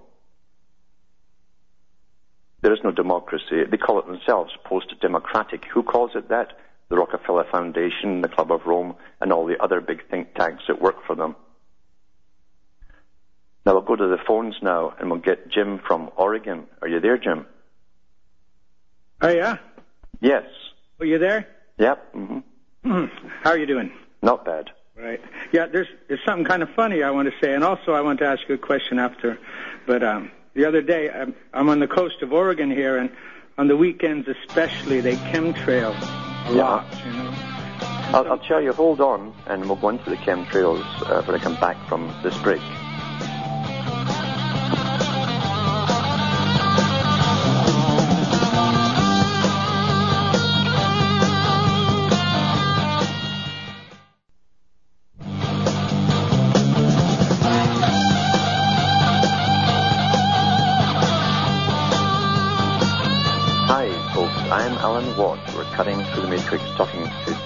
There 2.60 2.72
is 2.72 2.80
no 2.84 2.90
democracy. 2.90 3.64
They 3.68 3.76
call 3.78 3.98
it 3.98 4.06
themselves 4.06 4.52
post-democratic. 4.64 5.64
Who 5.72 5.82
calls 5.82 6.12
it 6.14 6.28
that? 6.28 6.52
the 6.90 6.96
Rockefeller 6.96 7.46
Foundation, 7.50 8.20
the 8.20 8.28
Club 8.28 8.50
of 8.50 8.66
Rome, 8.66 8.96
and 9.20 9.32
all 9.32 9.46
the 9.46 9.62
other 9.62 9.80
big 9.80 10.08
think 10.10 10.34
tanks 10.34 10.64
that 10.66 10.82
work 10.82 10.96
for 11.06 11.14
them. 11.14 11.36
Now 13.64 13.74
we'll 13.74 13.82
go 13.82 13.94
to 13.94 14.08
the 14.08 14.18
phones 14.26 14.56
now, 14.60 14.92
and 14.98 15.08
we'll 15.08 15.20
get 15.20 15.50
Jim 15.50 15.78
from 15.86 16.10
Oregon. 16.16 16.66
Are 16.82 16.88
you 16.88 17.00
there, 17.00 17.16
Jim? 17.16 17.46
Oh 19.22 19.28
yeah. 19.28 19.58
Yes. 20.20 20.44
Are 20.98 21.06
you 21.06 21.18
there? 21.18 21.46
Yep. 21.78 22.14
Mm-hmm. 22.14 22.38
How 22.84 23.50
are 23.50 23.58
you 23.58 23.66
doing? 23.66 23.92
Not 24.22 24.44
bad. 24.44 24.70
Right. 24.96 25.20
Yeah. 25.52 25.66
There's 25.66 25.88
there's 26.08 26.20
something 26.26 26.44
kind 26.44 26.62
of 26.62 26.68
funny 26.76 27.02
I 27.02 27.10
want 27.10 27.28
to 27.28 27.34
say, 27.44 27.54
and 27.54 27.64
also 27.64 27.92
I 27.92 28.00
want 28.02 28.18
to 28.20 28.26
ask 28.26 28.40
you 28.48 28.54
a 28.54 28.58
question 28.58 28.98
after. 28.98 29.38
But 29.86 30.02
um, 30.02 30.30
the 30.54 30.66
other 30.66 30.82
day 30.82 31.08
I'm, 31.10 31.34
I'm 31.54 31.68
on 31.68 31.80
the 31.80 31.86
coast 31.88 32.16
of 32.22 32.32
Oregon 32.32 32.70
here, 32.70 32.98
and 32.98 33.10
on 33.56 33.68
the 33.68 33.76
weekends 33.76 34.28
especially, 34.28 35.00
they 35.00 35.16
chemtrail 35.16 35.92
a 36.50 36.54
Yeah. 36.54 36.62
lot. 36.62 36.86
You 37.06 37.12
know. 37.12 37.34
I'll, 38.12 38.26
I'll 38.32 38.38
tell 38.38 38.60
you, 38.60 38.72
hold 38.72 39.00
on, 39.00 39.32
and 39.46 39.64
we'll 39.66 39.76
go 39.76 39.88
into 39.90 40.10
the 40.10 40.16
chemtrails 40.16 40.84
uh, 41.08 41.22
when 41.22 41.38
I 41.40 41.42
come 41.42 41.54
back 41.60 41.76
from 41.88 42.12
this 42.22 42.36
break. 42.42 42.60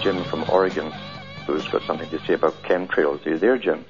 Jim 0.04 0.22
from 0.24 0.44
Oregon, 0.50 0.92
who's 1.46 1.66
got 1.68 1.80
something 1.84 2.10
to 2.10 2.18
say 2.26 2.34
about 2.34 2.52
chemtrails. 2.62 3.24
Are 3.24 3.30
you 3.30 3.38
there, 3.38 3.56
Jim? 3.56 3.86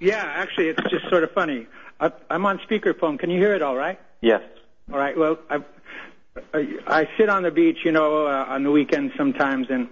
Yeah. 0.00 0.16
Actually, 0.16 0.70
it's 0.70 0.82
just 0.90 1.08
sort 1.08 1.22
of 1.22 1.30
funny. 1.30 1.68
I, 2.00 2.10
I'm 2.28 2.44
on 2.44 2.58
speakerphone. 2.68 3.20
Can 3.20 3.30
you 3.30 3.38
hear 3.38 3.54
it 3.54 3.62
all 3.62 3.76
right? 3.76 4.00
Yes. 4.20 4.42
All 4.92 4.98
right. 4.98 5.16
Well, 5.16 5.38
I, 5.48 5.58
I, 6.52 6.78
I 6.88 7.08
sit 7.16 7.28
on 7.28 7.44
the 7.44 7.52
beach, 7.52 7.78
you 7.84 7.92
know, 7.92 8.26
uh, 8.26 8.46
on 8.48 8.64
the 8.64 8.72
weekends 8.72 9.14
sometimes, 9.16 9.68
and 9.70 9.88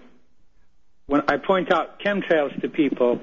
when 1.07 1.23
I 1.29 1.37
point 1.37 1.71
out 1.71 2.01
chemtrails 2.01 2.61
to 2.61 2.69
people, 2.69 3.21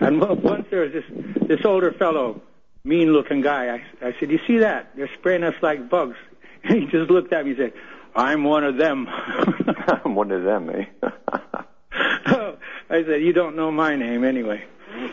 and 0.00 0.18
once 0.42 0.66
there 0.70 0.80
was 0.80 0.92
this 0.92 1.04
this 1.46 1.60
older 1.66 1.92
fellow, 1.92 2.40
mean-looking 2.84 3.42
guy. 3.42 3.66
I, 3.66 4.06
I 4.06 4.16
said, 4.18 4.30
"You 4.30 4.40
see 4.46 4.58
that? 4.58 4.96
They're 4.96 5.10
spraying 5.18 5.44
us 5.44 5.56
like 5.60 5.90
bugs." 5.90 6.16
And 6.64 6.78
he 6.80 6.86
just 6.86 7.10
looked 7.10 7.34
at 7.34 7.44
me 7.44 7.50
and 7.50 7.58
said, 7.58 7.72
"I'm 8.16 8.44
one 8.44 8.64
of 8.64 8.76
them." 8.76 9.06
I'm 10.04 10.14
one 10.14 10.32
of 10.32 10.42
them, 10.42 10.70
eh? 10.70 10.84
I 12.90 13.04
said, 13.04 13.22
"You 13.22 13.32
don't 13.32 13.56
know 13.56 13.70
my 13.70 13.96
name 13.96 14.24
anyway." 14.24 14.64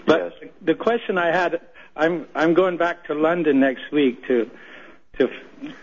But 0.05 0.37
Yes. 0.41 0.51
the 0.61 0.75
question 0.75 1.17
I 1.17 1.27
had, 1.27 1.61
I'm 1.95 2.27
I'm 2.35 2.53
going 2.53 2.77
back 2.77 3.05
to 3.07 3.13
London 3.13 3.59
next 3.59 3.91
week 3.91 4.25
to 4.27 4.49
to 5.19 5.29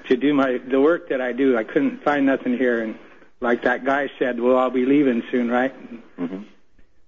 to 0.08 0.16
do 0.16 0.34
my 0.34 0.58
the 0.58 0.80
work 0.80 1.08
that 1.10 1.20
I 1.20 1.32
do. 1.32 1.56
I 1.56 1.64
couldn't 1.64 2.02
find 2.02 2.26
nothing 2.26 2.56
here, 2.56 2.82
and 2.82 2.98
like 3.40 3.62
that 3.62 3.84
guy 3.84 4.10
said, 4.18 4.40
well, 4.40 4.56
I'll 4.56 4.70
be 4.70 4.84
leaving 4.86 5.22
soon, 5.30 5.50
right? 5.50 5.74
Mm-hmm. 6.18 6.42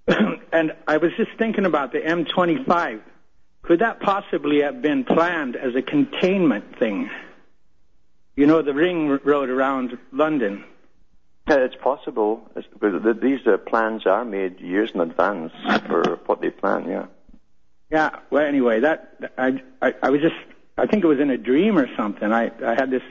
and 0.52 0.72
I 0.86 0.96
was 0.96 1.12
just 1.16 1.30
thinking 1.38 1.64
about 1.66 1.92
the 1.92 2.00
M25. 2.00 3.00
Could 3.62 3.80
that 3.80 4.00
possibly 4.00 4.62
have 4.62 4.82
been 4.82 5.04
planned 5.04 5.56
as 5.56 5.74
a 5.76 5.82
containment 5.82 6.78
thing? 6.78 7.10
You 8.36 8.46
know, 8.46 8.62
the 8.62 8.74
ring 8.74 9.08
road 9.24 9.50
around 9.50 9.98
London. 10.10 10.64
Yeah, 11.48 11.56
it's 11.56 11.74
possible. 11.74 12.48
It's, 12.56 12.68
these 13.20 13.46
uh, 13.46 13.58
plans 13.58 14.06
are 14.06 14.24
made 14.24 14.60
years 14.60 14.92
in 14.94 15.00
advance 15.00 15.52
for 15.86 16.20
what 16.26 16.40
they 16.40 16.50
plan. 16.50 16.88
Yeah. 16.88 17.06
Yeah. 17.90 18.10
Well, 18.30 18.46
anyway, 18.46 18.80
that 18.80 19.32
I, 19.36 19.60
I 19.82 19.94
I 20.02 20.10
was 20.10 20.20
just 20.22 20.36
I 20.78 20.86
think 20.86 21.04
it 21.04 21.06
was 21.06 21.20
in 21.20 21.30
a 21.30 21.36
dream 21.36 21.78
or 21.78 21.94
something. 21.96 22.32
I 22.32 22.50
I 22.64 22.74
had 22.74 22.90
this 22.90 23.02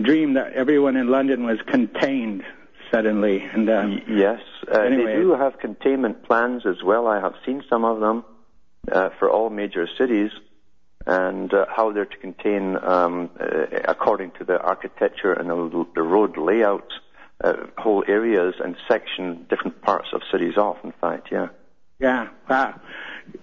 dream 0.00 0.34
that 0.34 0.52
everyone 0.52 0.96
in 0.96 1.08
London 1.08 1.44
was 1.44 1.58
contained 1.66 2.44
suddenly, 2.90 3.42
and 3.42 3.68
uh, 3.68 3.88
yes. 4.08 4.40
Uh, 4.72 4.80
Anyway. 4.80 5.16
They 5.16 5.20
do 5.20 5.32
have 5.34 5.58
containment 5.58 6.22
plans 6.22 6.64
as 6.64 6.82
well. 6.82 7.06
I 7.06 7.20
have 7.20 7.34
seen 7.44 7.62
some 7.68 7.84
of 7.84 8.00
them 8.00 8.24
uh, 8.90 9.10
for 9.18 9.28
all 9.28 9.50
major 9.50 9.88
cities 9.98 10.30
and 11.06 11.54
uh, 11.54 11.66
how 11.74 11.92
they're 11.92 12.04
to 12.04 12.16
contain, 12.18 12.76
um, 12.82 13.30
uh, 13.40 13.66
according 13.86 14.32
to 14.32 14.44
the 14.44 14.58
architecture 14.60 15.32
and 15.32 15.48
the, 15.48 15.86
the 15.94 16.02
road 16.02 16.36
layout, 16.36 16.92
uh, 17.44 17.54
whole 17.78 18.02
areas 18.08 18.54
and 18.62 18.76
section 18.88 19.46
different 19.48 19.80
parts 19.82 20.08
of 20.12 20.22
cities 20.32 20.56
off, 20.56 20.78
in 20.82 20.92
fact, 21.00 21.28
yeah. 21.30 21.48
yeah, 22.00 22.28
wow. 22.50 22.80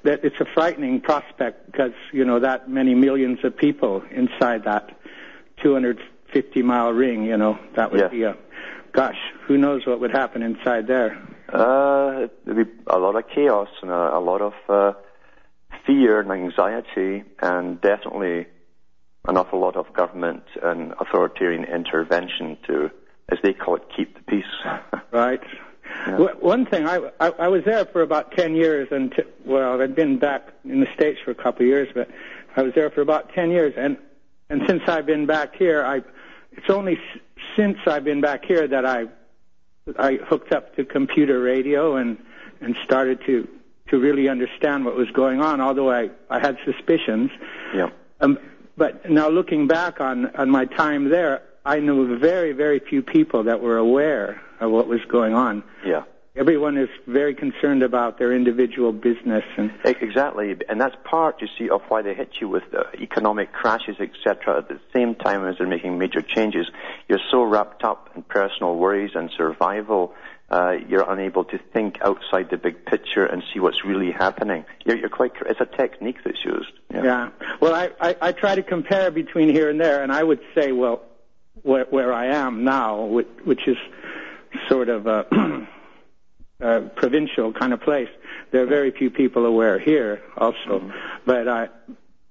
That 0.04 0.24
it's 0.24 0.40
a 0.40 0.46
frightening 0.46 1.02
prospect 1.02 1.72
because 1.72 1.92
you 2.14 2.24
know 2.24 2.40
that 2.40 2.70
many 2.70 2.96
millions 2.96 3.40
of 3.44 3.56
people 3.56 4.02
inside 4.12 4.64
that 4.64 4.98
250 5.62 6.62
mile 6.62 6.92
ring. 6.94 7.26
You 7.26 7.36
know 7.38 7.60
that 7.76 7.92
would 7.92 8.00
Yeah. 8.00 8.08
be 8.08 8.24
a 8.24 8.38
gosh. 8.94 9.18
Who 9.48 9.58
knows 9.58 9.86
what 9.86 10.00
would 10.00 10.12
happen 10.12 10.42
inside 10.42 10.88
there? 10.88 11.22
Uh, 11.50 12.28
there'd 12.46 12.66
be 12.66 12.74
a 12.88 12.98
lot 12.98 13.16
of 13.18 13.28
chaos 13.28 13.68
and 13.82 13.92
a, 13.92 14.18
a 14.18 14.22
lot 14.22 14.42
of 14.42 14.54
uh, 14.70 14.94
fear 15.86 16.20
and 16.20 16.32
anxiety, 16.32 17.24
and 17.42 17.80
definitely 17.82 18.46
an 19.28 19.38
awful 19.38 19.60
lot 19.60 19.76
of 19.76 19.92
government 19.94 20.44
and 20.62 20.94
authoritarian 21.00 21.64
intervention 21.64 22.58
to, 22.68 22.90
as 23.30 23.40
they 23.44 23.54
call 23.54 23.76
it, 23.78 23.84
keep 23.96 24.16
the 24.16 24.24
peace. 24.24 24.46
Right. 25.12 25.42
Yeah. 26.08 26.18
One 26.40 26.66
thing, 26.66 26.88
I, 26.88 26.98
I 27.20 27.28
I 27.38 27.48
was 27.50 27.64
there 27.66 27.86
for 27.86 28.02
about 28.02 28.32
ten 28.32 28.56
years, 28.56 28.88
and 28.90 29.12
t- 29.12 29.22
well, 29.46 29.80
I'd 29.80 29.94
been 29.96 30.18
back 30.18 30.48
in 30.66 30.80
the 30.80 30.88
states 30.96 31.20
for 31.24 31.30
a 31.30 31.36
couple 31.36 31.62
of 31.62 31.68
years, 31.68 31.88
but 31.94 32.10
I 32.58 32.64
was 32.64 32.74
there 32.74 32.90
for 32.90 33.02
about 33.02 33.32
ten 33.32 33.52
years, 33.52 33.76
and 33.78 33.96
and 34.50 34.64
since 34.68 34.82
I've 34.88 35.06
been 35.06 35.28
back 35.28 35.56
here, 35.56 35.84
I 35.86 35.98
it's 36.54 36.70
only 36.70 36.94
s- 36.94 37.20
since 37.56 37.78
I've 37.86 38.04
been 38.04 38.22
back 38.22 38.44
here 38.44 38.68
that 38.68 38.88
I 38.88 39.06
I 40.00 40.16
hooked 40.16 40.52
up 40.52 40.76
to 40.78 40.84
computer 40.84 41.40
radio 41.40 41.96
and 41.98 42.18
and 42.60 42.76
started 42.84 43.20
to 43.28 43.48
to 43.90 44.00
really 44.00 44.30
understand 44.30 44.86
what 44.86 44.96
was 44.96 45.10
going 45.12 45.42
on. 45.42 45.62
Although 45.62 45.92
I 45.92 46.10
I 46.30 46.40
had 46.40 46.58
suspicions, 46.66 47.32
yeah. 47.76 47.90
um, 48.22 48.40
but 48.78 49.10
now 49.10 49.30
looking 49.30 49.68
back 49.68 50.02
on, 50.02 50.36
on 50.36 50.50
my 50.50 50.66
time 50.66 51.10
there, 51.10 51.44
I 51.66 51.80
knew 51.80 52.18
very, 52.18 52.52
very 52.52 52.80
few 52.80 53.02
people 53.02 53.44
that 53.44 53.62
were 53.62 53.78
aware 53.78 54.42
of 54.60 54.72
what 54.72 54.88
was 54.88 55.02
going 55.08 55.34
on. 55.34 55.64
Yeah. 55.86 56.04
Everyone 56.36 56.80
is 56.80 56.90
very 57.06 57.36
concerned 57.36 57.84
about 57.84 58.18
their 58.18 58.34
individual 58.34 58.92
business 58.92 59.44
and 59.56 59.72
Exactly, 59.86 60.58
and 60.68 60.82
that's 60.82 60.96
part, 61.04 61.40
you 61.42 61.48
see, 61.60 61.70
of 61.70 61.84
why 61.90 62.02
they 62.02 62.16
hit 62.16 62.42
you 62.42 62.50
with 62.50 62.64
uh, 62.74 62.86
economic 63.00 63.54
crashes, 63.54 63.98
etc. 64.00 64.58
At 64.58 64.68
the 64.68 64.80
same 64.92 65.14
time 65.14 65.46
as 65.46 65.60
they're 65.60 65.68
making 65.68 66.00
major 66.00 66.24
changes, 66.24 66.66
you're 67.08 67.20
so 67.30 67.44
wrapped 67.44 67.84
up 67.84 68.10
in 68.16 68.24
personal 68.24 68.76
worries 68.78 69.12
and 69.14 69.30
survival 69.38 70.16
uh, 70.54 70.78
you're 70.88 71.10
unable 71.12 71.44
to 71.44 71.58
think 71.58 71.98
outside 72.04 72.52
the 72.52 72.58
big 72.58 72.86
picture 72.86 73.26
and 73.26 73.42
see 73.52 73.60
what's 73.60 73.84
really 73.84 74.12
happening. 74.12 74.64
You're, 74.86 74.98
you're 74.98 75.10
quite. 75.10 75.32
It's 75.48 75.60
a 75.60 75.66
technique 75.66 76.18
that's 76.24 76.46
used. 76.46 76.72
Yeah. 76.94 77.30
Well, 77.60 77.74
I, 77.74 77.90
I 78.00 78.16
I 78.22 78.32
try 78.34 78.54
to 78.54 78.62
compare 78.62 79.10
between 79.10 79.50
here 79.50 79.72
and 79.72 79.82
there, 79.82 80.04
and 80.04 80.12
I 80.12 80.22
would 80.22 80.42
say, 80.54 80.72
well, 80.72 81.02
where 81.64 81.86
where 81.86 82.14
I 82.14 82.28
am 82.28 82.64
now, 82.64 83.06
which, 83.06 83.28
which 83.44 83.68
is 83.68 83.78
sort 84.70 84.90
of 84.90 85.08
a, 85.08 85.68
a 86.60 86.82
provincial 86.82 87.52
kind 87.52 87.74
of 87.74 87.82
place. 87.82 88.10
There 88.52 88.62
are 88.62 88.68
very 88.68 88.92
few 88.92 89.10
people 89.10 89.48
aware 89.48 89.80
here, 89.80 90.22
also, 90.38 90.92
but 91.26 91.48
I, 91.48 91.70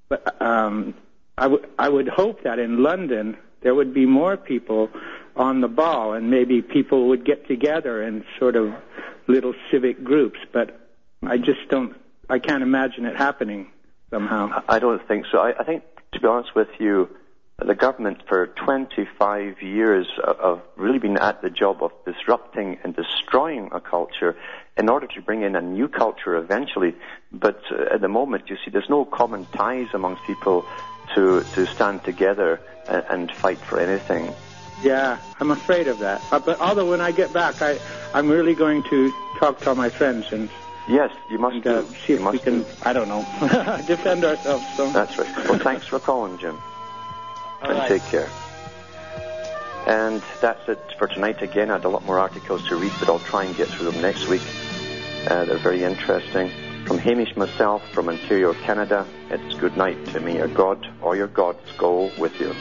but 0.09 0.41
um, 0.41 0.95
I 1.37 1.49
would 1.49 1.69
I 1.77 1.89
would 1.89 2.07
hope 2.07 2.45
that 2.45 2.61
in 2.61 2.85
London 2.85 3.37
there 3.63 3.75
would 3.75 3.93
be 3.93 4.07
more 4.07 4.37
people 4.37 4.91
on 5.37 5.61
the 5.61 5.69
ball, 5.69 6.15
and 6.15 6.31
maybe 6.31 6.63
people 6.63 7.09
would 7.09 7.25
get 7.25 7.47
together 7.49 8.03
in 8.03 8.25
sort 8.39 8.57
of 8.57 8.73
little 9.27 9.55
civic 9.71 10.05
groups. 10.05 10.39
But 10.53 10.79
I 11.23 11.39
just 11.39 11.69
don't. 11.69 11.97
I 12.29 12.39
can't 12.39 12.63
imagine 12.63 13.05
it 13.05 13.17
happening 13.17 13.69
somehow. 14.11 14.63
I 14.69 14.79
don't 14.79 15.07
think 15.09 15.27
so. 15.31 15.39
I, 15.39 15.55
I 15.59 15.65
think, 15.65 15.83
to 16.13 16.21
be 16.21 16.27
honest 16.27 16.55
with 16.55 16.69
you, 16.79 17.09
the 17.59 17.75
government 17.75 18.23
for 18.29 18.47
25 18.47 19.63
years 19.63 20.07
have 20.25 20.63
really 20.77 20.99
been 20.99 21.17
at 21.17 21.43
the 21.43 21.51
job 21.51 21.83
of 21.83 21.93
disrupting 22.05 22.79
and 22.83 22.95
destroying 22.95 23.71
a 23.73 23.81
culture 23.81 24.37
in 24.77 24.89
order 24.89 25.07
to 25.07 25.21
bring 25.21 25.43
in 25.43 25.55
a 25.55 25.61
new 25.61 25.89
culture 25.89 26.37
eventually. 26.37 26.95
But 27.31 27.61
uh, 27.71 27.95
at 27.95 28.01
the 28.01 28.09
moment, 28.09 28.49
you 28.49 28.57
see, 28.65 28.71
there's 28.71 28.89
no 28.89 29.05
common 29.05 29.47
ties 29.47 29.89
amongst 29.93 30.23
people 30.25 30.65
to, 31.15 31.43
to 31.55 31.67
stand 31.67 32.05
together 32.05 32.61
and, 32.89 33.05
and 33.11 33.33
fight 33.33 33.59
for 33.59 33.79
anything. 33.79 34.35
Yeah, 34.83 35.19
I'm 35.41 35.51
afraid 35.51 35.87
of 35.89 35.99
that. 36.01 36.21
Uh, 36.33 36.39
but 36.41 36.61
although 36.61 36.89
when 36.91 37.01
I 37.01 37.13
get 37.13 37.33
back, 37.33 37.63
I 37.63 37.79
I'm 38.15 38.29
really 38.29 38.55
going 38.55 38.83
to 38.91 39.13
talk 39.39 39.61
to 39.61 39.69
all 39.71 39.75
my 39.75 39.91
friends 39.91 40.27
and 40.33 40.51
Yes, 40.89 41.13
you 41.31 41.39
must 41.39 41.55
and 41.57 41.67
uh, 41.67 41.83
do. 41.83 41.95
see 42.07 42.15
You 42.15 42.27
if 42.27 42.33
we 42.33 42.39
can. 42.41 42.63
do. 42.63 42.67
I 42.83 42.93
don't 42.93 43.09
know, 43.09 43.23
defend 43.87 44.25
ourselves. 44.25 44.65
So. 44.77 44.91
That's 44.91 45.17
right. 45.17 45.49
Well, 45.49 45.61
thanks 45.61 45.87
for 45.87 46.01
calling, 46.01 46.39
Jim. 46.39 46.59
All 47.63 47.71
and 47.71 47.79
right. 47.79 47.89
take 47.89 48.03
care. 48.07 48.29
And 49.87 50.23
that's 50.41 50.69
it 50.69 50.81
for 50.99 51.07
tonight. 51.07 51.41
Again, 51.43 51.71
I 51.71 51.75
had 51.75 51.85
a 51.85 51.89
lot 51.89 52.05
more 52.05 52.19
articles 52.19 52.67
to 52.69 52.77
read, 52.77 52.93
but 52.99 53.09
I'll 53.09 53.19
try 53.21 53.45
and 53.45 53.57
get 53.57 53.69
through 53.69 53.91
them 53.93 54.01
next 54.03 54.27
week. 54.29 54.43
Uh, 55.29 55.45
they're 55.45 55.59
very 55.59 55.85
interesting. 55.85 56.51
From 56.87 56.99
Hamish 56.99 57.37
myself, 57.37 57.83
from 57.93 58.09
Ontario, 58.09 58.53
Canada, 58.55 59.07
it's 59.31 59.55
good 59.55 59.77
night 59.77 60.05
to 60.07 60.21
me. 60.21 60.37
Your 60.39 60.49
God 60.49 60.85
or 61.01 61.15
your 61.17 61.29
gods 61.29 61.61
go 61.79 62.11
with 62.19 62.39
you. 62.41 62.55